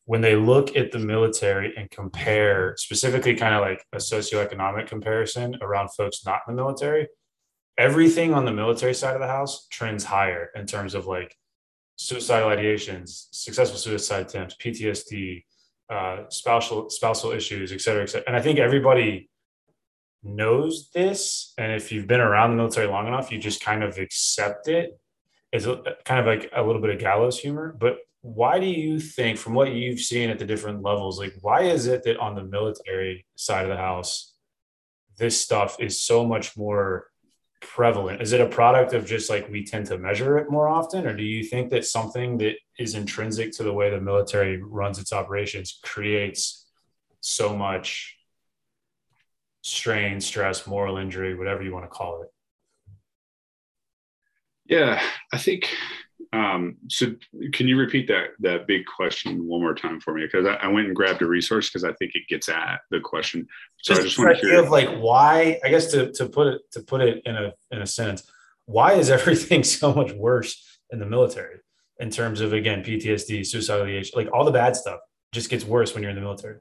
when 0.05 0.20
they 0.20 0.34
look 0.34 0.76
at 0.76 0.90
the 0.90 0.99
military 0.99 1.74
and 1.76 1.90
compare 1.90 2.74
specifically 2.76 3.34
kind 3.34 3.55
of 3.55 3.61
like 3.61 3.84
a 3.93 3.99
socioeconomic 3.99 4.86
comparison 4.86 5.57
around 5.61 5.88
folks 5.88 6.24
not 6.24 6.40
in 6.49 6.55
the 6.57 6.62
military 6.62 7.07
everything 7.78 8.34
on 8.34 8.45
the 8.45 8.53
military 8.53 8.95
side 8.95 9.14
of 9.14 9.20
the 9.20 9.26
house 9.26 9.66
trends 9.70 10.05
higher 10.05 10.51
in 10.55 10.66
terms 10.66 10.95
of 10.95 11.07
like 11.07 11.36
suicidal 11.97 12.51
ideations 12.51 13.26
successful 13.30 13.78
suicide 13.78 14.26
attempts 14.26 14.57
ptsd 14.57 15.45
uh, 15.90 16.24
spousal 16.28 16.88
spousal 16.88 17.32
issues 17.32 17.70
et 17.72 17.80
cetera, 17.80 18.03
et 18.03 18.07
cetera. 18.07 18.24
And 18.26 18.36
i 18.36 18.40
think 18.40 18.59
everybody 18.59 19.28
knows 20.24 20.88
this. 20.95 21.53
And 21.59 21.72
if 21.72 21.90
you've 21.90 22.07
been 22.07 22.20
around 22.20 22.51
the 22.51 22.57
military 22.57 22.86
long 22.86 23.07
enough 23.09 23.30
you 23.32 23.38
just 23.38 23.62
kind 23.62 23.82
of 23.82 23.99
accept 23.99 24.68
it 24.68 24.99
it's 25.53 25.66
kind 26.05 26.20
of 26.20 26.26
like 26.26 26.51
a 26.57 26.62
little 26.62 26.80
bit 26.80 26.90
of 26.90 26.99
gallows 26.99 27.38
humor. 27.38 27.76
But 27.78 27.99
why 28.22 28.59
do 28.59 28.66
you 28.66 28.99
think 28.99 29.36
from 29.36 29.53
what 29.53 29.72
you've 29.72 30.01
seen 30.01 30.30
at 30.30 30.38
the 30.38 30.47
different 30.47 30.80
levels 30.82 31.18
like 31.18 31.34
why 31.40 31.62
is 31.62 31.86
it 31.86 32.05
that 32.05 32.16
on 32.18 32.36
the 32.36 32.45
military 32.45 33.26
side 33.34 33.64
of 33.64 33.68
the 33.68 33.76
house 33.76 34.34
this 35.18 35.40
stuff 35.40 35.76
is 35.80 36.01
so 36.01 36.24
much 36.24 36.57
more 36.57 37.09
prevalent. 37.63 38.21
Is 38.21 38.33
it 38.33 38.41
a 38.41 38.47
product 38.47 38.93
of 38.93 39.07
just 39.07 39.31
like 39.31 39.49
we 39.49 39.65
tend 39.65 39.87
to 39.87 39.97
measure 39.97 40.39
it 40.39 40.51
more 40.51 40.69
often 40.69 41.07
or 41.07 41.17
do 41.17 41.23
you 41.23 41.45
think 41.45 41.71
that 41.71 41.87
something 41.87 42.37
that 42.39 42.57
is 42.79 42.95
intrinsic 42.95 43.53
to 43.53 43.63
the 43.63 43.73
way 43.73 43.89
the 43.89 44.01
military 44.01 44.61
runs 44.63 44.99
its 44.99 45.13
operations 45.13 45.79
creates 45.83 46.67
so 47.21 47.57
much 47.57 48.17
strain 49.63 50.21
stress 50.21 50.67
moral 50.67 50.97
injury 50.97 51.37
whatever 51.37 51.63
you 51.63 51.73
want 51.73 51.85
to 51.85 51.89
call 51.89 52.23
it? 52.23 52.29
Yeah 54.65 55.01
i 55.33 55.39
think 55.39 55.69
um, 56.33 56.76
so 56.89 57.14
can 57.53 57.68
you 57.68 57.76
repeat 57.76 58.09
that 58.09 58.30
that 58.41 58.66
big 58.66 58.87
question 58.87 59.47
one 59.47 59.61
more 59.61 59.74
time 59.74 60.01
for 60.01 60.14
me? 60.14 60.24
Because 60.24 60.47
I, 60.47 60.55
I, 60.55 60.68
went 60.68 60.87
and 60.87 60.97
grabbed 60.97 61.20
a 61.20 61.26
resource 61.26 61.68
because 61.68 61.85
I 61.85 61.93
think 61.93 62.14
it 62.14 62.26
gets 62.26 62.49
at 62.49 62.80
the 62.91 63.01
question. 63.01 63.47
So 63.83 63.95
just 63.95 64.01
I 64.01 64.05
just 64.05 64.18
want 64.18 64.39
to 64.39 64.47
hear 64.47 64.62
of 64.62 64.70
like 64.70 64.89
why. 64.97 65.61
I 65.62 65.68
guess 65.68 65.91
to 65.93 66.11
to 66.12 66.26
put 66.26 66.47
it 66.47 66.62
to 66.72 66.80
put 66.80 67.03
it 67.03 67.22
in 67.26 67.37
a 67.37 67.53
in 67.70 67.83
a 67.83 67.87
sentence, 67.87 68.30
why 68.64 68.95
is 68.95 69.11
everything 69.11 69.62
so 69.78 69.93
much 69.93 70.12
worse 70.12 70.78
in 70.91 70.99
the 70.99 71.07
military 71.07 71.59
in 71.99 72.09
terms 72.09 72.41
of 72.41 72.55
again 72.55 72.83
PTSD, 72.83 73.47
suicidal 73.47 73.85
ideation, 73.85 74.12
like 74.16 74.33
all 74.33 74.45
the 74.45 74.53
bad 74.53 74.74
stuff 74.74 75.01
just 75.33 75.51
gets 75.51 75.64
worse 75.64 75.93
when 75.93 76.03
you're 76.03 76.11
in 76.11 76.16
the 76.16 76.22
military. 76.22 76.61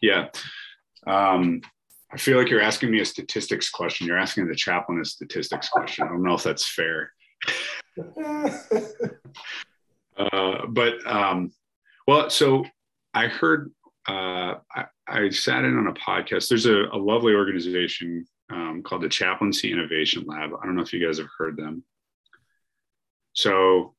Yeah. 0.00 0.26
Um, 1.06 1.60
I 2.12 2.16
feel 2.16 2.36
like 2.38 2.48
you're 2.48 2.60
asking 2.60 2.90
me 2.90 3.00
a 3.00 3.04
statistics 3.04 3.70
question. 3.70 4.06
You're 4.06 4.18
asking 4.18 4.48
the 4.48 4.54
chaplain 4.54 5.00
a 5.00 5.04
statistics 5.04 5.68
question. 5.68 6.04
I 6.04 6.08
don't 6.08 6.22
know 6.22 6.34
if 6.34 6.42
that's 6.42 6.68
fair. 6.68 7.12
Uh, 10.16 10.66
but 10.68 11.06
um, 11.06 11.52
well, 12.06 12.30
so 12.30 12.64
I 13.12 13.26
heard 13.28 13.72
uh, 14.08 14.56
I, 14.74 14.84
I, 15.06 15.30
sat 15.30 15.64
in 15.64 15.78
on 15.78 15.86
a 15.86 15.92
podcast. 15.92 16.48
There's 16.48 16.66
a, 16.66 16.84
a 16.92 16.98
lovely 16.98 17.34
organization 17.34 18.26
um, 18.50 18.82
called 18.84 19.02
the 19.02 19.08
Chaplaincy 19.08 19.72
Innovation 19.72 20.24
Lab. 20.26 20.50
I 20.60 20.66
don't 20.66 20.76
know 20.76 20.82
if 20.82 20.92
you 20.92 21.04
guys 21.04 21.18
have 21.18 21.28
heard 21.38 21.56
them. 21.56 21.84
So 23.32 23.94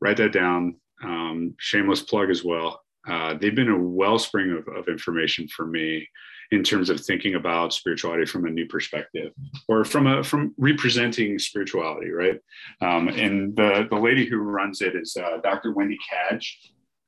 write 0.00 0.16
that 0.18 0.32
down. 0.32 0.76
Um, 1.02 1.54
shameless 1.58 2.02
plug 2.02 2.30
as 2.30 2.44
well. 2.44 2.82
Uh, 3.08 3.34
they've 3.34 3.54
been 3.54 3.70
a 3.70 3.78
wellspring 3.78 4.52
of, 4.52 4.68
of 4.76 4.88
information 4.88 5.48
for 5.48 5.66
me. 5.66 6.06
In 6.50 6.62
terms 6.62 6.88
of 6.88 7.00
thinking 7.00 7.34
about 7.34 7.74
spirituality 7.74 8.24
from 8.24 8.46
a 8.46 8.50
new 8.50 8.66
perspective 8.66 9.32
or 9.68 9.84
from 9.84 10.06
a 10.06 10.24
from 10.24 10.54
representing 10.58 11.38
spirituality 11.38 12.10
right? 12.10 12.40
Um, 12.80 13.08
and 13.08 13.54
the 13.56 13.86
the 13.90 13.96
lady 13.96 14.26
who 14.26 14.38
runs 14.38 14.80
it 14.80 14.96
is 14.96 15.16
uh, 15.16 15.38
dr 15.42 15.72
wendy 15.72 15.98
cadge 16.08 16.58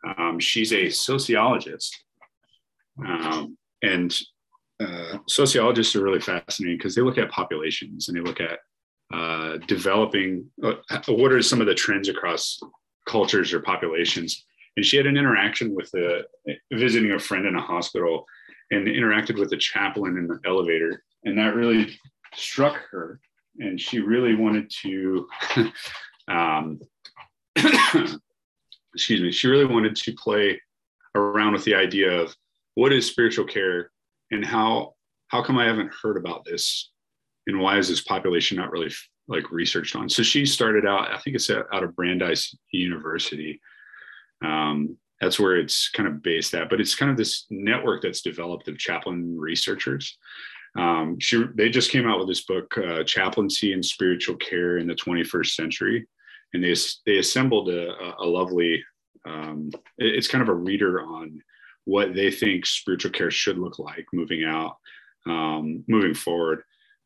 um, 0.07 0.39
she's 0.39 0.73
a 0.73 0.91
sociologist. 0.91 2.03
Um, 3.05 3.57
and 3.83 4.17
uh, 4.81 5.19
sociologists 5.29 5.95
are 5.97 6.03
really 6.03 6.21
fascinating 6.21 6.79
because 6.79 6.95
they 6.95 7.03
look 7.03 7.19
at 7.19 7.31
populations 7.31 8.09
and 8.09 8.17
they 8.17 8.23
look 8.23 8.41
at 8.41 8.59
uh, 9.13 9.59
developing 9.67 10.47
uh, 10.63 10.75
what 11.09 11.33
are 11.33 11.43
some 11.43 11.61
of 11.61 11.67
the 11.67 11.75
trends 11.75 12.09
across 12.09 12.61
cultures 13.07 13.53
or 13.53 13.61
populations. 13.61 14.45
And 14.77 14.87
she 14.87 14.97
had 14.97 15.07
an 15.07 15.17
interaction 15.17 15.75
with 15.75 15.93
a 15.95 16.23
visiting 16.73 17.13
a 17.13 17.19
friend 17.19 17.47
in 17.47 17.57
a 17.57 17.61
hospital 17.61 18.25
and 18.71 18.87
interacted 18.87 19.39
with 19.39 19.51
the 19.51 19.57
chaplain 19.57 20.17
in 20.17 20.27
the 20.27 20.39
elevator 20.47 21.03
and 21.25 21.39
that 21.39 21.55
really 21.55 21.99
struck 22.35 22.77
her 22.91 23.21
and 23.59 23.81
she 23.81 23.99
really 23.99 24.35
wanted 24.35 24.71
to 24.83 25.27
um, 26.29 26.81
excuse 28.95 29.21
me 29.21 29.33
she 29.33 29.49
really 29.49 29.67
wanted 29.67 29.97
to 29.97 30.13
play 30.15 30.61
around 31.15 31.53
with 31.53 31.65
the 31.65 31.75
idea 31.75 32.11
of 32.11 32.35
what 32.75 32.93
is 32.93 33.07
spiritual 33.07 33.45
care 33.45 33.91
and 34.31 34.45
how 34.45 34.95
how 35.29 35.43
come 35.43 35.59
i 35.59 35.65
haven't 35.65 35.93
heard 36.03 36.17
about 36.17 36.45
this? 36.45 36.91
And 37.47 37.59
why 37.59 37.79
is 37.79 37.89
this 37.89 38.03
population 38.03 38.57
not 38.57 38.71
really 38.71 38.93
like 39.27 39.51
researched 39.51 39.97
on? 39.97 40.09
So 40.09 40.23
she 40.23 40.47
started 40.47 40.87
out 40.87 41.11
i 41.13 41.19
think 41.19 41.37
it's 41.37 41.51
out 41.51 41.83
of 41.83 41.97
brandeis 41.97 42.55
university 42.73 43.61
um, 44.43 44.97
that's 45.21 45.39
where 45.39 45.57
it's 45.57 45.91
kind 45.91 46.09
of 46.09 46.23
based 46.23 46.55
at 46.55 46.71
but 46.71 46.81
it's 46.81 46.95
kind 46.95 47.11
of 47.11 47.17
this 47.17 47.47
network 47.51 48.03
that's 48.03 48.23
developed 48.23 48.69
of 48.69 48.79
chaplain 48.79 49.37
researchers. 49.39 50.19
Um, 50.79 51.19
she, 51.19 51.45
they 51.57 51.69
just 51.69 51.91
came 51.91 52.07
out 52.07 52.21
with 52.21 52.29
this 52.29 52.45
book 52.45 52.79
uh, 52.79 53.03
chaplaincy 53.03 53.73
and 53.73 53.85
spiritual 53.85 54.37
care 54.37 54.79
in 54.79 54.87
the 54.87 54.95
21st 54.95 55.49
century. 55.49 56.07
And 56.55 56.63
they, 56.63 56.75
they 57.07 57.19
assembled 57.19 57.69
a, 57.69 58.15
a 58.21 58.25
lovely 58.25 58.85
um, 59.27 59.71
it's 59.99 60.29
kind 60.29 60.43
of 60.43 60.49
a 60.49 60.55
reader 60.55 61.03
on 61.03 61.43
what 61.85 62.15
they 62.15 62.31
think 62.31 62.67
spiritual 62.67 63.11
care 63.11 63.31
should 63.31 63.59
look 63.59 63.79
like 63.79 64.07
moving 64.13 64.45
out 64.45 64.77
um, 65.27 65.85
moving 65.89 66.15
forward. 66.15 66.63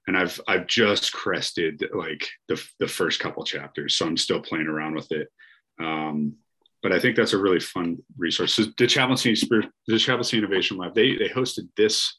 And 0.07 0.19
i've 0.19 0.39
i've 0.47 0.67
just 0.67 1.13
crested 1.15 1.83
like 1.95 2.29
the, 2.49 2.63
the 2.79 2.87
first 2.87 3.21
couple 3.21 3.43
chapters 3.43 3.97
so 3.97 4.05
i'm 4.05 4.19
still 4.19 4.41
playing 4.41 4.67
around 4.67 4.95
with 4.95 5.11
it. 5.13 5.29
Um, 5.81 6.35
but 6.85 6.93
I 6.93 7.01
think 7.01 7.17
that's 7.17 7.33
a 7.33 7.39
really 7.39 7.61
fun 7.61 7.97
resource. 8.19 8.53
So 8.53 8.65
the 8.77 8.87
Chaplaincy 8.87 9.35
the 9.89 9.99
Chaplaincy 9.99 10.37
Innovation 10.37 10.77
Lab, 10.77 10.95
they 10.95 11.17
they 11.17 11.31
hosted 11.31 11.67
this 11.79 12.15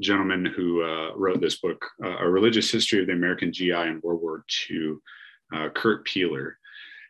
gentleman 0.00 0.46
who 0.46 0.82
uh, 0.82 1.10
wrote 1.16 1.40
this 1.40 1.58
book, 1.58 1.84
uh, 2.02 2.18
A 2.18 2.30
Religious 2.30 2.70
History 2.70 3.00
of 3.00 3.08
the 3.08 3.12
American 3.14 3.52
GI 3.52 3.72
in 3.72 4.00
World 4.02 4.22
War 4.22 4.44
II, 4.70 4.94
uh, 5.52 5.70
Kurt 5.70 6.06
Piehler, 6.06 6.52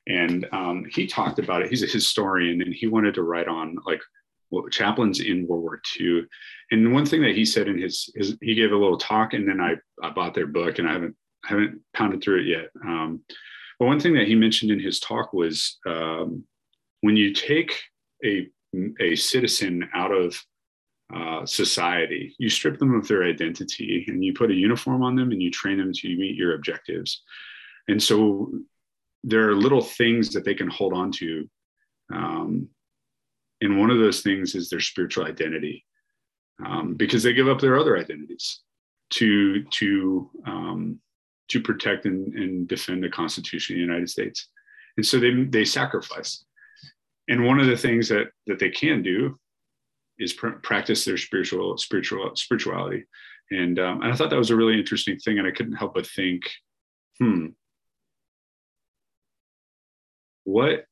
and 0.09 0.49
um, 0.53 0.87
he 0.91 1.07
talked 1.07 1.39
about 1.39 1.61
it. 1.61 1.69
He's 1.69 1.83
a 1.83 1.87
historian, 1.87 2.63
and 2.63 2.73
he 2.75 2.87
wanted 2.87 3.13
to 3.15 3.25
write 3.25 3.47
on 3.47 3.77
like 3.85 4.01
what 4.49 4.73
chaplains 4.73 5.21
in 5.21 5.47
World 5.47 5.63
War 5.63 5.83
II. 6.01 6.25
And 6.71 6.95
one 6.95 7.05
thing 7.05 7.21
that 7.21 7.37
he 7.37 7.45
said 7.45 7.69
in 7.69 7.79
his, 7.79 8.11
his 8.15 8.39
he 8.41 8.55
gave 8.55 8.73
a 8.73 8.77
little 8.77 8.97
talk, 8.97 9.35
and 9.35 9.47
then 9.47 9.61
I 9.61 9.75
I 10.03 10.11
bought 10.11 10.33
their 10.33 10.47
book, 10.47 10.79
and 10.79 10.89
I 10.89 10.95
haven't 10.95 11.15
haven't 11.45 11.83
pounded 11.93 12.23
through 12.23 12.41
it 12.41 12.47
yet. 12.47 12.71
Um, 12.83 13.21
but 13.79 13.87
one 13.87 14.01
thing 14.01 14.15
that 14.15 14.29
he 14.29 14.35
mentioned 14.35 14.71
in 14.71 14.81
his 14.81 14.99
talk 14.99 15.35
was 15.35 15.79
um, 15.87 16.45
when 17.01 17.17
you 17.17 17.33
take 17.33 17.81
a, 18.25 18.49
a 19.01 19.17
citizen 19.17 19.89
out 19.95 20.13
of 20.13 20.37
uh, 21.15 21.45
society, 21.45 22.35
you 22.39 22.49
strip 22.49 22.79
them 22.79 22.95
of 22.95 23.09
their 23.09 23.25
identity 23.25 24.05
and 24.09 24.25
you 24.25 24.33
put 24.33 24.51
a 24.51 24.55
uniform 24.55 25.03
on 25.03 25.17
them 25.17 25.33
and 25.33 25.43
you 25.43 25.51
train 25.51 25.79
them 25.79 25.93
to 25.93 26.17
meet 26.17 26.37
your 26.37 26.55
objectives. 26.55 27.23
And 27.89 28.01
so 28.01 28.53
there 29.25 29.49
are 29.49 29.55
little 29.57 29.83
things 29.83 30.33
that 30.33 30.45
they 30.45 30.55
can 30.55 30.69
hold 30.69 30.93
on 30.93 31.11
to. 31.13 31.49
Um, 32.13 32.69
and 33.61 33.79
one 33.79 33.91
of 33.91 33.99
those 33.99 34.21
things 34.21 34.55
is 34.55 34.69
their 34.69 34.81
spiritual 34.81 35.27
identity 35.27 35.85
um, 36.65 36.95
because 36.95 37.23
they 37.23 37.33
give 37.33 37.49
up 37.49 37.61
their 37.61 37.79
other 37.79 37.99
identities 37.99 38.61
to, 39.11 39.65
to, 39.65 40.31
um, 40.47 41.01
to 41.49 41.61
protect 41.61 42.07
and, 42.07 42.33
and 42.35 42.69
defend 42.69 43.03
the 43.03 43.09
Constitution 43.09 43.75
of 43.75 43.79
the 43.79 43.85
United 43.85 44.09
States. 44.09 44.49
And 44.97 45.05
so 45.05 45.19
they, 45.19 45.45
they 45.45 45.65
sacrifice 45.65 46.45
and 47.31 47.45
one 47.45 47.59
of 47.59 47.67
the 47.67 47.77
things 47.77 48.09
that 48.09 48.27
that 48.47 48.59
they 48.59 48.71
can 48.71 49.03
do 49.03 49.39
is 50.19 50.35
pr- 50.35 50.61
practice 50.63 51.05
their 51.05 51.17
spiritual 51.17 51.79
spiritual 51.79 52.37
spirituality. 52.37 53.05
And 53.51 53.79
um, 53.81 54.03
and 54.03 54.13
i 54.13 54.17
thought 54.17 54.31
that 54.31 54.39
was 54.39 54.51
a 54.51 54.57
really 54.57 54.79
interesting 54.79 55.19
thing 55.19 55.39
and 55.39 55.49
i 55.49 55.51
couldn't 55.51 55.73
help 55.73 55.95
but 55.95 56.07
think 56.07 56.43
hmm 57.19 57.47
what 60.45 60.85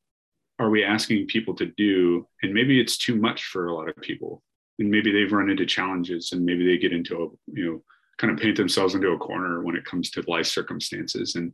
are 0.59 0.71
we 0.71 0.85
asking 0.85 1.27
people 1.27 1.55
to 1.55 1.67
do? 1.77 2.27
And 2.43 2.53
maybe 2.53 2.81
it's 2.81 2.97
too 2.97 3.15
much 3.15 3.45
for 3.45 3.69
a 3.69 3.75
lot 3.75 3.89
of 3.89 3.97
people. 3.97 4.43
And 4.79 4.91
maybe 4.91 5.13
they've 5.13 5.33
run 5.33 5.51
into 5.51 5.67
challenges 5.67 6.33
and 6.33 6.45
maybe 6.45 6.67
they 6.67 6.79
get 6.79 6.93
into 6.93 7.17
a 7.17 7.53
you 7.53 7.65
know 7.65 7.83
kind 8.19 8.33
of 8.33 8.39
paint 8.39 8.57
themselves 8.57 8.95
into 8.95 9.11
a 9.11 9.19
corner 9.19 9.63
when 9.63 9.77
it 9.77 9.85
comes 9.85 10.11
to 10.11 10.25
life 10.27 10.47
circumstances 10.47 11.37
and 11.37 11.53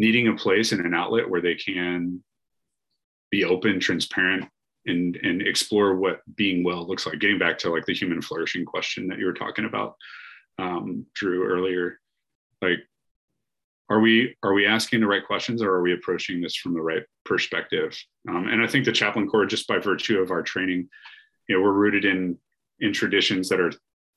needing 0.00 0.28
a 0.28 0.34
place 0.34 0.72
and 0.72 0.84
an 0.84 0.94
outlet 0.94 1.28
where 1.28 1.40
they 1.40 1.54
can 1.54 2.22
be 3.30 3.44
open, 3.44 3.80
transparent, 3.80 4.48
and 4.86 5.16
and 5.22 5.42
explore 5.42 5.96
what 5.96 6.20
being 6.36 6.64
well 6.64 6.86
looks 6.86 7.06
like. 7.06 7.18
Getting 7.18 7.38
back 7.38 7.58
to 7.58 7.70
like 7.70 7.86
the 7.86 7.94
human 7.94 8.22
flourishing 8.22 8.64
question 8.64 9.06
that 9.08 9.18
you 9.18 9.26
were 9.26 9.32
talking 9.32 9.64
about, 9.64 9.96
um, 10.58 11.06
Drew 11.14 11.44
earlier, 11.44 11.98
like 12.62 12.80
are 13.90 14.00
we 14.00 14.36
are 14.42 14.52
we 14.52 14.66
asking 14.66 15.00
the 15.00 15.06
right 15.06 15.26
questions 15.26 15.62
or 15.62 15.70
are 15.70 15.82
we 15.82 15.94
approaching 15.94 16.40
this 16.40 16.54
from 16.56 16.74
the 16.74 16.80
right 16.80 17.04
perspective? 17.24 17.98
Um, 18.28 18.48
and 18.48 18.62
I 18.62 18.66
think 18.66 18.84
the 18.84 18.92
chaplain 18.92 19.26
corps, 19.26 19.46
just 19.46 19.66
by 19.66 19.78
virtue 19.78 20.18
of 20.18 20.30
our 20.30 20.42
training, 20.42 20.88
you 21.48 21.56
know, 21.56 21.62
we're 21.62 21.72
rooted 21.72 22.04
in 22.04 22.36
in 22.80 22.92
traditions 22.92 23.48
that 23.48 23.60
are 23.60 23.72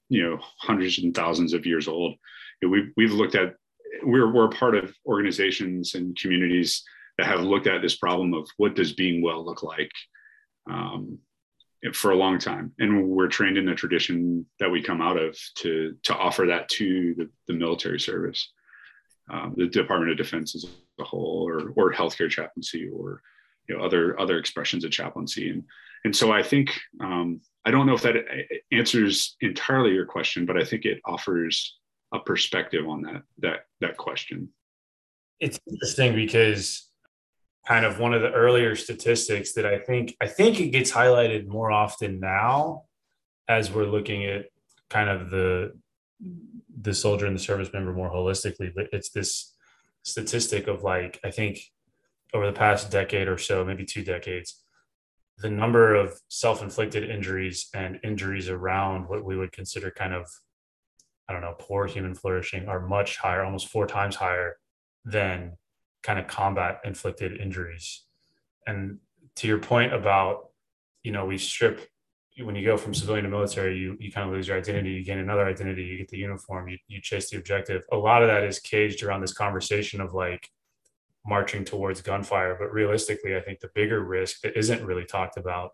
you 0.10 0.24
know 0.24 0.40
hundreds 0.60 1.00
and 1.00 1.16
thousands 1.16 1.54
of 1.54 1.66
years 1.66 1.88
old. 1.88 2.16
You 2.62 2.68
know, 2.68 2.72
we've 2.72 2.92
we've 2.98 3.14
looked 3.14 3.36
at 3.36 3.56
we're 4.04 4.32
we're 4.32 4.50
part 4.50 4.76
of 4.76 4.94
organizations 5.06 5.96
and 5.96 6.18
communities 6.18 6.84
have 7.26 7.42
looked 7.42 7.68
at 7.68 7.82
this 7.82 7.98
problem 7.98 8.34
of 8.34 8.48
what 8.58 8.76
does 8.76 8.94
being 8.94 9.22
well 9.22 9.44
look 9.46 9.64
like 9.64 9.92
um, 10.70 11.20
for 11.94 12.12
a 12.12 12.16
long 12.16 12.40
time. 12.40 12.74
And 12.80 13.08
we're 13.08 13.28
trained 13.28 13.58
in 13.58 13.66
the 13.66 13.76
tradition 13.76 14.46
that 14.60 14.70
we 14.70 14.82
come 14.82 15.02
out 15.02 15.18
of 15.18 15.38
to 15.58 15.96
to 16.04 16.16
offer 16.16 16.46
that 16.48 16.70
to 16.70 17.16
the, 17.18 17.30
the 17.48 17.54
military 17.54 18.00
service. 18.00 18.52
Um, 19.30 19.54
the 19.56 19.68
department 19.68 20.12
of 20.12 20.18
defense 20.18 20.56
as 20.56 20.66
a 21.00 21.04
whole 21.04 21.48
or 21.48 21.72
or 21.76 21.94
healthcare 21.94 22.30
chaplaincy 22.30 22.90
or 22.90 23.22
you 23.68 23.78
know 23.78 23.84
other 23.84 24.20
other 24.20 24.38
expressions 24.38 24.84
of 24.84 24.92
chaplaincy. 24.92 25.50
And 25.50 25.64
and 26.04 26.16
so 26.16 26.32
i 26.32 26.42
think 26.42 26.72
um, 27.00 27.42
i 27.64 27.70
don't 27.70 27.86
know 27.86 27.94
if 27.94 28.02
that 28.02 28.16
answers 28.72 29.36
entirely 29.42 29.92
your 29.92 30.08
question 30.08 30.48
but 30.48 30.58
i 30.58 30.64
think 30.64 30.84
it 30.84 31.00
offers 31.06 31.78
a 32.14 32.20
perspective 32.20 32.88
on 32.88 33.02
that 33.04 33.24
that 33.40 33.66
that 33.80 33.98
question. 33.98 34.50
It's 35.40 35.60
interesting 35.70 36.16
because 36.16 36.88
kind 37.68 37.86
of 37.86 38.00
one 38.00 38.14
of 38.14 38.22
the 38.22 38.32
earlier 38.32 38.76
statistics 38.76 39.54
that 39.54 39.66
I 39.66 39.78
think 39.78 40.16
I 40.20 40.28
think 40.28 40.60
it 40.60 40.70
gets 40.70 40.92
highlighted 40.92 41.48
more 41.48 41.72
often 41.72 42.20
now 42.20 42.84
as 43.48 43.72
we're 43.72 43.86
looking 43.86 44.26
at 44.26 44.46
kind 44.90 45.10
of 45.10 45.30
the 45.30 45.74
the 46.82 46.94
soldier 46.94 47.28
and 47.28 47.36
the 47.36 47.42
service 47.42 47.70
member 47.74 47.94
more 47.94 48.12
holistically 48.12 48.74
but 48.74 48.88
it's 48.92 49.10
this 49.10 49.56
statistic 50.04 50.68
of 50.68 50.84
like 50.84 51.20
I 51.24 51.32
think 51.32 51.60
over 52.34 52.46
the 52.46 52.54
past 52.54 52.90
decade 52.90 53.28
or 53.28 53.38
so 53.38 53.64
maybe 53.64 53.86
two 53.86 54.04
decades 54.04 54.64
the 55.38 55.50
number 55.50 55.96
of 55.96 56.20
self-inflicted 56.30 57.10
injuries 57.10 57.70
and 57.74 58.00
injuries 58.04 58.50
around 58.50 59.08
what 59.08 59.24
we 59.24 59.38
would 59.38 59.52
consider 59.52 59.92
kind 59.92 60.14
of 60.14 60.28
I 61.30 61.34
don't 61.34 61.42
know 61.42 61.56
poor 61.60 61.86
human 61.86 62.16
flourishing 62.16 62.68
are 62.68 62.88
much 62.88 63.18
higher 63.18 63.44
almost 63.44 63.68
four 63.68 63.86
times 63.86 64.16
higher 64.16 64.58
than 65.06 65.58
kind 66.04 66.20
of 66.20 66.28
combat 66.28 66.82
inflicted 66.84 67.40
injuries. 67.40 68.04
And 68.68 69.00
to 69.38 69.48
your 69.48 69.60
point 69.60 69.94
about, 69.94 70.50
you 71.04 71.12
know, 71.12 71.26
we 71.26 71.38
strip 71.38 71.88
when 72.40 72.56
you 72.56 72.66
go 72.66 72.78
from 72.78 72.94
civilian 72.94 73.26
to 73.26 73.30
military, 73.30 73.78
you 73.78 73.98
you 74.00 74.12
kind 74.12 74.28
of 74.28 74.34
lose 74.34 74.48
your 74.48 74.58
identity, 74.58 74.92
you 74.92 75.04
gain 75.04 75.20
another 75.20 75.46
identity, 75.46 75.84
you 75.84 75.98
get 75.98 76.08
the 76.08 76.18
uniform, 76.18 76.70
you, 76.70 76.78
you 76.88 77.02
chase 77.02 77.30
the 77.30 77.38
objective. 77.38 77.84
A 77.92 77.98
lot 77.98 78.24
of 78.24 78.30
that 78.30 78.44
is 78.44 78.60
caged 78.60 79.04
around 79.04 79.22
this 79.22 79.34
conversation 79.34 80.00
of 80.02 80.14
like 80.14 80.50
marching 81.26 81.66
towards 81.66 82.02
gunfire. 82.02 82.56
But 82.58 82.74
realistically, 82.74 83.36
I 83.36 83.42
think 83.42 83.60
the 83.60 83.70
bigger 83.76 84.04
risk 84.04 84.42
that 84.42 84.58
isn't 84.58 84.86
really 84.86 85.06
talked 85.06 85.38
about 85.38 85.72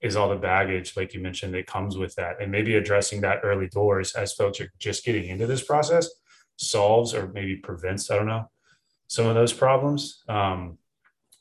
is 0.00 0.16
all 0.16 0.28
the 0.28 0.36
baggage, 0.36 0.96
like 0.96 1.12
you 1.12 1.20
mentioned, 1.20 1.54
that 1.54 1.66
comes 1.66 1.96
with 1.96 2.14
that. 2.14 2.40
And 2.40 2.50
maybe 2.52 2.76
addressing 2.76 3.20
that 3.22 3.40
early 3.42 3.68
doors 3.68 4.14
as 4.14 4.32
folks 4.32 4.60
are 4.60 4.72
just 4.78 5.04
getting 5.04 5.28
into 5.28 5.46
this 5.46 5.62
process 5.62 6.08
solves 6.56 7.14
or 7.14 7.28
maybe 7.28 7.56
prevents, 7.56 8.10
I 8.10 8.16
don't 8.16 8.26
know, 8.26 8.50
some 9.08 9.26
of 9.26 9.34
those 9.34 9.52
problems. 9.52 10.22
Um, 10.28 10.78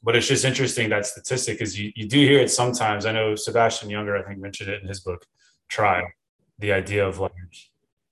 but 0.03 0.15
it's 0.15 0.27
just 0.27 0.45
interesting 0.45 0.89
that 0.89 1.05
statistic 1.05 1.57
because 1.57 1.77
you, 1.79 1.91
you 1.95 2.07
do 2.07 2.19
hear 2.19 2.39
it 2.39 2.49
sometimes. 2.49 3.05
I 3.05 3.11
know 3.11 3.35
Sebastian 3.35 3.89
Junger, 3.89 4.19
I 4.19 4.25
think, 4.25 4.39
mentioned 4.39 4.69
it 4.69 4.81
in 4.81 4.87
his 4.87 5.01
book, 5.01 5.25
Tribe, 5.69 6.05
the 6.59 6.71
idea 6.71 7.05
of 7.05 7.19
like 7.19 7.31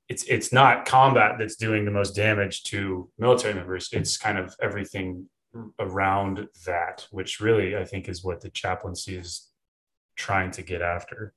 it's 0.07 0.23
it's 0.25 0.51
not 0.53 0.85
combat 0.85 1.37
that's 1.39 1.55
doing 1.55 1.85
the 1.85 1.91
most 1.91 2.15
damage 2.15 2.63
to 2.65 3.09
military 3.17 3.53
members. 3.53 3.89
It's 3.91 4.17
kind 4.17 4.37
of 4.37 4.55
everything 4.61 5.27
around 5.79 6.47
that, 6.65 7.07
which 7.11 7.39
really 7.39 7.75
I 7.75 7.85
think 7.85 8.09
is 8.09 8.23
what 8.23 8.41
the 8.41 8.49
chaplaincy 8.49 9.15
is 9.15 9.49
trying 10.15 10.51
to 10.51 10.61
get 10.61 10.81
after. 10.81 11.33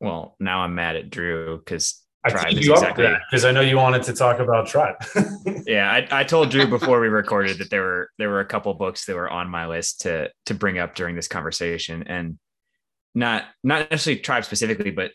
Well, 0.00 0.36
now 0.40 0.60
I'm 0.60 0.74
mad 0.74 0.96
at 0.96 1.10
Drew 1.10 1.58
because 1.58 2.02
I 2.28 2.40
tribe 2.40 2.52
you 2.52 2.72
exactly 2.72 3.08
because 3.30 3.44
I 3.44 3.52
know 3.52 3.60
you 3.60 3.76
wanted 3.76 4.02
to 4.04 4.12
talk 4.12 4.38
about 4.38 4.66
tribe. 4.66 4.96
yeah, 5.66 5.90
I, 5.90 6.20
I 6.20 6.24
told 6.24 6.50
Drew 6.50 6.66
before 6.66 7.00
we 7.00 7.08
recorded 7.08 7.58
that 7.58 7.70
there 7.70 7.82
were 7.82 8.10
there 8.18 8.28
were 8.28 8.40
a 8.40 8.46
couple 8.46 8.72
books 8.74 9.06
that 9.06 9.16
were 9.16 9.28
on 9.28 9.48
my 9.48 9.66
list 9.66 10.02
to 10.02 10.30
to 10.46 10.54
bring 10.54 10.78
up 10.78 10.94
during 10.94 11.16
this 11.16 11.28
conversation, 11.28 12.04
and 12.06 12.38
not 13.14 13.44
not 13.64 13.90
necessarily 13.90 14.20
tribe 14.20 14.44
specifically, 14.44 14.90
but 14.90 15.12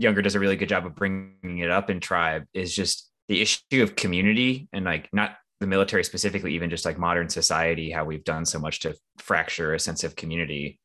Junger 0.00 0.22
does 0.22 0.34
a 0.34 0.40
really 0.40 0.56
good 0.56 0.68
job 0.68 0.86
of 0.86 0.94
bringing 0.94 1.58
it 1.58 1.70
up 1.70 1.90
in 1.90 2.00
tribe 2.00 2.44
is 2.54 2.74
just 2.74 3.10
the 3.28 3.40
issue 3.40 3.82
of 3.82 3.96
community 3.96 4.68
and 4.72 4.84
like 4.84 5.08
not 5.12 5.36
the 5.60 5.66
military 5.66 6.02
specifically, 6.02 6.54
even 6.54 6.70
just 6.70 6.84
like 6.84 6.98
modern 6.98 7.28
society, 7.28 7.90
how 7.90 8.04
we've 8.04 8.24
done 8.24 8.44
so 8.44 8.58
much 8.58 8.80
to 8.80 8.96
fracture 9.18 9.74
a 9.74 9.78
sense 9.78 10.02
of 10.02 10.16
community. 10.16 10.80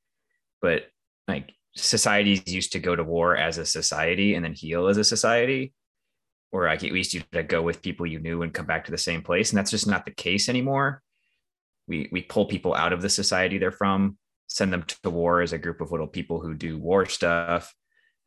But 0.61 0.83
like 1.27 1.51
societies 1.77 2.43
used 2.51 2.71
to 2.73 2.79
go 2.79 2.95
to 2.95 3.03
war 3.03 3.35
as 3.35 3.57
a 3.57 3.65
society 3.65 4.35
and 4.35 4.43
then 4.43 4.53
heal 4.53 4.87
as 4.87 4.97
a 4.97 5.03
society, 5.03 5.73
or 6.51 6.65
like 6.65 6.83
at 6.83 6.91
least 6.91 7.13
you 7.13 7.21
to 7.31 7.43
go 7.43 7.61
with 7.61 7.81
people 7.81 8.05
you 8.05 8.19
knew 8.19 8.41
and 8.41 8.53
come 8.53 8.65
back 8.65 8.85
to 8.85 8.91
the 8.91 8.97
same 8.97 9.21
place. 9.21 9.51
And 9.51 9.57
that's 9.57 9.71
just 9.71 9.87
not 9.87 10.05
the 10.05 10.11
case 10.11 10.49
anymore. 10.49 11.01
We 11.87 12.09
we 12.11 12.21
pull 12.21 12.45
people 12.45 12.73
out 12.73 12.93
of 12.93 13.01
the 13.01 13.09
society 13.09 13.57
they're 13.57 13.71
from, 13.71 14.17
send 14.47 14.73
them 14.73 14.83
to 15.03 15.09
war 15.09 15.41
as 15.41 15.53
a 15.53 15.57
group 15.57 15.81
of 15.81 15.91
little 15.91 16.07
people 16.07 16.41
who 16.41 16.53
do 16.53 16.77
war 16.77 17.05
stuff, 17.05 17.73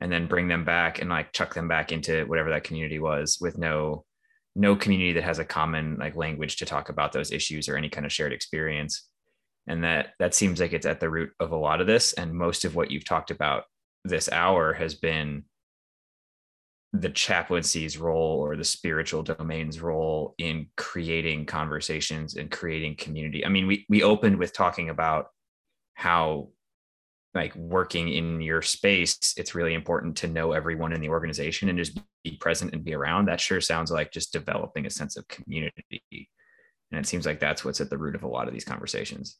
and 0.00 0.10
then 0.10 0.26
bring 0.26 0.48
them 0.48 0.64
back 0.64 1.00
and 1.00 1.10
like 1.10 1.32
chuck 1.32 1.54
them 1.54 1.68
back 1.68 1.92
into 1.92 2.24
whatever 2.26 2.50
that 2.50 2.64
community 2.64 2.98
was 2.98 3.38
with 3.40 3.58
no 3.58 4.04
no 4.56 4.74
community 4.74 5.12
that 5.12 5.24
has 5.24 5.38
a 5.38 5.44
common 5.44 5.96
like 5.98 6.16
language 6.16 6.56
to 6.56 6.64
talk 6.64 6.88
about 6.88 7.12
those 7.12 7.30
issues 7.30 7.68
or 7.68 7.76
any 7.76 7.88
kind 7.88 8.04
of 8.04 8.12
shared 8.12 8.32
experience 8.32 9.09
and 9.66 9.84
that 9.84 10.14
that 10.18 10.34
seems 10.34 10.60
like 10.60 10.72
it's 10.72 10.86
at 10.86 11.00
the 11.00 11.10
root 11.10 11.32
of 11.40 11.52
a 11.52 11.56
lot 11.56 11.80
of 11.80 11.86
this. 11.86 12.12
And 12.14 12.34
most 12.34 12.64
of 12.64 12.74
what 12.74 12.90
you've 12.90 13.04
talked 13.04 13.30
about 13.30 13.64
this 14.04 14.30
hour 14.30 14.72
has 14.72 14.94
been 14.94 15.44
the 16.92 17.10
chaplaincy's 17.10 17.98
role 17.98 18.40
or 18.40 18.56
the 18.56 18.64
spiritual 18.64 19.22
domain's 19.22 19.80
role 19.80 20.34
in 20.38 20.66
creating 20.76 21.46
conversations 21.46 22.34
and 22.34 22.50
creating 22.50 22.96
community. 22.96 23.44
I 23.44 23.48
mean 23.48 23.66
we 23.66 23.86
we 23.88 24.02
opened 24.02 24.38
with 24.38 24.52
talking 24.52 24.88
about 24.88 25.28
how 25.94 26.48
like 27.32 27.54
working 27.54 28.08
in 28.08 28.40
your 28.40 28.60
space 28.60 29.34
it's 29.36 29.54
really 29.54 29.74
important 29.74 30.16
to 30.16 30.26
know 30.26 30.50
everyone 30.50 30.92
in 30.92 31.00
the 31.00 31.10
organization 31.10 31.68
and 31.68 31.78
just 31.78 32.00
be 32.24 32.36
present 32.40 32.74
and 32.74 32.84
be 32.84 32.94
around. 32.94 33.26
That 33.26 33.40
sure 33.40 33.60
sounds 33.60 33.92
like 33.92 34.10
just 34.10 34.32
developing 34.32 34.86
a 34.86 34.90
sense 34.90 35.16
of 35.16 35.28
community 35.28 36.28
and 36.90 37.00
it 37.00 37.08
seems 37.08 37.26
like 37.26 37.40
that's 37.40 37.64
what's 37.64 37.80
at 37.80 37.90
the 37.90 37.98
root 37.98 38.14
of 38.14 38.22
a 38.22 38.28
lot 38.28 38.48
of 38.48 38.54
these 38.54 38.64
conversations. 38.64 39.36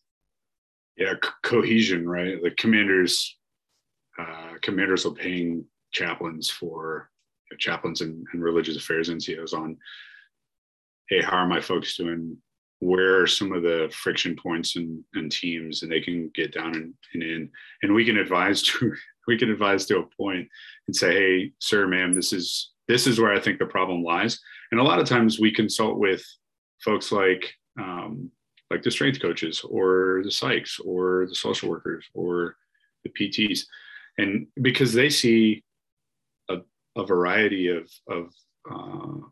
Yeah 0.96 1.14
co- 1.20 1.30
cohesion 1.42 2.08
right? 2.08 2.42
The 2.42 2.50
commanders 2.52 3.36
uh, 4.18 4.54
commanders 4.62 5.06
are 5.06 5.12
paying 5.12 5.64
chaplains 5.92 6.50
for 6.50 7.10
you 7.50 7.54
know, 7.54 7.58
chaplains 7.58 8.00
and, 8.00 8.26
and 8.32 8.42
religious 8.42 8.76
affairs 8.76 9.08
ncos 9.08 9.54
on 9.54 9.76
hey 11.08 11.22
how 11.22 11.36
are 11.36 11.46
my 11.46 11.60
folks 11.60 11.96
doing? 11.96 12.36
Where 12.78 13.20
are 13.20 13.26
some 13.26 13.52
of 13.52 13.62
the 13.62 13.92
friction 13.92 14.36
points 14.36 14.76
and, 14.76 15.04
and 15.14 15.30
teams? 15.30 15.82
And 15.82 15.92
they 15.92 16.00
can 16.00 16.30
get 16.34 16.54
down 16.54 16.74
and, 16.74 16.94
and 17.12 17.22
in. 17.22 17.50
And 17.82 17.94
we 17.94 18.06
can 18.06 18.16
advise 18.16 18.62
to 18.62 18.94
we 19.26 19.38
can 19.38 19.50
advise 19.50 19.86
to 19.86 19.98
a 19.98 20.06
point 20.16 20.48
and 20.86 20.96
say 20.96 21.12
hey 21.12 21.52
sir 21.58 21.86
ma'am 21.86 22.14
this 22.14 22.32
is 22.32 22.72
this 22.88 23.06
is 23.06 23.20
where 23.20 23.32
i 23.32 23.40
think 23.40 23.58
the 23.58 23.66
problem 23.66 24.02
lies. 24.02 24.40
And 24.70 24.80
a 24.80 24.84
lot 24.84 25.00
of 25.00 25.08
times 25.08 25.40
we 25.40 25.52
consult 25.52 25.98
with 25.98 26.24
folks 26.82 27.12
like 27.12 27.54
um, 27.78 28.30
like 28.70 28.82
the 28.82 28.90
strength 28.90 29.20
coaches 29.20 29.62
or 29.68 30.20
the 30.22 30.30
psychs 30.30 30.80
or 30.84 31.26
the 31.28 31.34
social 31.34 31.68
workers 31.68 32.04
or 32.14 32.56
the 33.04 33.10
pts 33.10 33.62
and 34.18 34.46
because 34.62 34.92
they 34.92 35.08
see 35.08 35.62
a, 36.48 36.58
a 36.96 37.04
variety 37.04 37.68
of 37.68 37.90
of 38.08 38.32
uh, 38.70 39.26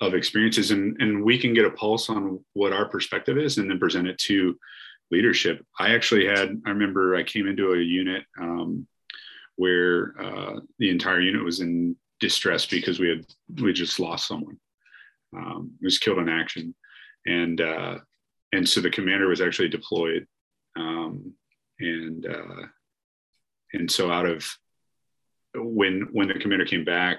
of 0.00 0.14
experiences 0.14 0.72
and, 0.72 1.00
and 1.00 1.22
we 1.22 1.38
can 1.38 1.54
get 1.54 1.64
a 1.64 1.70
pulse 1.70 2.08
on 2.10 2.40
what 2.54 2.72
our 2.72 2.88
perspective 2.88 3.38
is 3.38 3.58
and 3.58 3.70
then 3.70 3.78
present 3.78 4.08
it 4.08 4.18
to 4.18 4.58
leadership. 5.12 5.64
I 5.78 5.94
actually 5.94 6.26
had 6.26 6.60
i 6.66 6.70
remember 6.70 7.14
i 7.14 7.22
came 7.22 7.46
into 7.46 7.74
a 7.74 7.78
unit 7.78 8.24
um, 8.40 8.86
where 9.56 10.14
uh, 10.20 10.60
the 10.78 10.90
entire 10.90 11.20
unit 11.20 11.44
was 11.44 11.60
in 11.60 11.96
distress 12.20 12.66
because 12.66 12.98
we 12.98 13.08
had 13.08 13.26
we 13.62 13.72
just 13.72 14.00
lost 14.00 14.26
someone 14.26 14.58
um, 15.36 15.72
was 15.82 15.98
killed 15.98 16.18
in 16.18 16.28
action 16.28 16.74
and 17.26 17.60
uh, 17.60 17.98
and 18.52 18.68
so 18.68 18.80
the 18.80 18.90
commander 18.90 19.28
was 19.28 19.40
actually 19.40 19.68
deployed 19.68 20.26
um, 20.76 21.32
and 21.80 22.26
uh, 22.26 22.66
and 23.72 23.90
so 23.90 24.10
out 24.10 24.26
of 24.26 24.46
when 25.54 26.08
when 26.12 26.28
the 26.28 26.34
commander 26.34 26.64
came 26.64 26.84
back 26.84 27.18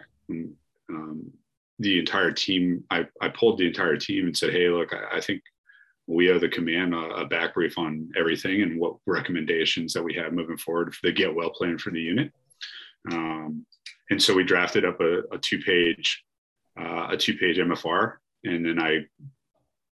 um, 0.89 1.31
the 1.79 1.99
entire 1.99 2.31
team, 2.31 2.83
I, 2.89 3.05
I 3.21 3.29
pulled 3.29 3.57
the 3.57 3.67
entire 3.67 3.97
team 3.97 4.25
and 4.25 4.37
said, 4.37 4.51
hey, 4.51 4.69
look, 4.69 4.93
I, 4.93 5.17
I 5.17 5.21
think 5.21 5.41
we 6.07 6.29
owe 6.29 6.39
the 6.39 6.49
command 6.49 6.93
a, 6.93 6.97
a, 6.97 7.25
back 7.25 7.53
brief 7.53 7.77
on 7.77 8.09
everything 8.17 8.61
and 8.61 8.79
what 8.79 8.95
recommendations 9.05 9.93
that 9.93 10.03
we 10.03 10.13
have 10.15 10.33
moving 10.33 10.57
forward 10.57 10.93
for 10.93 10.99
the 11.03 11.13
get 11.13 11.33
well 11.33 11.49
plan 11.49 11.77
for 11.77 11.91
the 11.91 12.01
unit. 12.01 12.31
Um, 13.11 13.65
and 14.09 14.21
so 14.21 14.33
we 14.33 14.43
drafted 14.43 14.85
up 14.85 14.99
a, 14.99 15.19
a 15.31 15.37
two 15.37 15.59
page, 15.59 16.23
uh, 16.79 17.07
a 17.11 17.17
two 17.17 17.35
page 17.37 17.57
MFR. 17.57 18.13
And 18.43 18.65
then 18.65 18.79
I 18.79 18.99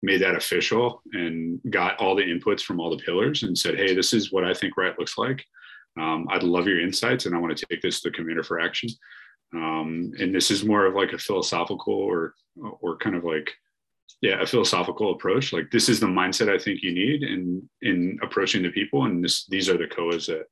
made 0.02 0.22
that 0.22 0.36
official 0.36 1.02
and 1.12 1.60
got 1.70 1.98
all 1.98 2.14
the 2.14 2.22
inputs 2.22 2.60
from 2.60 2.80
all 2.80 2.90
the 2.90 3.02
pillars 3.02 3.42
and 3.42 3.56
said, 3.56 3.76
Hey, 3.76 3.94
this 3.94 4.12
is 4.12 4.32
what 4.32 4.44
I 4.44 4.54
think 4.54 4.76
right 4.76 4.98
looks 4.98 5.18
like. 5.18 5.44
Um, 5.98 6.26
I'd 6.30 6.42
love 6.42 6.66
your 6.66 6.80
insights 6.80 7.26
and 7.26 7.34
I 7.34 7.38
want 7.38 7.56
to 7.56 7.66
take 7.66 7.80
this 7.80 8.00
to 8.02 8.10
the 8.10 8.16
commander 8.16 8.42
for 8.42 8.60
action 8.60 8.90
um, 9.54 10.12
and 10.18 10.34
this 10.34 10.50
is 10.50 10.64
more 10.64 10.86
of 10.86 10.94
like 10.94 11.12
a 11.12 11.18
philosophical 11.18 11.94
or 11.94 12.34
or 12.80 12.96
kind 12.96 13.14
of 13.14 13.24
like 13.24 13.52
yeah 14.20 14.40
a 14.40 14.46
philosophical 14.46 15.12
approach 15.12 15.52
like 15.52 15.70
this 15.70 15.88
is 15.88 16.00
the 16.00 16.06
mindset 16.06 16.48
i 16.48 16.58
think 16.58 16.82
you 16.82 16.92
need 16.92 17.22
in 17.22 17.68
in 17.82 18.18
approaching 18.22 18.62
the 18.62 18.70
people 18.70 19.04
and 19.04 19.22
this 19.22 19.46
these 19.46 19.68
are 19.68 19.76
the 19.76 19.86
coas 19.86 20.26
that 20.26 20.46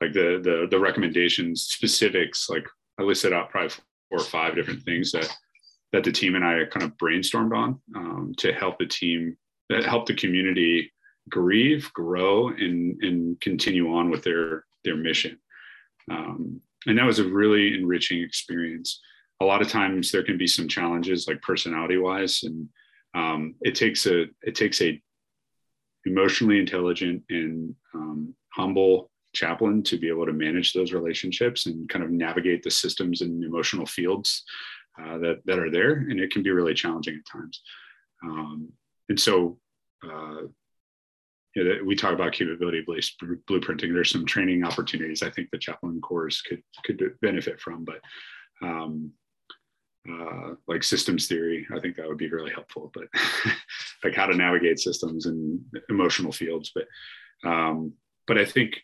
like 0.00 0.12
the 0.12 0.40
the 0.42 0.66
the 0.70 0.78
recommendations 0.78 1.62
specifics 1.62 2.48
like 2.48 2.66
i 2.98 3.02
listed 3.02 3.32
out 3.32 3.50
probably 3.50 3.68
four 3.68 4.18
or 4.18 4.20
five 4.20 4.54
different 4.54 4.82
things 4.82 5.12
that 5.12 5.30
that 5.92 6.04
the 6.04 6.12
team 6.12 6.34
and 6.34 6.44
i 6.44 6.64
kind 6.66 6.84
of 6.84 6.96
brainstormed 6.96 7.56
on 7.56 7.80
um, 7.94 8.34
to 8.36 8.52
help 8.52 8.78
the 8.78 8.86
team 8.86 9.36
that 9.68 9.84
help 9.84 10.06
the 10.06 10.14
community 10.14 10.92
grieve 11.28 11.90
grow 11.92 12.48
and 12.48 13.02
and 13.02 13.40
continue 13.40 13.94
on 13.94 14.10
with 14.10 14.22
their 14.22 14.64
their 14.84 14.96
mission. 14.96 15.38
Um, 16.10 16.60
and 16.86 16.96
that 16.98 17.04
was 17.04 17.18
a 17.18 17.24
really 17.24 17.74
enriching 17.74 18.22
experience. 18.22 19.00
A 19.40 19.44
lot 19.44 19.60
of 19.60 19.68
times 19.68 20.10
there 20.10 20.22
can 20.22 20.38
be 20.38 20.46
some 20.46 20.68
challenges 20.68 21.26
like 21.26 21.42
personality 21.42 21.98
wise 21.98 22.42
and 22.44 22.68
um, 23.14 23.54
it 23.62 23.74
takes 23.74 24.06
a 24.06 24.26
it 24.42 24.54
takes 24.54 24.80
a 24.82 25.00
emotionally 26.04 26.58
intelligent 26.58 27.22
and 27.30 27.74
um, 27.94 28.34
humble 28.52 29.10
chaplain 29.34 29.82
to 29.82 29.98
be 29.98 30.08
able 30.08 30.24
to 30.24 30.32
manage 30.32 30.72
those 30.72 30.92
relationships 30.92 31.66
and 31.66 31.88
kind 31.88 32.04
of 32.04 32.10
navigate 32.10 32.62
the 32.62 32.70
systems 32.70 33.20
and 33.20 33.44
emotional 33.44 33.84
fields 33.84 34.44
uh, 35.02 35.18
that 35.18 35.40
that 35.44 35.58
are 35.58 35.70
there 35.70 35.92
and 35.92 36.20
it 36.20 36.30
can 36.30 36.42
be 36.42 36.50
really 36.50 36.74
challenging 36.74 37.14
at 37.14 37.32
times 37.32 37.62
um, 38.24 38.68
and 39.08 39.18
so 39.18 39.58
uh, 40.04 40.42
you 41.56 41.64
know, 41.64 41.84
we 41.84 41.96
talk 41.96 42.12
about 42.12 42.32
capability 42.32 42.84
based 42.86 43.18
blueprinting. 43.48 43.92
There's 43.92 44.10
some 44.10 44.26
training 44.26 44.62
opportunities 44.62 45.22
I 45.22 45.30
think 45.30 45.48
the 45.50 45.58
chaplain 45.58 46.00
corps 46.02 46.42
could 46.46 46.62
could 46.84 47.18
benefit 47.22 47.58
from, 47.60 47.84
but 47.84 48.00
um, 48.62 49.10
uh, 50.08 50.54
like 50.68 50.84
systems 50.84 51.26
theory, 51.26 51.66
I 51.74 51.80
think 51.80 51.96
that 51.96 52.06
would 52.06 52.18
be 52.18 52.30
really 52.30 52.52
helpful. 52.52 52.92
But 52.92 53.04
like 54.04 54.14
how 54.14 54.26
to 54.26 54.36
navigate 54.36 54.78
systems 54.78 55.24
and 55.24 55.58
emotional 55.88 56.30
fields, 56.30 56.72
but 56.74 56.86
um, 57.48 57.94
but 58.26 58.36
I 58.36 58.44
think 58.44 58.82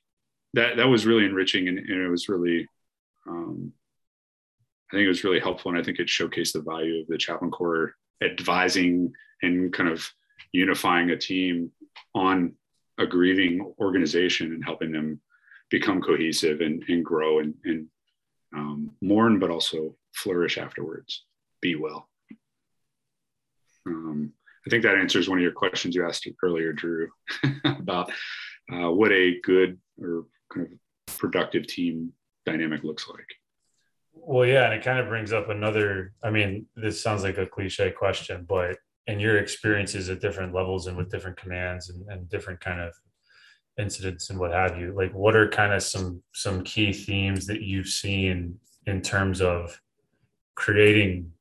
that 0.55 0.79
that 0.79 0.89
was 0.89 1.07
really 1.07 1.27
enriching 1.27 1.69
and, 1.69 1.79
and 1.79 2.03
it 2.03 2.09
was 2.09 2.31
really 2.31 2.67
um, 3.29 3.73
I 4.93 4.97
think 4.97 5.07
it 5.07 5.09
was 5.09 5.25
really 5.25 5.41
helpful, 5.41 5.71
and 5.71 5.81
I 5.81 5.83
think 5.83 5.99
it 5.99 6.07
showcased 6.07 6.53
the 6.53 6.61
value 6.61 7.01
of 7.01 7.07
the 7.09 7.17
chaplain 7.17 7.51
corps 7.51 7.95
advising 8.23 9.11
and 9.41 9.73
kind 9.73 9.89
of 9.89 10.07
unifying 10.53 11.11
a 11.11 11.17
team 11.17 11.71
on 12.15 12.55
a 12.99 13.07
grieving 13.07 13.75
organization 13.81 14.53
and 14.53 14.63
helping 14.63 14.93
them 14.93 15.19
become 15.71 16.03
cohesive 16.03 16.61
and, 16.61 16.85
and 16.89 17.03
grow 17.03 17.39
and, 17.39 17.55
and 17.65 17.87
um, 18.55 18.91
mourn, 19.01 19.39
but 19.39 19.51
also 19.51 19.97
flourish 20.15 20.59
afterwards. 20.59 21.25
Be 21.63 21.75
well. 21.75 22.09
Um, 23.87 24.33
I 24.67 24.71
think 24.71 24.83
that 24.83 24.97
answers 24.97 25.27
one 25.27 25.39
of 25.39 25.43
your 25.43 25.53
questions 25.53 25.95
you 25.95 26.07
asked 26.07 26.29
earlier, 26.43 26.75
Drew, 26.75 27.09
about 27.65 28.11
uh, 28.71 28.91
what 28.91 29.11
a 29.11 29.41
good 29.43 29.79
or 30.01 30.27
kind 30.53 30.67
of 30.67 31.19
productive 31.19 31.67
team 31.67 32.13
dynamic 32.45 32.85
looks 32.85 33.09
like. 33.09 33.27
Well, 34.25 34.47
yeah, 34.47 34.67
and 34.67 34.75
it 34.75 34.85
kind 34.85 35.01
of 35.01 35.09
brings 35.09 35.33
up 35.33 35.49
another. 35.51 36.13
I 36.23 36.31
mean, 36.31 36.67
this 36.77 37.03
sounds 37.03 37.25
like 37.25 37.39
a 37.39 37.47
cliche 37.47 37.91
question, 37.91 38.47
but 38.49 38.77
in 39.09 39.19
your 39.19 39.39
experiences 39.39 40.09
at 40.11 40.21
different 40.21 40.55
levels 40.55 40.87
and 40.87 40.97
with 40.97 41.11
different 41.11 41.37
commands 41.37 41.91
and, 41.91 42.09
and 42.09 42.29
different 42.29 42.61
kind 42.61 42.81
of 42.81 42.95
incidents 43.79 44.31
and 44.31 44.39
what 44.39 44.53
have 44.53 44.79
you, 44.79 44.95
like 44.97 45.13
what 45.13 45.35
are 45.35 45.49
kind 45.49 45.73
of 45.73 45.83
some 45.83 46.23
some 46.33 46.63
key 46.63 46.93
themes 46.93 47.47
that 47.47 47.63
you've 47.63 47.89
seen 47.89 48.59
in 48.87 49.03
terms 49.03 49.41
of 49.41 49.81
creating 50.55 51.33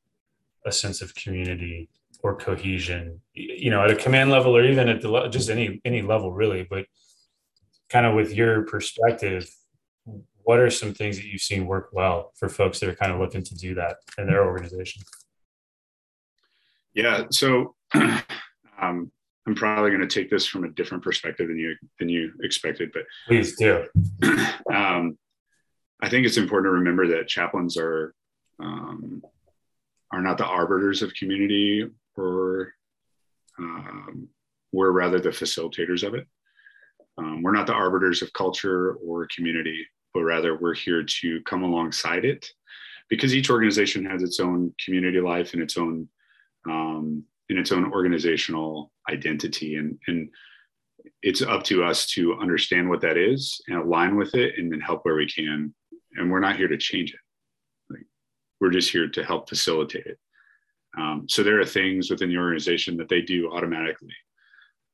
a 0.66 0.72
sense 0.72 1.02
of 1.02 1.14
community 1.14 1.88
or 2.24 2.36
cohesion, 2.36 3.20
you 3.34 3.70
know, 3.70 3.84
at 3.84 3.92
a 3.92 3.96
command 3.96 4.30
level 4.30 4.56
or 4.56 4.64
even 4.64 4.88
at 4.88 5.00
the 5.00 5.28
just 5.28 5.50
any 5.50 5.80
any 5.84 6.02
level 6.02 6.32
really, 6.32 6.66
but 6.68 6.84
kind 7.88 8.06
of 8.06 8.14
with 8.16 8.34
your 8.34 8.62
perspective 8.62 9.48
what 10.44 10.58
are 10.58 10.70
some 10.70 10.94
things 10.94 11.16
that 11.16 11.26
you've 11.26 11.40
seen 11.40 11.66
work 11.66 11.90
well 11.92 12.32
for 12.36 12.48
folks 12.48 12.80
that 12.80 12.88
are 12.88 12.94
kind 12.94 13.12
of 13.12 13.18
looking 13.18 13.42
to 13.42 13.54
do 13.54 13.74
that 13.74 13.96
in 14.18 14.26
their 14.26 14.44
organization? 14.46 15.02
Yeah, 16.94 17.24
so 17.30 17.74
um, 17.94 19.10
I'm 19.46 19.54
probably 19.54 19.90
going 19.90 20.06
to 20.06 20.06
take 20.06 20.30
this 20.30 20.46
from 20.46 20.64
a 20.64 20.68
different 20.70 21.02
perspective 21.02 21.48
than 21.48 21.58
you 21.58 21.74
than 21.98 22.08
you 22.08 22.32
expected, 22.42 22.90
but 22.92 23.04
please 23.26 23.56
do. 23.56 23.86
Um, 24.72 25.18
I 26.00 26.08
think 26.08 26.24
it's 26.24 26.38
important 26.38 26.66
to 26.66 26.76
remember 26.76 27.06
that 27.08 27.28
chaplains 27.28 27.76
are 27.76 28.14
um, 28.58 29.22
are 30.10 30.22
not 30.22 30.38
the 30.38 30.46
arbiters 30.46 31.02
of 31.02 31.12
community, 31.14 31.86
or 32.16 32.72
um, 33.58 34.28
we're 34.72 34.92
rather 34.92 35.20
the 35.20 35.30
facilitators 35.30 36.06
of 36.06 36.14
it. 36.14 36.26
Um, 37.18 37.42
we're 37.42 37.52
not 37.52 37.66
the 37.66 37.74
arbiters 37.74 38.22
of 38.22 38.32
culture 38.32 38.94
or 38.94 39.28
community 39.34 39.86
but 40.14 40.22
rather 40.22 40.56
we're 40.56 40.74
here 40.74 41.02
to 41.02 41.40
come 41.42 41.62
alongside 41.62 42.24
it. 42.24 42.48
Because 43.08 43.34
each 43.34 43.50
organization 43.50 44.04
has 44.06 44.22
its 44.22 44.40
own 44.40 44.74
community 44.82 45.20
life 45.20 45.52
and 45.52 45.62
its 45.62 45.76
own 45.76 46.08
um, 46.68 47.24
its 47.48 47.72
own 47.72 47.92
organizational 47.92 48.90
identity. 49.10 49.76
And 49.76 49.98
and 50.06 50.30
it's 51.22 51.42
up 51.42 51.62
to 51.64 51.84
us 51.84 52.06
to 52.06 52.34
understand 52.38 52.88
what 52.88 53.00
that 53.02 53.16
is 53.16 53.60
and 53.68 53.78
align 53.78 54.16
with 54.16 54.34
it 54.34 54.54
and 54.56 54.72
then 54.72 54.80
help 54.80 55.04
where 55.04 55.16
we 55.16 55.26
can. 55.26 55.74
And 56.14 56.30
we're 56.30 56.40
not 56.40 56.56
here 56.56 56.68
to 56.68 56.78
change 56.78 57.12
it. 57.12 57.20
Like, 57.90 58.06
we're 58.60 58.70
just 58.70 58.90
here 58.90 59.08
to 59.08 59.24
help 59.24 59.48
facilitate 59.48 60.06
it. 60.06 60.18
Um, 60.96 61.26
so 61.28 61.42
there 61.42 61.60
are 61.60 61.64
things 61.64 62.10
within 62.10 62.28
the 62.28 62.36
organization 62.36 62.96
that 62.98 63.08
they 63.08 63.22
do 63.22 63.50
automatically 63.50 64.14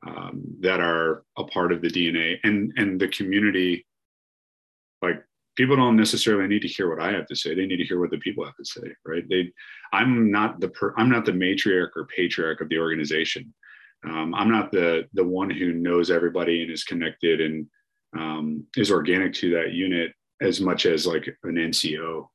um, 0.07 0.43
that 0.61 0.81
are 0.81 1.25
a 1.37 1.45
part 1.45 1.73
of 1.73 1.81
the 1.81 1.89
dna 1.89 2.39
and 2.45 2.73
and 2.77 3.01
the 3.01 3.09
community 3.09 3.85
like 5.03 5.23
people 5.57 5.77
don't 5.77 5.97
necessarily 5.97 6.47
need 6.47 6.63
to 6.63 6.69
hear 6.69 6.89
what 6.89 7.03
I 7.03 7.13
have 7.13 7.27
to 7.27 7.37
say. 7.37 7.55
They 7.55 7.67
need 7.67 7.79
to 7.79 7.85
hear 7.85 8.01
what 8.01 8.11
the 8.11 8.19
people 8.19 8.45
have 8.45 8.57
to 8.57 8.65
say, 8.65 8.95
right? 9.05 9.25
They, 9.29 9.51
I'm 9.93 10.31
not 10.31 10.61
the 10.61 10.69
per, 10.69 10.95
I'm 10.97 11.11
not 11.11 11.25
the 11.25 11.33
matriarch 11.33 11.91
or 11.97 12.07
patriarch 12.15 12.61
of 12.61 12.69
the 12.69 12.79
organization. 12.79 13.53
Um, 14.09 14.35
I'm 14.35 14.51
not 14.51 14.71
the 14.71 15.09
the 15.15 15.25
one 15.25 15.51
who 15.51 15.73
knows 15.73 16.11
everybody 16.11 16.63
and 16.63 16.71
is 16.71 16.85
connected 16.85 17.41
and 17.41 17.67
um, 18.17 18.65
is 18.77 18.93
organic 18.93 19.33
to 19.35 19.51
that 19.51 19.73
unit 19.73 20.13
as 20.41 20.61
much 20.61 20.87
as 20.87 21.07
like 21.07 21.27
an 21.43 21.57
NCO 21.57 22.29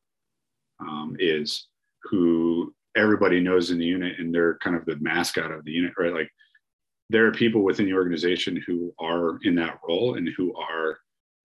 um, 0.82 1.16
is, 1.20 1.68
who 2.04 2.74
everybody 2.96 3.40
knows 3.40 3.72
in 3.72 3.78
the 3.78 3.86
unit 3.86 4.20
and 4.20 4.34
they're 4.34 4.58
kind 4.58 4.76
of 4.76 4.86
the 4.86 4.98
mascot 5.00 5.52
of 5.52 5.64
the 5.64 5.72
unit, 5.72 5.94
right? 5.98 6.14
Like 6.14 6.30
there 7.10 7.26
are 7.26 7.32
people 7.32 7.64
within 7.64 7.86
the 7.86 7.94
organization 7.94 8.62
who 8.68 8.94
are 9.00 9.40
in 9.44 9.56
that 9.56 9.80
role 9.88 10.16
and 10.16 10.30
who 10.36 10.54
are 10.56 10.98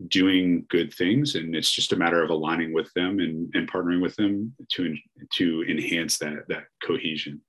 doing 0.06 0.64
good 0.68 0.94
things 0.94 1.34
and 1.34 1.56
it's 1.56 1.72
just 1.72 1.92
a 1.92 1.96
matter 1.96 2.22
of 2.22 2.30
aligning 2.30 2.72
with 2.72 2.92
them 2.94 3.18
and, 3.18 3.50
and 3.54 3.70
partnering 3.70 4.00
with 4.00 4.14
them 4.14 4.54
to 4.70 4.94
to 5.32 5.64
enhance 5.68 6.18
that 6.18 6.46
that 6.48 6.64
cohesion. 6.82 7.40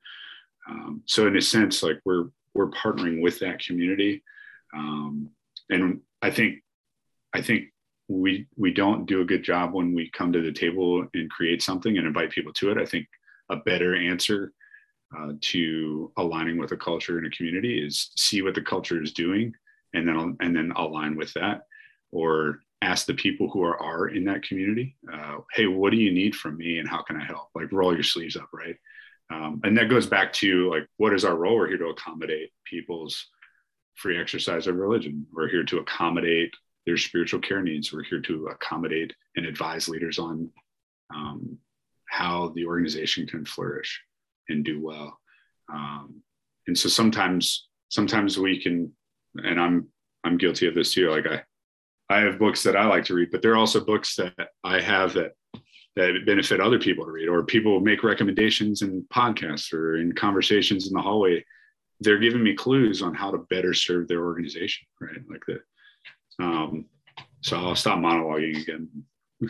Um, 0.67 1.03
so 1.05 1.27
in 1.27 1.37
a 1.37 1.41
sense 1.41 1.83
like 1.83 1.99
we're 2.05 2.29
we're 2.55 2.71
partnering 2.71 3.21
with 3.21 3.39
that 3.39 3.63
community. 3.63 4.23
Um, 4.75 5.29
and 5.71 6.01
i 6.21 6.29
think 6.29 6.59
i 7.33 7.41
think 7.41 7.65
we 8.09 8.47
we 8.57 8.73
don't 8.73 9.05
do 9.05 9.21
a 9.21 9.25
good 9.25 9.43
job 9.43 9.73
when 9.73 9.93
we 9.93 10.09
come 10.09 10.33
to 10.33 10.41
the 10.41 10.51
table 10.51 11.05
and 11.13 11.29
create 11.29 11.61
something 11.61 11.97
and 11.97 12.07
invite 12.07 12.31
people 12.31 12.51
to 12.53 12.71
it. 12.71 12.77
I 12.77 12.85
think 12.85 13.07
a 13.49 13.57
better 13.57 13.95
answer 13.95 14.51
uh, 15.17 15.33
to 15.39 16.11
aligning 16.17 16.57
with 16.57 16.71
a 16.71 16.77
culture 16.77 17.17
and 17.19 17.27
a 17.27 17.29
community 17.29 17.83
is 17.85 18.11
see 18.17 18.41
what 18.41 18.55
the 18.55 18.61
culture 18.61 19.01
is 19.01 19.13
doing 19.13 19.53
and 19.93 20.07
then 20.07 20.37
and 20.39 20.55
then 20.55 20.73
align 20.75 21.15
with 21.15 21.31
that 21.33 21.61
or 22.11 22.59
ask 22.81 23.05
the 23.05 23.13
people 23.13 23.49
who 23.49 23.63
are, 23.63 23.77
are 23.81 24.07
in 24.07 24.23
that 24.25 24.43
community, 24.43 24.95
uh, 25.11 25.37
hey, 25.53 25.67
what 25.67 25.91
do 25.91 25.97
you 25.97 26.11
need 26.11 26.35
from 26.35 26.57
me 26.57 26.79
and 26.79 26.87
how 26.87 27.01
can 27.01 27.17
I 27.17 27.25
help? 27.25 27.49
Like 27.53 27.71
roll 27.71 27.93
your 27.93 28.03
sleeves 28.03 28.37
up, 28.37 28.49
right? 28.53 28.75
Um, 29.31 29.61
and 29.63 29.77
that 29.77 29.89
goes 29.89 30.07
back 30.07 30.33
to 30.33 30.69
like, 30.69 30.87
what 30.97 31.13
is 31.13 31.25
our 31.25 31.35
role? 31.35 31.55
We're 31.55 31.67
here 31.67 31.77
to 31.77 31.89
accommodate 31.89 32.51
people's 32.65 33.27
free 33.95 34.19
exercise 34.19 34.65
of 34.67 34.75
religion. 34.75 35.27
We're 35.31 35.49
here 35.49 35.65
to 35.65 35.79
accommodate 35.79 36.53
their 36.85 36.97
spiritual 36.97 37.41
care 37.41 37.61
needs. 37.61 37.91
We're 37.91 38.03
here 38.03 38.21
to 38.21 38.47
accommodate 38.47 39.13
and 39.35 39.45
advise 39.45 39.89
leaders 39.89 40.17
on 40.17 40.49
um, 41.13 41.57
how 42.05 42.53
the 42.55 42.65
organization 42.65 43.27
can 43.27 43.45
flourish 43.45 44.01
and 44.47 44.63
do 44.63 44.81
well. 44.81 45.19
Um, 45.71 46.23
and 46.65 46.77
so 46.77 46.89
sometimes, 46.89 47.67
sometimes 47.89 48.39
we 48.39 48.61
can, 48.61 48.91
and 49.35 49.59
I'm, 49.59 49.89
I'm 50.23 50.37
guilty 50.37 50.67
of 50.67 50.75
this 50.75 50.93
too. 50.93 51.11
Like 51.11 51.27
I, 51.27 51.43
I 52.09 52.21
have 52.21 52.39
books 52.39 52.63
that 52.63 52.75
I 52.75 52.85
like 52.85 53.05
to 53.05 53.13
read, 53.13 53.29
but 53.31 53.41
there 53.41 53.51
are 53.51 53.57
also 53.57 53.83
books 53.83 54.15
that 54.15 54.49
I 54.63 54.81
have 54.81 55.13
that 55.13 55.33
that 55.95 56.25
benefit 56.25 56.61
other 56.61 56.79
people 56.79 57.03
to 57.05 57.11
read, 57.11 57.27
or 57.27 57.43
people 57.43 57.79
make 57.79 58.03
recommendations 58.03 58.81
in 58.81 59.05
podcasts 59.13 59.73
or 59.73 59.97
in 59.97 60.13
conversations 60.13 60.87
in 60.87 60.93
the 60.93 61.01
hallway. 61.01 61.43
They're 61.99 62.19
giving 62.19 62.43
me 62.43 62.55
clues 62.55 63.01
on 63.01 63.13
how 63.13 63.31
to 63.31 63.39
better 63.49 63.73
serve 63.73 64.07
their 64.07 64.23
organization, 64.23 64.87
right? 65.01 65.19
Like 65.29 65.43
that. 65.47 65.61
Um, 66.43 66.85
so 67.41 67.57
I'll 67.57 67.75
stop 67.75 67.99
monologuing 67.99 68.61
again. 68.61 68.87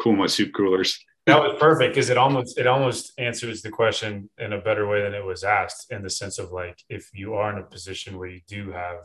cool 0.00 0.16
my 0.16 0.26
soup 0.26 0.52
coolers. 0.54 0.98
That 1.26 1.40
was 1.40 1.56
perfect 1.58 1.94
because 1.94 2.10
it 2.10 2.18
almost 2.18 2.58
it 2.58 2.66
almost 2.66 3.12
answers 3.18 3.62
the 3.62 3.70
question 3.70 4.28
in 4.38 4.52
a 4.52 4.60
better 4.60 4.86
way 4.86 5.02
than 5.02 5.14
it 5.14 5.24
was 5.24 5.42
asked 5.42 5.90
in 5.90 6.02
the 6.02 6.10
sense 6.10 6.38
of 6.38 6.52
like 6.52 6.82
if 6.90 7.08
you 7.14 7.34
are 7.34 7.50
in 7.52 7.58
a 7.58 7.66
position 7.66 8.18
where 8.18 8.28
you 8.28 8.40
do 8.46 8.72
have 8.72 8.98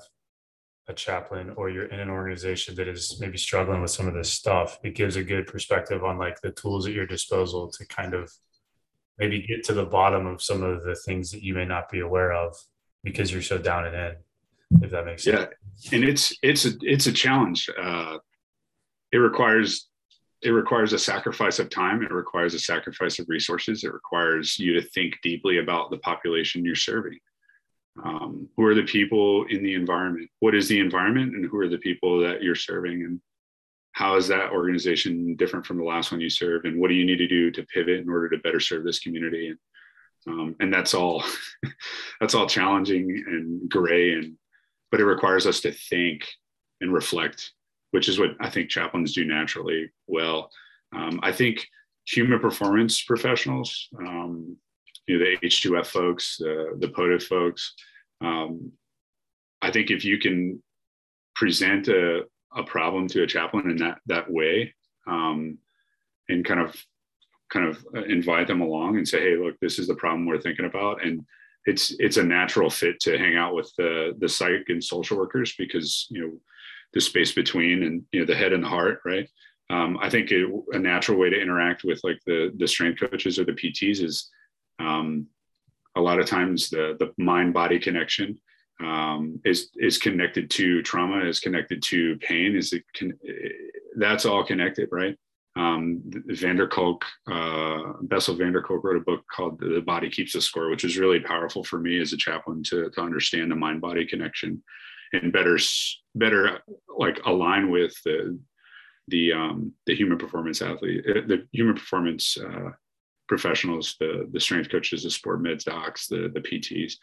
a 0.90 0.94
chaplain 0.94 1.54
or 1.56 1.70
you're 1.70 1.86
in 1.86 2.00
an 2.00 2.10
organization 2.10 2.76
that 2.76 2.88
is 2.88 3.20
maybe 3.20 3.38
struggling 3.38 3.82
with 3.82 3.92
some 3.92 4.08
of 4.08 4.14
this 4.14 4.32
stuff, 4.32 4.80
it 4.84 4.96
gives 4.96 5.16
a 5.16 5.24
good 5.24 5.48
perspective 5.48 6.04
on 6.04 6.18
like 6.18 6.42
the 6.42 6.52
tools 6.52 6.88
at 6.88 6.94
your 6.94 7.06
disposal 7.06 7.70
to 7.70 7.86
kind 7.88 8.14
of 8.14 8.32
maybe 9.18 9.42
get 9.42 9.64
to 9.66 9.74
the 9.74 9.86
bottom 9.86 10.26
of 10.26 10.42
some 10.42 10.64
of 10.64 10.84
the 10.84 10.96
things 10.96 11.32
that 11.32 11.44
you 11.44 11.54
may 11.54 11.66
not 11.66 11.90
be 11.90 12.00
aware 12.00 12.34
of 12.34 12.56
because 13.04 13.32
you're 13.32 13.42
so 13.42 13.58
down 13.58 13.86
and 13.86 13.96
in 13.96 14.16
if 14.82 14.92
that 14.92 15.06
makes 15.06 15.24
sense. 15.24 15.50
Yeah. 15.80 15.96
And 15.96 16.04
it's 16.04 16.34
it's 16.42 16.66
a 16.66 16.72
it's 16.82 17.08
a 17.08 17.12
challenge. 17.12 17.70
Uh 17.82 18.18
it 19.12 19.18
requires 19.18 19.90
it 20.42 20.52
requires 20.52 20.94
a 20.94 21.00
sacrifice 21.00 21.60
of 21.60 21.70
time. 21.70 22.02
It 22.02 22.12
requires 22.12 22.54
a 22.54 22.60
sacrifice 22.60 23.20
of 23.20 23.28
resources. 23.30 23.84
It 23.84 23.94
requires 23.94 24.58
you 24.58 24.74
to 24.74 24.82
think 24.82 25.18
deeply 25.22 25.58
about 25.60 25.92
the 25.92 25.98
population 25.98 26.64
you're 26.66 26.76
serving 26.76 27.20
um, 28.04 28.48
who 28.56 28.66
are 28.66 28.76
the 28.76 28.84
people 28.84 29.46
in 29.50 29.64
the 29.64 29.74
environment? 29.74 30.30
What 30.40 30.56
is 30.56 30.68
the 30.68 30.80
environment 30.80 31.36
and 31.36 31.46
who 31.46 31.58
are 31.60 31.70
the 31.70 31.78
people 31.78 32.20
that 32.22 32.42
you're 32.42 32.56
serving? 32.56 33.04
And 33.04 33.20
how 33.94 34.16
is 34.16 34.28
that 34.30 34.52
organization 34.52 35.36
different 35.36 35.66
from 35.66 35.78
the 35.78 35.84
last 35.84 36.12
one 36.12 36.22
you 36.22 36.30
served? 36.30 36.66
And 36.66 36.80
what 36.80 36.90
do 36.90 36.94
you 36.94 37.06
need 37.06 37.18
to 37.18 37.28
do 37.28 37.52
to 37.52 37.64
pivot 37.64 38.00
in 38.00 38.10
order 38.10 38.30
to 38.30 38.38
better 38.38 38.60
serve 38.60 38.84
this 38.84 39.00
community? 39.00 39.48
And 39.50 39.58
um, 40.28 40.56
and 40.60 40.74
that's 40.74 40.94
all 40.94 41.24
that's 42.20 42.36
all 42.36 42.48
challenging 42.48 43.24
and 43.28 43.70
gray 43.70 44.14
and 44.14 44.36
but 44.92 45.00
it 45.00 45.06
requires 45.06 45.46
us 45.46 45.62
to 45.62 45.72
think 45.72 46.28
and 46.82 46.94
reflect 46.94 47.52
which 47.92 48.10
is 48.10 48.20
what 48.20 48.32
i 48.40 48.50
think 48.50 48.70
chaplains 48.70 49.14
do 49.14 49.26
naturally 49.26 49.90
well. 50.08 50.50
Um, 50.96 51.20
i 51.24 51.32
think 51.32 51.68
human 52.08 52.40
performance 52.40 53.04
professionals 53.04 53.88
um, 54.00 54.58
you 55.10 55.18
know, 55.18 55.26
the 55.26 55.48
H2F 55.48 55.88
folks, 55.88 56.38
the, 56.38 56.78
the 56.78 56.88
POTFF 56.88 57.24
folks. 57.24 57.74
Um, 58.22 58.72
I 59.60 59.72
think 59.72 59.90
if 59.90 60.06
you 60.06 60.20
can 60.20 60.62
present 61.36 61.88
a, 61.88 62.26
a 62.56 62.64
problem 62.64 63.08
to 63.10 63.24
a 63.24 63.28
chaplain 63.28 63.72
in 63.72 63.78
that 63.78 63.98
that 64.06 64.32
way, 64.32 64.74
um, 65.08 65.58
and 66.30 66.46
kind 66.46 66.60
of 66.60 66.76
kind 67.52 67.68
of 67.68 67.84
invite 68.08 68.46
them 68.46 68.62
along 68.62 68.98
and 68.98 69.08
say, 69.08 69.20
hey, 69.20 69.36
look, 69.36 69.56
this 69.60 69.80
is 69.80 69.88
the 69.88 69.96
problem 69.96 70.28
we're 70.28 70.40
thinking 70.40 70.66
about, 70.66 71.04
and 71.04 71.26
it's 71.66 71.96
it's 71.98 72.18
a 72.18 72.24
natural 72.24 72.70
fit 72.70 73.00
to 73.00 73.18
hang 73.18 73.36
out 73.36 73.56
with 73.56 73.74
the 73.80 74.16
the 74.20 74.30
psych 74.30 74.66
and 74.68 74.84
social 74.84 75.18
workers 75.18 75.56
because 75.58 76.06
you 76.12 76.22
know 76.22 76.34
the 76.94 77.02
space 77.02 77.32
between 77.32 77.82
and 77.82 78.04
you 78.12 78.20
know 78.20 78.28
the 78.28 78.36
head 78.36 78.54
and 78.54 78.64
the 78.64 78.68
heart, 78.68 79.00
right? 79.06 79.28
Um, 79.72 79.98
I 80.02 80.10
think 80.10 80.32
it, 80.32 80.48
a 80.72 80.78
natural 80.78 81.18
way 81.18 81.32
to 81.32 81.42
interact 81.42 81.84
with 81.84 82.00
like 82.04 82.20
the 82.28 82.54
the 82.58 82.68
strength 82.68 83.00
coaches 83.00 83.40
or 83.40 83.46
the 83.46 83.54
PTs 83.54 84.04
is 84.04 84.30
um, 84.80 85.28
a 85.96 86.02
lot 86.02 86.20
of 86.20 86.26
times 86.26 86.70
the, 86.70 86.96
the 87.00 87.12
mind 87.22 87.54
body 87.54 87.80
connection 87.80 88.40
um, 88.82 89.40
is, 89.44 89.70
is 89.76 89.98
connected 89.98 90.50
to 90.52 90.82
trauma, 90.84 91.26
is 91.26 91.40
connected 91.40 91.84
to 91.84 92.18
pain, 92.18 92.56
is 92.56 92.72
it 92.74 92.84
can, 92.94 93.18
that's 93.98 94.26
all 94.26 94.44
connected, 94.46 94.90
right? 94.92 95.18
um, 95.60 96.02
van 96.28 96.56
der 96.56 96.68
Kolk, 96.68 97.06
uh, 97.30 97.94
Bessel 98.04 98.36
van 98.36 98.54
der 98.54 98.62
Kolk 98.62 98.84
wrote 98.84 98.98
a 98.98 99.04
book 99.04 99.24
called 99.36 99.60
The 99.60 99.82
Body 99.82 100.10
Keeps 100.10 100.34
the 100.34 100.42
Score, 100.42 100.70
which 100.70 100.84
was 100.84 100.98
really 100.98 101.20
powerful 101.20 101.64
for 101.64 101.80
me 101.80 102.00
as 102.00 102.14
a 102.14 102.18
chaplain 102.18 102.64
to, 102.64 102.90
to 102.92 103.02
understand 103.02 103.52
the 103.52 103.56
mind 103.56 103.82
body 103.82 104.06
connection 104.06 104.64
and 105.12 105.34
better, 105.34 105.58
better 106.16 106.60
like 106.98 107.20
align 107.26 107.72
with 107.72 107.94
the, 108.06 108.40
the, 109.08 109.34
um, 109.34 109.74
the 109.86 109.96
human 109.96 110.18
performance 110.18 110.62
athlete, 110.62 111.04
uh, 111.10 111.22
the 111.28 111.46
human 111.52 111.76
performance 111.76 112.38
uh, 112.38 112.70
professionals, 113.30 113.96
the, 114.00 114.28
the 114.34 114.40
strength 114.40 114.70
coaches, 114.70 115.04
the 115.04 115.12
sport 115.12 115.42
meds 115.42 115.64
docs, 115.64 116.08
the, 116.08 116.30
the 116.34 116.42
PTs. 116.42 116.96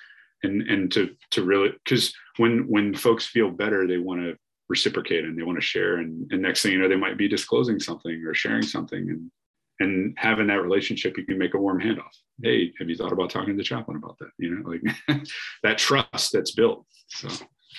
And, 0.43 0.63
and 0.69 0.93
to, 0.93 1.15
to 1.31 1.45
really, 1.45 1.71
because 1.85 2.13
when, 2.37 2.69
when 2.69 2.95
folks 2.95 3.27
feel 3.27 3.51
better, 3.51 3.87
they 3.87 3.97
want 3.97 4.21
to 4.21 4.37
reciprocate 4.69 5.25
and 5.25 5.39
they 5.39 5.43
want 5.43 5.57
to 5.57 5.63
share. 5.63 5.97
And, 5.97 6.31
and 6.31 6.43
next 6.43 6.63
thing 6.63 6.73
you 6.73 6.79
know 6.79 6.89
they 6.89 6.97
might 6.97 7.17
be 7.17 7.29
disclosing 7.29 7.81
something 7.81 8.23
or 8.27 8.35
sharing 8.35 8.63
something. 8.63 9.09
And 9.09 9.31
and 9.79 10.15
having 10.17 10.47
that 10.47 10.63
relationship 10.63 11.19
you 11.19 11.27
can 11.27 11.39
make 11.39 11.55
a 11.55 11.59
warm 11.59 11.81
handoff. 11.81 12.15
Hey 12.43 12.73
have 12.79 12.89
you 12.89 12.97
thought 12.97 13.13
about 13.13 13.31
talking 13.31 13.55
to 13.55 13.57
the 13.57 13.63
chaplain 13.63 13.97
about 13.97 14.19
that? 14.19 14.31
You 14.39 14.55
know 14.55 14.71
like 14.71 15.27
that 15.63 15.79
trust 15.79 16.33
that's 16.33 16.53
built. 16.53 16.87
So. 17.09 17.29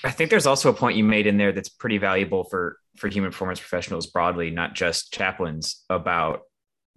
I 0.04 0.12
think 0.12 0.30
there's 0.30 0.46
also 0.46 0.70
a 0.70 0.74
point 0.74 0.96
you 0.96 1.04
made 1.04 1.26
in 1.26 1.38
there 1.38 1.52
that's 1.52 1.70
pretty 1.70 1.98
valuable 1.98 2.44
for 2.44 2.78
for 2.98 3.08
human 3.08 3.32
performance 3.32 3.60
professionals 3.60 4.08
broadly 4.08 4.52
not 4.52 4.76
just 4.76 5.12
chaplains 5.12 5.84
about 5.90 6.42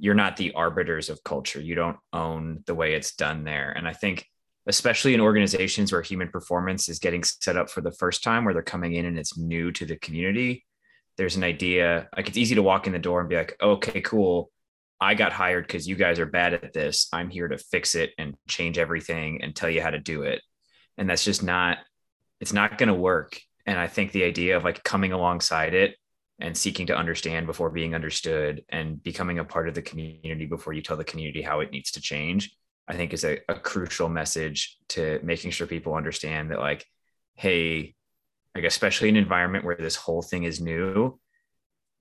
you're 0.01 0.14
not 0.14 0.36
the 0.36 0.53
arbiters 0.53 1.09
of 1.09 1.22
culture 1.22 1.61
you 1.61 1.74
don't 1.74 1.98
own 2.12 2.62
the 2.66 2.74
way 2.74 2.94
it's 2.94 3.14
done 3.14 3.44
there 3.44 3.70
and 3.70 3.86
i 3.86 3.92
think 3.92 4.26
especially 4.66 5.14
in 5.14 5.20
organizations 5.20 5.90
where 5.90 6.03
human 6.03 6.28
performance 6.28 6.88
is 6.88 6.98
getting 6.98 7.24
set 7.24 7.57
up 7.57 7.70
for 7.70 7.80
the 7.80 7.90
first 7.90 8.22
time, 8.22 8.44
where 8.44 8.55
they're 8.55 8.62
coming 8.62 8.94
in 8.94 9.07
and 9.07 9.18
it's 9.18 9.36
new 9.36 9.72
to 9.72 9.86
the 9.86 9.96
community. 9.96 10.64
There's 11.16 11.36
an 11.36 11.44
idea 11.44 12.09
like 12.16 12.28
it's 12.28 12.36
easy 12.36 12.55
to 12.55 12.62
walk 12.62 12.86
in 12.86 12.92
the 12.92 12.98
door 12.98 13.20
and 13.20 13.28
be 13.28 13.36
like, 13.36 13.57
okay, 13.61 14.01
cool. 14.01 14.51
I 15.01 15.14
got 15.14 15.32
hired 15.32 15.66
because 15.66 15.88
you 15.88 15.96
guys 15.96 16.18
are 16.18 16.26
bad 16.26 16.53
at 16.55 16.72
this. 16.72 17.09
I'm 17.12 17.30
here 17.30 17.48
to 17.48 17.57
fix 17.57 17.94
it 17.94 18.12
and 18.18 18.36
change 18.48 18.78
everything 18.78 19.42
and 19.42 19.57
tell 19.57 19.70
you 19.70 19.80
how 19.80 19.90
to 19.90 19.98
do 19.98 20.22
it. 20.22 20.42
And 20.98 21.09
that's 21.09 21.24
just 21.24 21.42
not, 21.42 21.78
it's 22.38 22.53
not 22.53 22.76
going 22.76 22.88
to 22.88 22.94
work. 22.94 23.40
And 23.64 23.78
I 23.78 23.86
think 23.86 24.12
the 24.12 24.24
idea 24.24 24.57
of 24.57 24.64
like 24.64 24.84
coming 24.84 25.12
alongside 25.12 25.72
it 25.72 25.96
and 26.41 26.57
seeking 26.57 26.86
to 26.86 26.97
understand 26.97 27.47
before 27.47 27.70
being 27.70 27.95
understood 27.95 28.64
and 28.68 29.03
becoming 29.03 29.38
a 29.38 29.45
part 29.45 29.68
of 29.68 29.74
the 29.74 29.82
community 29.82 30.47
before 30.47 30.72
you 30.72 30.82
tell 30.82 30.97
the 30.97 31.05
community 31.05 31.43
how 31.43 31.61
it 31.61 31.70
needs 31.70 31.91
to 31.93 32.01
change 32.01 32.57
I 32.91 32.97
think 32.97 33.12
is 33.12 33.24
a, 33.24 33.38
a 33.49 33.55
crucial 33.55 34.09
message 34.09 34.76
to 34.91 35.20
making 35.22 35.53
sure 35.53 35.68
people 35.68 35.95
understand 35.95 36.51
that 36.51 36.59
like, 36.59 36.84
hey, 37.34 37.95
like 38.53 38.64
especially 38.64 39.09
in 39.09 39.16
an 39.16 39.22
environment 39.22 39.64
where 39.64 39.76
this 39.76 39.95
whole 39.95 40.22
thing 40.22 40.43
is 40.43 40.61
new, 40.61 41.16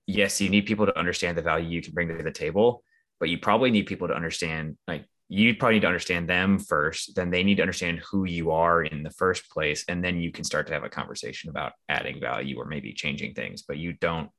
yes, 0.08 0.40
you 0.40 0.48
need 0.48 0.66
people 0.66 0.86
to 0.86 0.98
understand 0.98 1.38
the 1.38 1.42
value 1.42 1.68
you 1.68 1.80
can 1.80 1.94
bring 1.94 2.08
to 2.08 2.20
the 2.20 2.32
table, 2.32 2.82
but 3.20 3.28
you 3.28 3.38
probably 3.38 3.70
need 3.70 3.86
people 3.86 4.08
to 4.08 4.16
understand 4.16 4.76
like 4.88 5.04
you 5.32 5.54
probably 5.54 5.76
need 5.76 5.82
to 5.82 5.86
understand 5.86 6.28
them 6.28 6.58
first, 6.58 7.14
then 7.14 7.30
they 7.30 7.42
need 7.42 7.56
to 7.56 7.62
understand 7.62 8.02
who 8.10 8.24
you 8.24 8.50
are 8.50 8.82
in 8.82 9.02
the 9.02 9.10
first 9.10 9.48
place, 9.50 9.84
and 9.88 10.04
then 10.04 10.20
you 10.20 10.32
can 10.32 10.44
start 10.44 10.66
to 10.66 10.72
have 10.72 10.84
a 10.84 10.88
conversation 10.88 11.50
about 11.50 11.72
adding 11.88 12.20
value 12.20 12.58
or 12.58 12.66
maybe 12.66 12.92
changing 12.92 13.34
things. 13.34 13.62
But 13.62 13.78
you 13.78 13.92
don't 13.92 14.30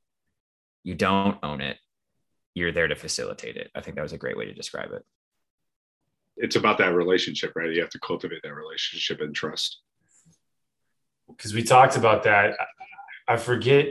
you 0.84 0.94
don't 0.94 1.38
own 1.42 1.60
it. 1.60 1.78
You're 2.54 2.72
there 2.72 2.88
to 2.88 2.96
facilitate 2.96 3.56
it. 3.56 3.70
I 3.74 3.80
think 3.80 3.96
that 3.96 4.02
was 4.02 4.12
a 4.12 4.18
great 4.18 4.36
way 4.36 4.44
to 4.44 4.52
describe 4.52 4.92
it 4.92 5.04
it's 6.36 6.56
about 6.56 6.78
that 6.78 6.94
relationship, 6.94 7.52
right? 7.54 7.70
You 7.70 7.80
have 7.80 7.90
to 7.90 8.00
cultivate 8.00 8.42
that 8.42 8.54
relationship 8.54 9.20
and 9.20 9.34
trust. 9.34 9.80
Because 11.28 11.54
we 11.54 11.62
talked 11.62 11.96
about 11.96 12.24
that. 12.24 12.54
I 13.28 13.36
forget 13.36 13.86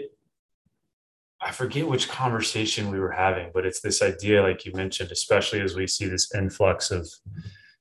I 1.42 1.52
forget 1.52 1.88
which 1.88 2.08
conversation 2.08 2.92
we 2.92 3.00
were 3.00 3.12
having, 3.12 3.50
but 3.54 3.66
it's 3.66 3.82
this 3.82 4.02
idea, 4.04 4.44
like 4.44 4.64
you 4.64 4.74
mentioned, 4.74 5.12
especially 5.12 5.62
as 5.62 5.76
we 5.76 5.88
see 5.88 6.06
this 6.06 6.34
influx 6.36 6.92
of 6.92 7.10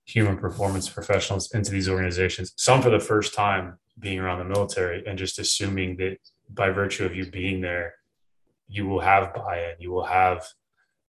human 0.06 0.38
performance 0.38 0.88
professionals 0.88 1.52
into 1.52 1.70
these 1.70 1.88
organizations, 1.88 2.54
some 2.56 2.80
for 2.80 2.88
the 2.88 2.98
first 2.98 3.34
time 3.34 3.78
being 3.98 4.18
around 4.18 4.38
the 4.38 4.46
military 4.46 5.04
and 5.06 5.18
just 5.18 5.38
assuming 5.38 5.96
that 5.98 6.16
by 6.48 6.70
virtue 6.70 7.04
of 7.04 7.14
you 7.14 7.26
being 7.30 7.60
there, 7.60 7.94
you 8.66 8.86
will 8.86 9.00
have 9.00 9.34
buy-in, 9.34 9.74
you 9.78 9.90
will 9.90 10.06
have, 10.06 10.46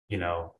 you 0.09 0.19
know, 0.19 0.55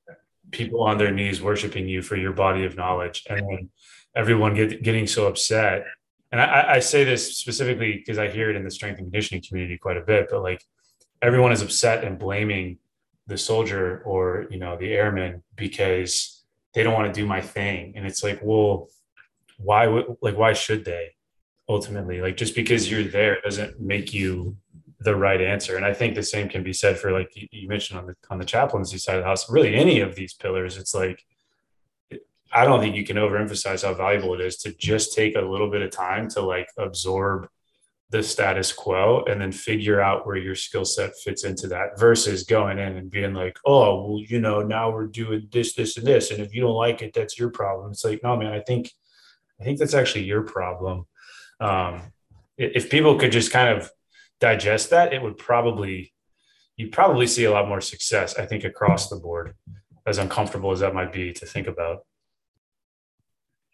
people 0.53 0.83
on 0.83 0.97
their 0.97 1.11
knees 1.11 1.43
worshiping 1.43 1.89
you 1.89 2.03
for 2.03 2.17
your 2.17 2.33
body 2.33 2.65
of 2.65 2.77
knowledge. 2.77 3.25
And 3.29 3.41
then 3.41 3.71
everyone 4.15 4.55
get, 4.55 4.83
getting 4.83 5.09
so 5.09 5.27
upset. 5.27 5.85
And 6.31 6.41
I, 6.41 6.75
I 6.75 6.79
say 6.79 7.03
this 7.03 7.37
specifically 7.37 7.95
because 7.97 8.17
i 8.17 8.29
hear 8.29 8.51
it 8.51 8.57
in 8.57 8.63
the 8.63 8.71
strength 8.71 8.99
and 8.99 9.07
conditioning 9.07 9.43
community 9.47 9.77
quite 9.77 9.97
a 9.97 10.03
bit 10.03 10.29
but 10.31 10.43
like 10.43 10.63
everyone 11.23 11.53
is 11.53 11.63
upset 11.63 12.05
and 12.05 12.19
blaming 12.19 12.79
the 13.27 13.39
soldier 13.39 14.03
or 14.05 14.47
you 14.51 14.59
know 14.59 14.77
the 14.77 14.93
airman 14.93 15.43
because 15.57 16.43
they 16.75 16.83
don't 16.83 16.95
want 16.95 17.13
to 17.13 17.21
do 17.21 17.27
my 17.27 17.41
thing 17.41 17.93
and 17.97 18.07
it's 18.07 18.25
like 18.25 18.41
well 18.43 18.89
why 19.59 19.87
would 19.87 20.17
like 20.21 20.37
why 20.37 20.53
should 20.53 20.85
they 20.85 21.11
ultimately 21.69 22.21
like 22.21 22.37
just 22.37 22.55
because 22.55 22.91
you're 22.91 23.05
there 23.05 23.39
doesn't 23.43 23.79
make 23.81 24.13
you 24.13 24.57
the 25.01 25.17
right 25.17 25.41
answer. 25.41 25.77
And 25.77 25.85
I 25.85 25.95
think 25.95 26.15
the 26.15 26.23
same 26.23 26.49
can 26.49 26.63
be 26.63 26.73
said 26.73 26.99
for 26.99 27.11
like 27.11 27.33
you 27.35 27.69
mentioned 27.69 27.99
on 27.99 28.07
the 28.07 28.15
on 28.31 28.39
the 28.39 28.45
chaplaincy 28.45 28.99
side 28.99 29.17
of 29.17 29.23
the 29.23 29.29
house. 29.29 29.51
Really, 29.51 29.75
any 29.75 30.01
of 30.01 30.15
these 30.15 30.35
pillars, 30.35 30.77
it's 30.77 30.95
like 30.95 31.25
I 32.53 32.65
don't 32.65 32.81
think 32.81 32.97
you 32.97 33.05
can 33.05 33.17
overemphasize 33.17 33.85
how 33.85 33.95
valuable 33.95 34.35
it 34.35 34.41
is 34.41 34.57
to 34.59 34.73
just 34.75 35.15
take 35.15 35.37
a 35.37 35.41
little 35.41 35.71
bit 35.71 35.83
of 35.83 35.91
time 35.91 36.29
to 36.31 36.43
like 36.43 36.69
absorb 36.77 37.49
the 38.11 38.23
status 38.23 38.73
quo 38.73 39.25
and 39.29 39.41
then 39.41 39.53
figure 39.53 40.01
out 40.01 40.27
where 40.27 40.37
your 40.37 40.57
skill 40.57 40.85
set 40.85 41.13
fits 41.23 41.45
into 41.45 41.69
that 41.69 41.99
versus 41.99 42.43
going 42.43 42.79
in 42.79 42.97
and 42.97 43.11
being 43.11 43.35
like, 43.35 43.57
oh, 43.65 44.03
well, 44.03 44.19
you 44.19 44.41
know, 44.41 44.63
now 44.63 44.91
we're 44.91 45.07
doing 45.07 45.49
this, 45.53 45.75
this, 45.75 45.97
and 45.97 46.07
this. 46.07 46.31
And 46.31 46.41
if 46.41 46.53
you 46.55 46.61
don't 46.61 46.75
like 46.75 47.03
it, 47.03 47.13
that's 47.15 47.39
your 47.39 47.51
problem. 47.51 47.93
It's 47.93 48.05
like, 48.05 48.21
no, 48.23 48.37
man, 48.37 48.53
I 48.53 48.61
think, 48.61 48.91
I 49.61 49.65
think 49.65 49.79
that's 49.79 49.95
actually 49.95 50.25
your 50.25 50.43
problem. 50.43 51.07
Um, 51.61 52.13
if 52.59 52.91
people 52.91 53.17
could 53.17 53.33
just 53.33 53.53
kind 53.53 53.79
of 53.79 53.91
digest 54.41 54.91
that, 54.91 55.13
it 55.13 55.23
would 55.23 55.39
probably 55.39 56.13
you'd 56.81 56.93
probably 56.93 57.27
see 57.27 57.45
a 57.45 57.51
lot 57.51 57.69
more 57.69 57.83
success, 57.83 58.39
I 58.39 58.47
think, 58.47 58.65
across 58.65 59.11
the 59.11 59.17
board, 59.17 59.55
as 60.07 60.17
uncomfortable 60.17 60.73
as 60.73 60.81
that 60.81 60.95
might 60.95 61.13
be 61.13 61.31
to 61.35 61.45
think 61.45 61.67
about. 61.67 62.07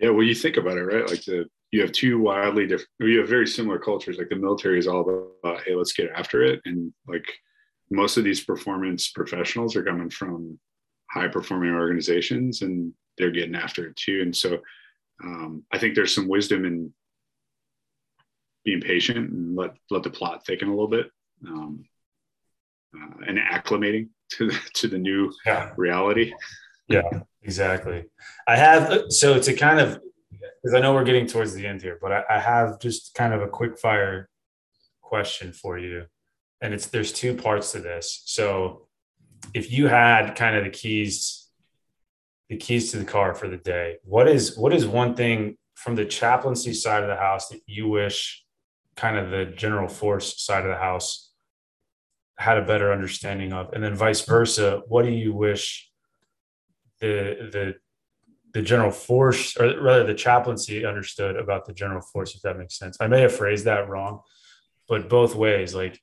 Yeah, 0.01 0.11
well, 0.11 0.25
you 0.25 0.35
think 0.35 0.57
about 0.57 0.77
it, 0.77 0.83
right? 0.83 1.09
Like 1.09 1.25
the 1.25 1.47
you 1.73 1.81
have 1.81 1.93
two 1.93 2.19
wildly 2.19 2.67
different, 2.67 2.89
you 3.01 3.19
have 3.19 3.29
very 3.29 3.47
similar 3.47 3.79
cultures. 3.79 4.19
Like 4.19 4.29
the 4.29 4.37
military 4.37 4.79
is 4.79 4.87
all 4.87 5.01
about, 5.43 5.63
hey, 5.65 5.75
let's 5.75 5.93
get 5.93 6.11
after 6.15 6.43
it, 6.43 6.61
and 6.65 6.93
like 7.07 7.27
most 7.91 8.17
of 8.17 8.25
these 8.25 8.45
performance 8.45 9.09
professionals 9.09 9.77
are 9.77 9.85
coming 9.85 10.11
from 10.11 10.59
high 11.11 11.29
performing 11.29 11.73
organizations, 11.73 12.63
and 12.63 12.93
they're 13.19 13.31
getting 13.31 13.55
after 13.55 13.89
it 13.89 13.97
too. 13.97 14.21
And 14.23 14.35
so, 14.35 14.59
um, 15.23 15.65
I 15.73 15.79
think 15.79 15.95
there's 15.95 16.15
some 16.15 16.29
wisdom 16.29 16.65
in 16.65 16.93
being 18.67 18.81
patient 18.81 19.31
and 19.31 19.57
let 19.57 19.75
let 19.91 20.03
the 20.03 20.11
plot 20.11 20.45
thicken 20.45 20.69
a 20.69 20.73
little 20.73 20.89
bit 20.89 21.07
um, 21.47 21.85
uh, 22.95 23.25
and 23.27 23.39
acclimating 23.39 24.09
to 24.33 24.49
the, 24.49 24.59
to 24.75 24.89
the 24.89 24.99
new 24.99 25.33
yeah. 25.47 25.71
reality 25.77 26.35
yeah 26.89 27.09
exactly 27.43 28.05
i 28.49 28.57
have 28.57 29.05
so 29.09 29.41
to 29.41 29.55
kind 29.55 29.79
of 29.81 30.01
because 30.63 30.75
i 30.75 30.81
know 30.81 30.95
we're 30.95 31.05
getting 31.05 31.27
towards 31.27 31.55
the 31.55 31.67
end 31.67 31.81
here 31.83 31.99
but 32.01 32.13
I, 32.13 32.23
I 32.31 32.39
have 32.39 32.81
just 32.81 33.15
kind 33.15 33.33
of 33.33 33.43
a 33.43 33.49
quick 33.49 33.79
fire 33.79 34.29
question 35.07 35.53
for 35.53 35.79
you. 35.79 36.07
And 36.61 36.75
it's 36.75 36.87
there's 36.87 37.13
two 37.13 37.35
parts 37.35 37.73
to 37.73 37.81
this. 37.81 38.23
So 38.27 38.89
if 39.55 39.71
you 39.71 39.87
had 39.87 40.35
kind 40.35 40.57
of 40.57 40.65
the 40.65 40.71
keys 40.71 41.45
the 42.49 42.57
keys 42.57 42.93
to 42.93 42.99
the 42.99 43.05
car 43.05 43.35
for 43.35 43.49
the 43.49 43.57
day 43.57 43.97
what 44.05 44.29
is 44.29 44.57
what 44.57 44.73
is 44.73 44.87
one 44.87 45.17
thing 45.17 45.57
from 45.75 45.97
the 45.97 46.05
chaplaincy 46.05 46.73
side 46.73 47.03
of 47.03 47.09
the 47.09 47.17
house 47.17 47.49
that 47.49 47.61
you 47.67 47.89
wish 47.89 48.45
kind 48.95 49.17
of 49.17 49.31
the 49.31 49.47
general 49.47 49.89
force 49.89 50.41
side 50.41 50.63
of 50.65 50.71
the 50.71 50.77
house 50.77 51.33
had 52.39 52.57
a 52.59 52.65
better 52.65 52.93
understanding 52.93 53.53
of? 53.53 53.73
And 53.73 53.83
then 53.83 53.95
vice 53.95 54.23
versa 54.25 54.83
what 54.89 55.05
do 55.05 55.11
you 55.11 55.33
wish 55.33 55.91
the 57.01 57.49
the 57.53 57.75
the 58.57 58.63
general 58.63 58.91
force 58.91 59.55
or 59.59 59.79
rather 59.83 60.05
the 60.05 60.15
chaplaincy 60.15 60.87
understood 60.87 61.37
about 61.37 61.67
the 61.67 61.75
general 61.75 62.01
force 62.01 62.35
if 62.35 62.41
that 62.41 62.57
makes 62.57 62.79
sense. 62.79 62.97
I 62.99 63.07
may 63.07 63.21
have 63.21 63.37
phrased 63.37 63.67
that 63.67 63.87
wrong 63.87 64.23
but 64.89 65.11
both 65.11 65.35
ways 65.35 65.75
like 65.75 66.01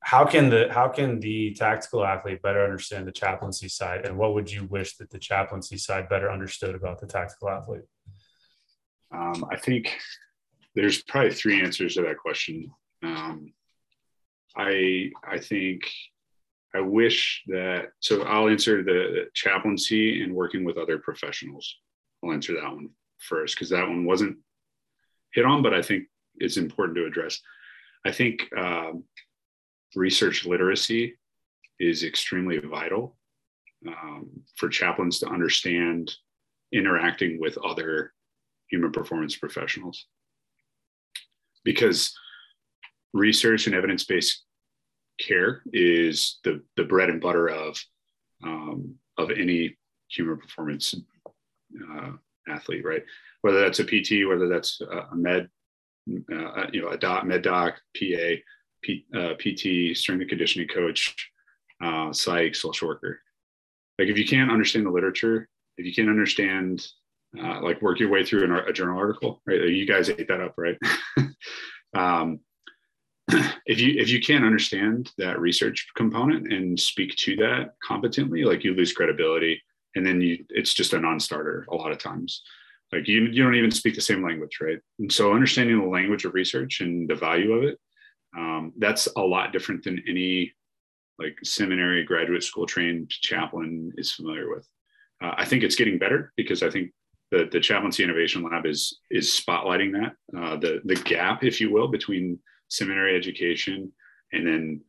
how 0.00 0.24
can 0.24 0.48
the 0.48 0.68
how 0.70 0.88
can 0.88 1.20
the 1.20 1.52
tactical 1.52 2.06
athlete 2.06 2.40
better 2.40 2.64
understand 2.64 3.06
the 3.06 3.12
chaplaincy 3.12 3.68
side? 3.68 4.06
And 4.06 4.16
what 4.16 4.32
would 4.32 4.50
you 4.50 4.64
wish 4.64 4.96
that 4.96 5.10
the 5.10 5.18
chaplaincy 5.18 5.76
side 5.76 6.08
better 6.08 6.32
understood 6.32 6.74
about 6.74 7.00
the 7.00 7.06
tactical 7.06 7.50
athlete? 7.50 7.82
Um, 9.12 9.44
i 9.50 9.56
think 9.56 9.96
there's 10.74 11.02
probably 11.02 11.32
three 11.32 11.60
answers 11.60 11.94
to 11.94 12.02
that 12.02 12.16
question. 12.16 12.70
Um, 13.02 13.52
I 14.56 15.10
I 15.22 15.38
think 15.38 15.82
I 16.74 16.80
wish 16.80 17.42
that 17.46 17.86
so 18.00 18.22
I'll 18.22 18.48
answer 18.48 18.82
the 18.82 19.26
chaplaincy 19.34 20.22
and 20.22 20.34
working 20.34 20.64
with 20.64 20.76
other 20.76 20.98
professionals. 20.98 21.76
I'll 22.22 22.32
answer 22.32 22.54
that 22.54 22.70
one 22.70 22.90
first 23.18 23.54
because 23.54 23.70
that 23.70 23.88
one 23.88 24.04
wasn't 24.04 24.38
hit 25.32 25.44
on, 25.44 25.62
but 25.62 25.74
I 25.74 25.82
think 25.82 26.04
it's 26.36 26.56
important 26.56 26.96
to 26.96 27.06
address. 27.06 27.40
I 28.04 28.12
think 28.12 28.48
um, 28.56 29.04
research 29.94 30.44
literacy 30.44 31.16
is 31.80 32.04
extremely 32.04 32.58
vital 32.58 33.16
um, 33.86 34.30
for 34.56 34.68
chaplains 34.68 35.20
to 35.20 35.28
understand 35.28 36.12
interacting 36.72 37.40
with 37.40 37.56
other 37.58 38.12
human 38.68 38.92
performance 38.92 39.36
professionals 39.36 40.06
because 41.64 42.14
research 43.14 43.66
and 43.66 43.74
evidence-based 43.74 44.44
care 45.18 45.62
is 45.72 46.38
the, 46.44 46.62
the 46.76 46.84
bread 46.84 47.10
and 47.10 47.20
butter 47.20 47.48
of 47.48 47.78
um, 48.44 48.94
of 49.16 49.30
any 49.30 49.76
human 50.08 50.38
performance 50.38 50.94
uh, 51.94 52.10
athlete, 52.48 52.84
right? 52.84 53.02
Whether 53.42 53.60
that's 53.60 53.80
a 53.80 53.84
PT, 53.84 54.26
whether 54.28 54.48
that's 54.48 54.80
a 54.80 55.14
med, 55.14 55.48
uh, 56.32 56.66
you 56.72 56.82
know, 56.82 56.88
a 56.88 56.98
doc, 56.98 57.24
med 57.24 57.42
doc, 57.42 57.74
PA, 57.96 58.34
P, 58.82 59.06
uh, 59.14 59.34
PT, 59.34 59.96
strength 59.96 60.20
and 60.20 60.28
conditioning 60.28 60.68
coach, 60.68 61.14
uh, 61.82 62.12
psych, 62.12 62.54
social 62.54 62.88
worker. 62.88 63.20
Like 63.98 64.08
if 64.08 64.16
you 64.16 64.26
can't 64.26 64.50
understand 64.50 64.86
the 64.86 64.90
literature, 64.90 65.48
if 65.76 65.84
you 65.84 65.94
can't 65.94 66.08
understand, 66.08 66.86
uh, 67.38 67.60
like 67.60 67.82
work 67.82 68.00
your 68.00 68.08
way 68.08 68.24
through 68.24 68.44
an, 68.44 68.52
a 68.52 68.72
journal 68.72 68.98
article, 68.98 69.42
right? 69.46 69.60
You 69.68 69.86
guys 69.86 70.08
ate 70.08 70.28
that 70.28 70.40
up, 70.40 70.54
right? 70.56 70.78
um, 71.96 72.40
if 73.66 73.80
you 73.80 74.00
if 74.00 74.08
you 74.08 74.20
can't 74.20 74.44
understand 74.44 75.12
that 75.18 75.40
research 75.40 75.86
component 75.96 76.52
and 76.52 76.78
speak 76.78 77.14
to 77.16 77.36
that 77.36 77.74
competently, 77.86 78.44
like 78.44 78.64
you 78.64 78.74
lose 78.74 78.92
credibility, 78.92 79.60
and 79.94 80.06
then 80.06 80.20
you 80.20 80.44
it's 80.50 80.74
just 80.74 80.94
a 80.94 81.00
non-starter 81.00 81.66
a 81.70 81.74
lot 81.74 81.92
of 81.92 81.98
times. 81.98 82.42
Like 82.92 83.06
you 83.06 83.26
you 83.26 83.42
don't 83.42 83.54
even 83.54 83.70
speak 83.70 83.94
the 83.94 84.00
same 84.00 84.24
language, 84.24 84.58
right? 84.60 84.78
And 84.98 85.12
so 85.12 85.32
understanding 85.32 85.78
the 85.78 85.86
language 85.86 86.24
of 86.24 86.34
research 86.34 86.80
and 86.80 87.08
the 87.08 87.14
value 87.14 87.52
of 87.52 87.64
it, 87.64 87.78
um, 88.36 88.72
that's 88.78 89.08
a 89.16 89.20
lot 89.20 89.52
different 89.52 89.84
than 89.84 90.02
any 90.08 90.54
like 91.18 91.36
seminary 91.42 92.04
graduate 92.04 92.44
school 92.44 92.64
trained 92.64 93.10
chaplain 93.10 93.92
is 93.98 94.12
familiar 94.12 94.48
with. 94.48 94.66
Uh, 95.22 95.34
I 95.36 95.44
think 95.44 95.64
it's 95.64 95.76
getting 95.76 95.98
better 95.98 96.32
because 96.36 96.62
I 96.62 96.70
think 96.70 96.92
the 97.30 97.48
the 97.52 97.60
chaplaincy 97.60 98.04
innovation 98.04 98.42
lab 98.42 98.64
is 98.64 99.00
is 99.10 99.28
spotlighting 99.28 99.92
that 99.92 100.38
uh, 100.38 100.56
the 100.56 100.80
the 100.86 100.94
gap, 100.94 101.44
if 101.44 101.60
you 101.60 101.70
will, 101.70 101.88
between 101.88 102.38
seminary 102.68 103.16
education 103.16 103.92
and 104.32 104.46
then 104.46 104.80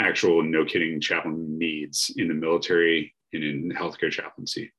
actual 0.00 0.42
no 0.42 0.64
kidding 0.64 1.00
chaplain 1.00 1.58
needs 1.58 2.12
in 2.16 2.28
the 2.28 2.34
military 2.34 3.14
and 3.32 3.42
in 3.42 3.70
healthcare 3.70 4.10
chaplaincy. 4.10 4.72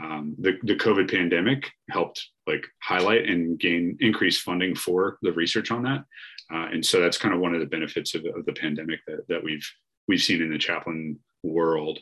Um, 0.00 0.36
the, 0.38 0.58
the 0.62 0.76
COVID 0.76 1.10
pandemic 1.10 1.70
helped 1.90 2.24
like 2.46 2.64
highlight 2.82 3.28
and 3.28 3.58
gain 3.58 3.96
increased 4.00 4.42
funding 4.42 4.74
for 4.74 5.18
the 5.22 5.32
research 5.32 5.70
on 5.70 5.82
that. 5.82 6.04
Uh, 6.52 6.68
and 6.72 6.84
so 6.84 7.00
that's 7.00 7.18
kind 7.18 7.34
of 7.34 7.40
one 7.40 7.54
of 7.54 7.60
the 7.60 7.66
benefits 7.66 8.14
of, 8.14 8.24
of 8.36 8.46
the 8.46 8.52
pandemic 8.52 9.00
that, 9.06 9.26
that 9.28 9.42
we've 9.42 9.68
we've 10.06 10.22
seen 10.22 10.40
in 10.40 10.50
the 10.50 10.58
chaplain 10.58 11.18
world. 11.42 11.98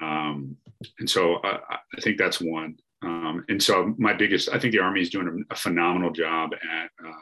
Um, 0.00 0.56
and 0.98 1.08
so 1.08 1.36
I, 1.44 1.58
I, 1.70 2.00
think 2.00 2.18
that's 2.18 2.40
one. 2.40 2.76
Um, 3.02 3.44
and 3.48 3.62
so 3.62 3.94
my 3.98 4.12
biggest, 4.12 4.48
I 4.48 4.58
think 4.58 4.72
the 4.72 4.80
Army 4.80 5.02
is 5.02 5.10
doing 5.10 5.44
a, 5.50 5.54
phenomenal 5.54 6.10
job 6.10 6.50
at 6.54 6.90
uh, 7.06 7.12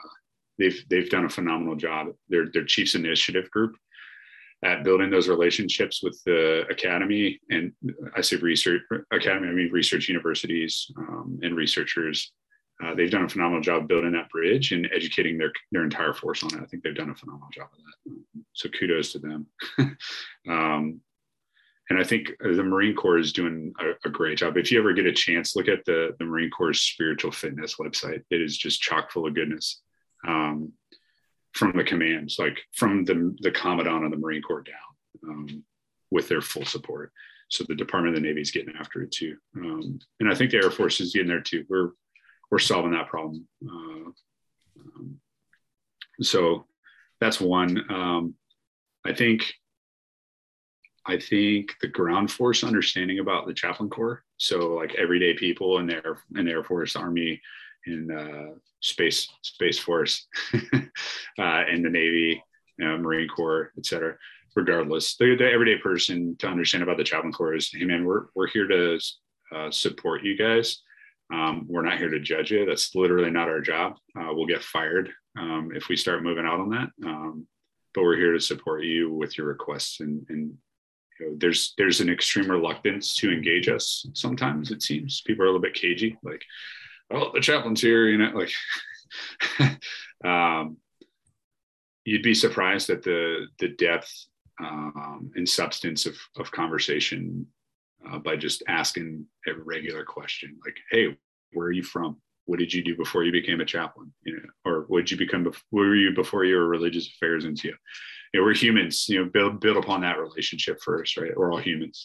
they've 0.58 0.84
they've 0.88 1.10
done 1.10 1.24
a 1.24 1.30
phenomenal 1.30 1.76
job. 1.76 2.08
Their 2.28 2.46
their 2.52 2.64
Chiefs 2.64 2.94
Initiative 2.94 3.50
group 3.50 3.76
at 4.64 4.84
building 4.84 5.10
those 5.10 5.28
relationships 5.28 6.02
with 6.02 6.20
the 6.24 6.64
academy 6.70 7.40
and 7.50 7.72
I 8.16 8.20
say 8.20 8.36
research 8.36 8.82
academy, 9.10 9.48
I 9.48 9.52
mean 9.52 9.72
research 9.72 10.08
universities 10.08 10.90
um, 10.96 11.40
and 11.42 11.56
researchers. 11.56 12.32
Uh, 12.82 12.94
they've 12.94 13.10
done 13.10 13.24
a 13.24 13.28
phenomenal 13.28 13.60
job 13.60 13.86
building 13.86 14.12
that 14.12 14.30
bridge 14.30 14.72
and 14.72 14.88
educating 14.94 15.36
their 15.36 15.52
their 15.72 15.84
entire 15.84 16.12
force 16.12 16.42
on 16.42 16.54
it. 16.54 16.62
I 16.62 16.66
think 16.66 16.82
they've 16.82 16.94
done 16.94 17.10
a 17.10 17.14
phenomenal 17.14 17.48
job 17.52 17.68
of 17.72 17.78
that. 17.78 18.44
So 18.52 18.68
kudos 18.68 19.12
to 19.12 19.18
them. 19.18 19.46
um, 20.48 21.00
and 21.90 22.00
I 22.00 22.04
think 22.04 22.30
the 22.40 22.62
Marine 22.62 22.94
Corps 22.94 23.18
is 23.18 23.32
doing 23.32 23.72
a, 23.78 24.08
a, 24.08 24.10
great 24.10 24.38
job. 24.38 24.56
If 24.56 24.70
you 24.70 24.78
ever 24.78 24.92
get 24.94 25.04
a 25.04 25.12
chance, 25.12 25.56
look 25.56 25.68
at 25.68 25.84
the, 25.84 26.14
the 26.18 26.24
Marine 26.24 26.48
Corps 26.48 26.72
spiritual 26.72 27.32
fitness 27.32 27.74
website. 27.74 28.22
It 28.30 28.40
is 28.40 28.56
just 28.56 28.80
chock 28.80 29.10
full 29.10 29.26
of 29.26 29.34
goodness 29.34 29.82
um, 30.26 30.72
from 31.52 31.76
the 31.76 31.84
commands, 31.84 32.38
like 32.38 32.58
from 32.74 33.04
the, 33.04 33.36
the 33.40 33.50
commandant 33.50 34.04
of 34.04 34.10
the 34.10 34.16
Marine 34.16 34.42
Corps 34.42 34.62
down 34.62 35.28
um, 35.28 35.64
with 36.10 36.28
their 36.28 36.40
full 36.40 36.64
support. 36.64 37.12
So 37.48 37.64
the 37.68 37.74
Department 37.74 38.16
of 38.16 38.22
the 38.22 38.26
Navy 38.26 38.40
is 38.40 38.50
getting 38.50 38.74
after 38.76 39.02
it 39.02 39.12
too. 39.12 39.36
Um, 39.56 39.98
and 40.20 40.30
I 40.30 40.34
think 40.34 40.50
the 40.50 40.56
Air 40.56 40.70
Force 40.70 41.00
is 41.00 41.12
getting 41.12 41.28
there 41.28 41.40
too. 41.40 41.64
We're, 41.68 41.90
we're 42.50 42.58
solving 42.58 42.92
that 42.92 43.08
problem. 43.08 43.46
Uh, 43.64 44.10
um, 44.80 45.20
so 46.20 46.64
that's 47.20 47.40
one. 47.40 47.84
Um, 47.90 48.34
I 49.04 49.12
think 49.12 49.52
I 51.04 51.18
think 51.18 51.74
the 51.80 51.88
ground 51.88 52.30
force 52.30 52.62
understanding 52.62 53.18
about 53.18 53.46
the 53.46 53.54
chaplain 53.54 53.90
corps. 53.90 54.22
So 54.36 54.74
like 54.74 54.94
everyday 54.94 55.34
people 55.34 55.78
in 55.78 55.86
their 55.86 56.18
in 56.36 56.46
the 56.46 56.52
Air 56.52 56.64
Force, 56.64 56.94
Army, 56.94 57.40
in 57.86 58.10
uh, 58.10 58.54
space 58.80 59.28
space 59.42 59.78
force 59.78 60.26
uh, 60.54 61.62
in 61.70 61.82
the 61.82 61.90
navy 61.90 62.42
you 62.78 62.88
know, 62.88 62.98
marine 62.98 63.28
corps 63.28 63.72
et 63.78 63.86
cetera. 63.86 64.16
Regardless 64.54 65.16
the, 65.16 65.34
the, 65.36 65.50
everyday 65.50 65.78
person 65.78 66.36
to 66.38 66.46
understand 66.46 66.82
about 66.82 66.98
the 66.98 67.04
chaplain 67.04 67.32
corps 67.32 67.54
is 67.54 67.70
hey 67.72 67.84
man 67.84 68.04
we're, 68.04 68.26
we're 68.34 68.48
here 68.48 68.68
to 68.68 68.98
uh, 69.54 69.70
support 69.70 70.22
you 70.22 70.36
guys. 70.36 70.80
Um, 71.32 71.66
we're 71.66 71.82
not 71.82 71.98
here 71.98 72.10
to 72.10 72.20
judge 72.20 72.50
you. 72.50 72.66
That's 72.66 72.94
literally 72.94 73.30
not 73.30 73.48
our 73.48 73.60
job. 73.60 73.96
Uh, 74.18 74.28
we'll 74.32 74.46
get 74.46 74.62
fired 74.62 75.10
um, 75.38 75.70
if 75.74 75.88
we 75.88 75.96
start 75.96 76.22
moving 76.22 76.44
out 76.44 76.60
on 76.60 76.70
that. 76.70 76.90
Um, 77.06 77.46
but 77.94 78.02
we're 78.02 78.16
here 78.16 78.32
to 78.32 78.40
support 78.40 78.84
you 78.84 79.12
with 79.12 79.36
your 79.36 79.46
requests 79.46 80.00
and, 80.00 80.24
and 80.28 80.54
you 81.20 81.26
know, 81.26 81.36
there's 81.38 81.74
there's 81.78 82.00
an 82.00 82.10
extreme 82.10 82.50
reluctance 82.50 83.14
to 83.16 83.30
engage 83.30 83.68
us 83.68 84.06
sometimes 84.14 84.70
it 84.70 84.82
seems. 84.82 85.22
People 85.22 85.44
are 85.44 85.46
a 85.46 85.48
little 85.48 85.60
bit 85.60 85.74
cagey 85.74 86.16
like 86.22 86.42
oh, 87.12 87.30
the 87.32 87.40
chaplain's 87.40 87.80
here, 87.80 88.08
you 88.08 88.18
know, 88.18 88.32
like, 89.58 89.78
um, 90.24 90.76
you'd 92.04 92.22
be 92.22 92.34
surprised 92.34 92.90
at 92.90 93.02
the 93.02 93.46
the 93.58 93.68
depth 93.68 94.26
um, 94.60 95.30
and 95.34 95.48
substance 95.48 96.06
of 96.06 96.16
of 96.36 96.50
conversation 96.50 97.46
uh, 98.10 98.18
by 98.18 98.36
just 98.36 98.62
asking 98.68 99.24
a 99.46 99.52
regular 99.54 100.04
question, 100.04 100.58
like, 100.64 100.76
"Hey, 100.90 101.16
where 101.52 101.66
are 101.66 101.72
you 101.72 101.82
from? 101.82 102.20
What 102.46 102.58
did 102.58 102.72
you 102.72 102.82
do 102.82 102.96
before 102.96 103.24
you 103.24 103.32
became 103.32 103.60
a 103.60 103.64
chaplain? 103.64 104.12
You 104.24 104.36
know, 104.36 104.48
or 104.64 104.84
what 104.88 105.00
did 105.00 105.10
you 105.12 105.16
become? 105.16 105.44
Before, 105.44 105.62
were 105.70 105.94
you 105.94 106.14
before 106.14 106.44
you 106.44 106.56
were 106.56 106.68
religious 106.68 107.08
affairs 107.08 107.44
into? 107.44 107.68
You 107.68 108.40
know, 108.40 108.42
we're 108.42 108.54
humans. 108.54 109.08
You 109.08 109.24
know, 109.24 109.30
build 109.30 109.60
build 109.60 109.76
upon 109.76 110.00
that 110.02 110.18
relationship 110.18 110.80
first, 110.84 111.16
right? 111.16 111.36
We're 111.36 111.52
all 111.52 111.60
humans, 111.60 112.04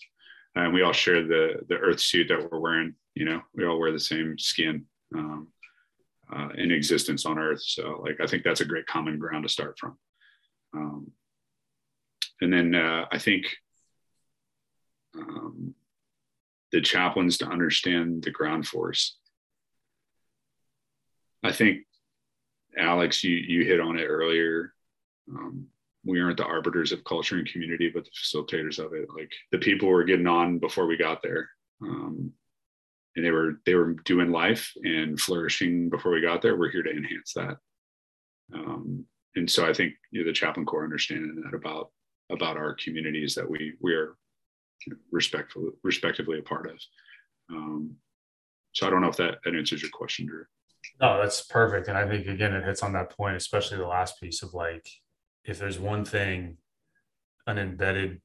and 0.56 0.74
we 0.74 0.84
all 0.84 0.94
share 0.94 1.24
the 1.24 1.62
the 1.70 1.78
earth 1.78 2.00
suit 2.00 2.28
that 2.30 2.52
we're 2.52 2.60
wearing. 2.60 2.94
You 3.16 3.26
know, 3.26 3.42
we 3.56 3.66
all 3.66 3.80
wear 3.80 3.92
the 3.92 4.00
same 4.00 4.38
skin 4.38 4.86
um, 5.16 5.48
uh, 6.34 6.50
in 6.58 6.72
existence 6.72 7.26
on 7.26 7.40
Earth. 7.40 7.62
So, 7.62 8.02
like, 8.04 8.20
I 8.22 8.28
think 8.28 8.44
that's 8.44 8.62
a 8.62 8.66
great 8.66 8.88
common 8.88 9.18
ground 9.18 9.44
to 9.44 9.50
start 9.50 9.78
from. 9.80 9.98
Um, 10.74 11.12
and 12.42 12.52
then 12.52 12.76
uh, 12.76 13.06
I 13.12 13.18
think 13.18 13.46
um, 15.18 15.74
the 16.72 16.82
chaplains 16.82 17.38
to 17.38 17.48
understand 17.48 18.24
the 18.24 18.32
ground 18.32 18.68
force. 18.68 19.18
I 21.44 21.52
think 21.52 21.86
Alex, 22.78 23.24
you 23.24 23.36
you 23.36 23.66
hit 23.66 23.80
on 23.80 23.98
it 23.98 24.06
earlier. 24.06 24.74
Um, 25.30 25.68
we 26.06 26.22
aren't 26.22 26.38
the 26.38 26.46
arbiters 26.46 26.92
of 26.92 27.04
culture 27.04 27.38
and 27.38 27.48
community, 27.48 27.90
but 27.90 28.06
the 28.06 28.12
facilitators 28.12 28.80
of 28.80 28.94
it. 28.94 29.08
Like 29.16 29.32
the 29.52 29.58
people 29.58 29.90
were 29.90 30.04
getting 30.04 30.28
on 30.28 30.60
before 30.60 30.88
we 30.88 30.98
got 30.98 31.22
there. 31.22 31.50
Um, 31.82 32.32
and 33.18 33.26
they 33.26 33.32
were 33.32 33.60
they 33.66 33.74
were 33.74 33.94
doing 34.06 34.32
life 34.32 34.72
and 34.84 35.20
flourishing 35.20 35.90
before 35.90 36.12
we 36.12 36.22
got 36.22 36.42
there. 36.42 36.56
We're 36.56 36.72
here 36.72 36.84
to 36.84 36.92
enhance 36.92 37.34
that. 37.34 37.58
Um, 38.54 39.06
and 39.36 39.50
so 39.50 39.68
I 39.68 39.74
think 39.74 39.94
you 40.12 40.22
know, 40.22 40.28
the 40.28 40.34
chaplain 40.34 40.66
corps 40.68 40.84
understanding 40.84 41.42
that 41.44 41.58
about 41.58 41.90
about 42.32 42.58
our 42.58 42.76
communities 42.76 43.34
that 43.36 43.50
we 43.50 43.74
we 43.82 43.94
are 43.96 44.16
respectfully 45.12 45.72
respectively 45.84 46.38
a 46.38 46.44
part 46.44 46.70
of. 46.70 46.80
Um, 47.52 47.96
so 48.74 48.86
I 48.86 48.92
don't 48.92 49.02
know 49.02 49.10
if 49.10 49.18
that, 49.18 49.40
that 49.44 49.56
answers 49.56 49.82
your 49.82 49.92
question, 49.92 50.28
Drew. 50.28 50.46
No, 51.02 51.20
that's 51.20 51.42
perfect. 51.42 51.88
And 51.88 51.98
I 51.98 52.08
think 52.08 52.28
again 52.28 52.54
it 52.54 52.64
hits 52.64 52.84
on 52.84 52.94
that 52.94 53.18
point, 53.18 53.36
especially 53.36 53.78
the 53.78 53.88
last 53.88 54.22
piece 54.22 54.44
of 54.44 54.54
like 54.54 54.88
if 55.44 55.58
there's 55.58 55.80
one 55.80 56.06
thing, 56.06 56.58
an 57.48 57.58
embedded 57.58 58.22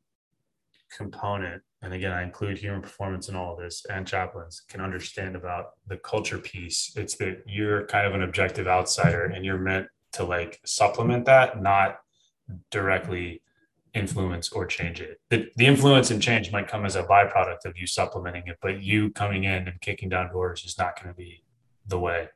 component 0.95 1.63
and 1.83 1.93
again, 1.93 2.13
I 2.13 2.23
include 2.23 2.59
human 2.59 2.81
performance 2.81 3.29
in 3.29 3.35
all 3.35 3.55
of 3.55 3.59
this, 3.59 3.85
and 3.91 4.07
chaplains 4.07 4.63
can 4.69 4.81
understand 4.81 5.35
about 5.35 5.71
the 5.89 5.97
culture 5.97 6.39
piece. 6.39 6.93
It's 6.97 7.17
that 7.17 7.43
you're 7.47 7.87
kind 7.87 8.07
of 8.07 8.15
an 8.15 8.23
objective 8.23 8.69
outsider 8.69 9.25
and 9.25 9.45
you're 9.45 9.59
meant 9.59 9.89
to 10.13 10.25
like 10.25 10.61
supplement 10.65 11.25
that, 11.27 11.61
not 11.61 11.99
directly 12.71 13.43
influence 13.95 14.51
or 14.53 14.65
change 14.65 15.01
it. 15.01 15.21
The, 15.29 15.51
the 15.57 15.67
influence 15.67 16.11
and 16.11 16.23
change 16.23 16.53
might 16.53 16.69
come 16.69 16.87
as 16.87 16.97
a 16.97 17.03
byproduct 17.03 17.65
of 17.65 17.77
you 17.77 17.87
supplementing 17.87 18.45
it, 18.47 18.59
but 18.63 18.83
you 18.83 19.11
coming 19.11 19.45
in 19.45 19.69
and 19.69 19.81
kicking 19.81 20.09
down 20.09 20.31
doors 20.31 20.65
is 20.65 20.79
not 20.79 20.97
going 20.97 21.13
to 21.13 21.19
be 21.19 21.43
the 21.87 21.99
way. 21.99 22.29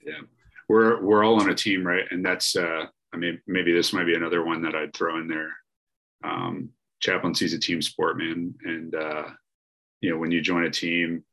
Yeah. 0.00 0.20
We're, 0.68 1.02
we're 1.02 1.24
all 1.24 1.40
on 1.40 1.50
a 1.50 1.54
team, 1.54 1.86
right? 1.86 2.04
And 2.10 2.24
that's, 2.24 2.56
uh, 2.56 2.86
I 3.12 3.16
mean, 3.16 3.40
maybe 3.46 3.72
this 3.72 3.92
might 3.92 4.06
be 4.06 4.14
another 4.14 4.44
one 4.44 4.62
that 4.62 4.74
I'd 4.74 4.94
throw 4.94 5.18
in 5.18 5.28
there. 5.28 5.52
Um, 6.24 6.70
chaplaincy 7.02 7.44
is 7.44 7.52
a 7.52 7.58
team 7.58 7.82
sport, 7.82 8.16
man. 8.16 8.54
And 8.64 8.94
uh, 8.94 9.24
you 10.00 10.10
know, 10.10 10.16
when 10.16 10.30
you 10.30 10.40
join 10.40 10.64
a 10.64 10.70
team 10.70 11.24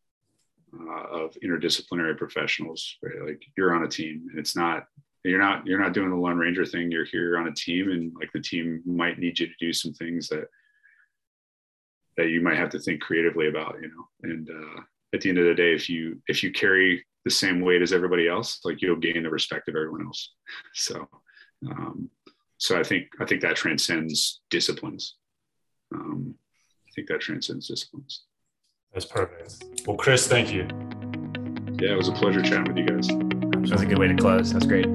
uh, 0.78 1.04
of 1.04 1.38
interdisciplinary 1.44 2.18
professionals, 2.18 2.98
right? 3.02 3.26
Like 3.26 3.44
you're 3.58 3.74
on 3.74 3.84
a 3.84 3.88
team, 3.88 4.28
and 4.30 4.40
it's 4.40 4.56
not 4.56 4.88
you're 5.24 5.40
not 5.40 5.66
you're 5.66 5.80
not 5.80 5.94
doing 5.94 6.10
the 6.10 6.16
Lone 6.16 6.38
Ranger 6.38 6.66
thing. 6.66 6.92
You're 6.92 7.06
here 7.06 7.38
on 7.38 7.48
a 7.48 7.54
team, 7.54 7.92
and 7.92 8.14
like 8.20 8.32
the 8.34 8.42
team 8.42 8.82
might 8.86 9.20
need 9.20 9.40
you 9.40 9.48
to 9.48 9.54
do 9.60 9.72
some 9.72 9.94
things 9.94 10.28
that 10.30 10.48
that 12.18 12.30
you 12.30 12.42
might 12.42 12.58
have 12.58 12.70
to 12.70 12.80
think 12.80 13.02
creatively 13.02 13.48
about, 13.48 13.78
you 13.82 13.88
know. 13.88 14.08
And 14.24 14.50
uh, 14.50 14.82
at 15.14 15.22
the 15.22 15.30
end 15.30 15.38
of 15.38 15.46
the 15.46 15.56
day, 15.56 15.74
if 15.74 15.90
you 15.90 16.22
if 16.28 16.44
you 16.44 16.52
carry 16.52 17.06
the 17.26 17.32
same 17.32 17.62
weight 17.62 17.82
as 17.82 17.94
everybody 17.94 18.28
else, 18.28 18.60
like 18.64 18.82
you'll 18.82 18.96
gain 18.96 19.24
the 19.24 19.30
respect 19.30 19.68
of 19.68 19.76
everyone 19.76 20.06
else. 20.06 20.34
So, 20.74 21.08
um, 21.70 22.10
so 22.58 22.80
I 22.80 22.84
think 22.84 23.08
I 23.20 23.26
think 23.26 23.42
that 23.42 23.56
transcends 23.56 24.42
disciplines. 24.50 25.16
Um, 25.94 26.36
I 26.88 26.92
think 26.96 27.08
that 27.08 27.22
transcends 27.22 27.68
disciplines. 27.68 28.24
That's 28.94 29.06
perfect. 29.06 29.64
Well, 29.86 29.98
Chris, 29.98 30.28
thank 30.28 30.52
you. 30.52 30.68
Yeah, 31.80 31.94
it 31.94 31.98
was 31.98 32.10
a 32.10 32.14
pleasure 32.14 32.42
chatting 32.42 32.66
with 32.66 32.78
you 32.78 32.86
guys. 32.86 33.08
That 33.08 33.62
was 33.62 33.72
a 33.72 33.86
good 33.86 34.00
way 34.00 34.08
to 34.08 34.16
close. 34.16 34.52
That's 34.52 34.66
great. 34.66 34.88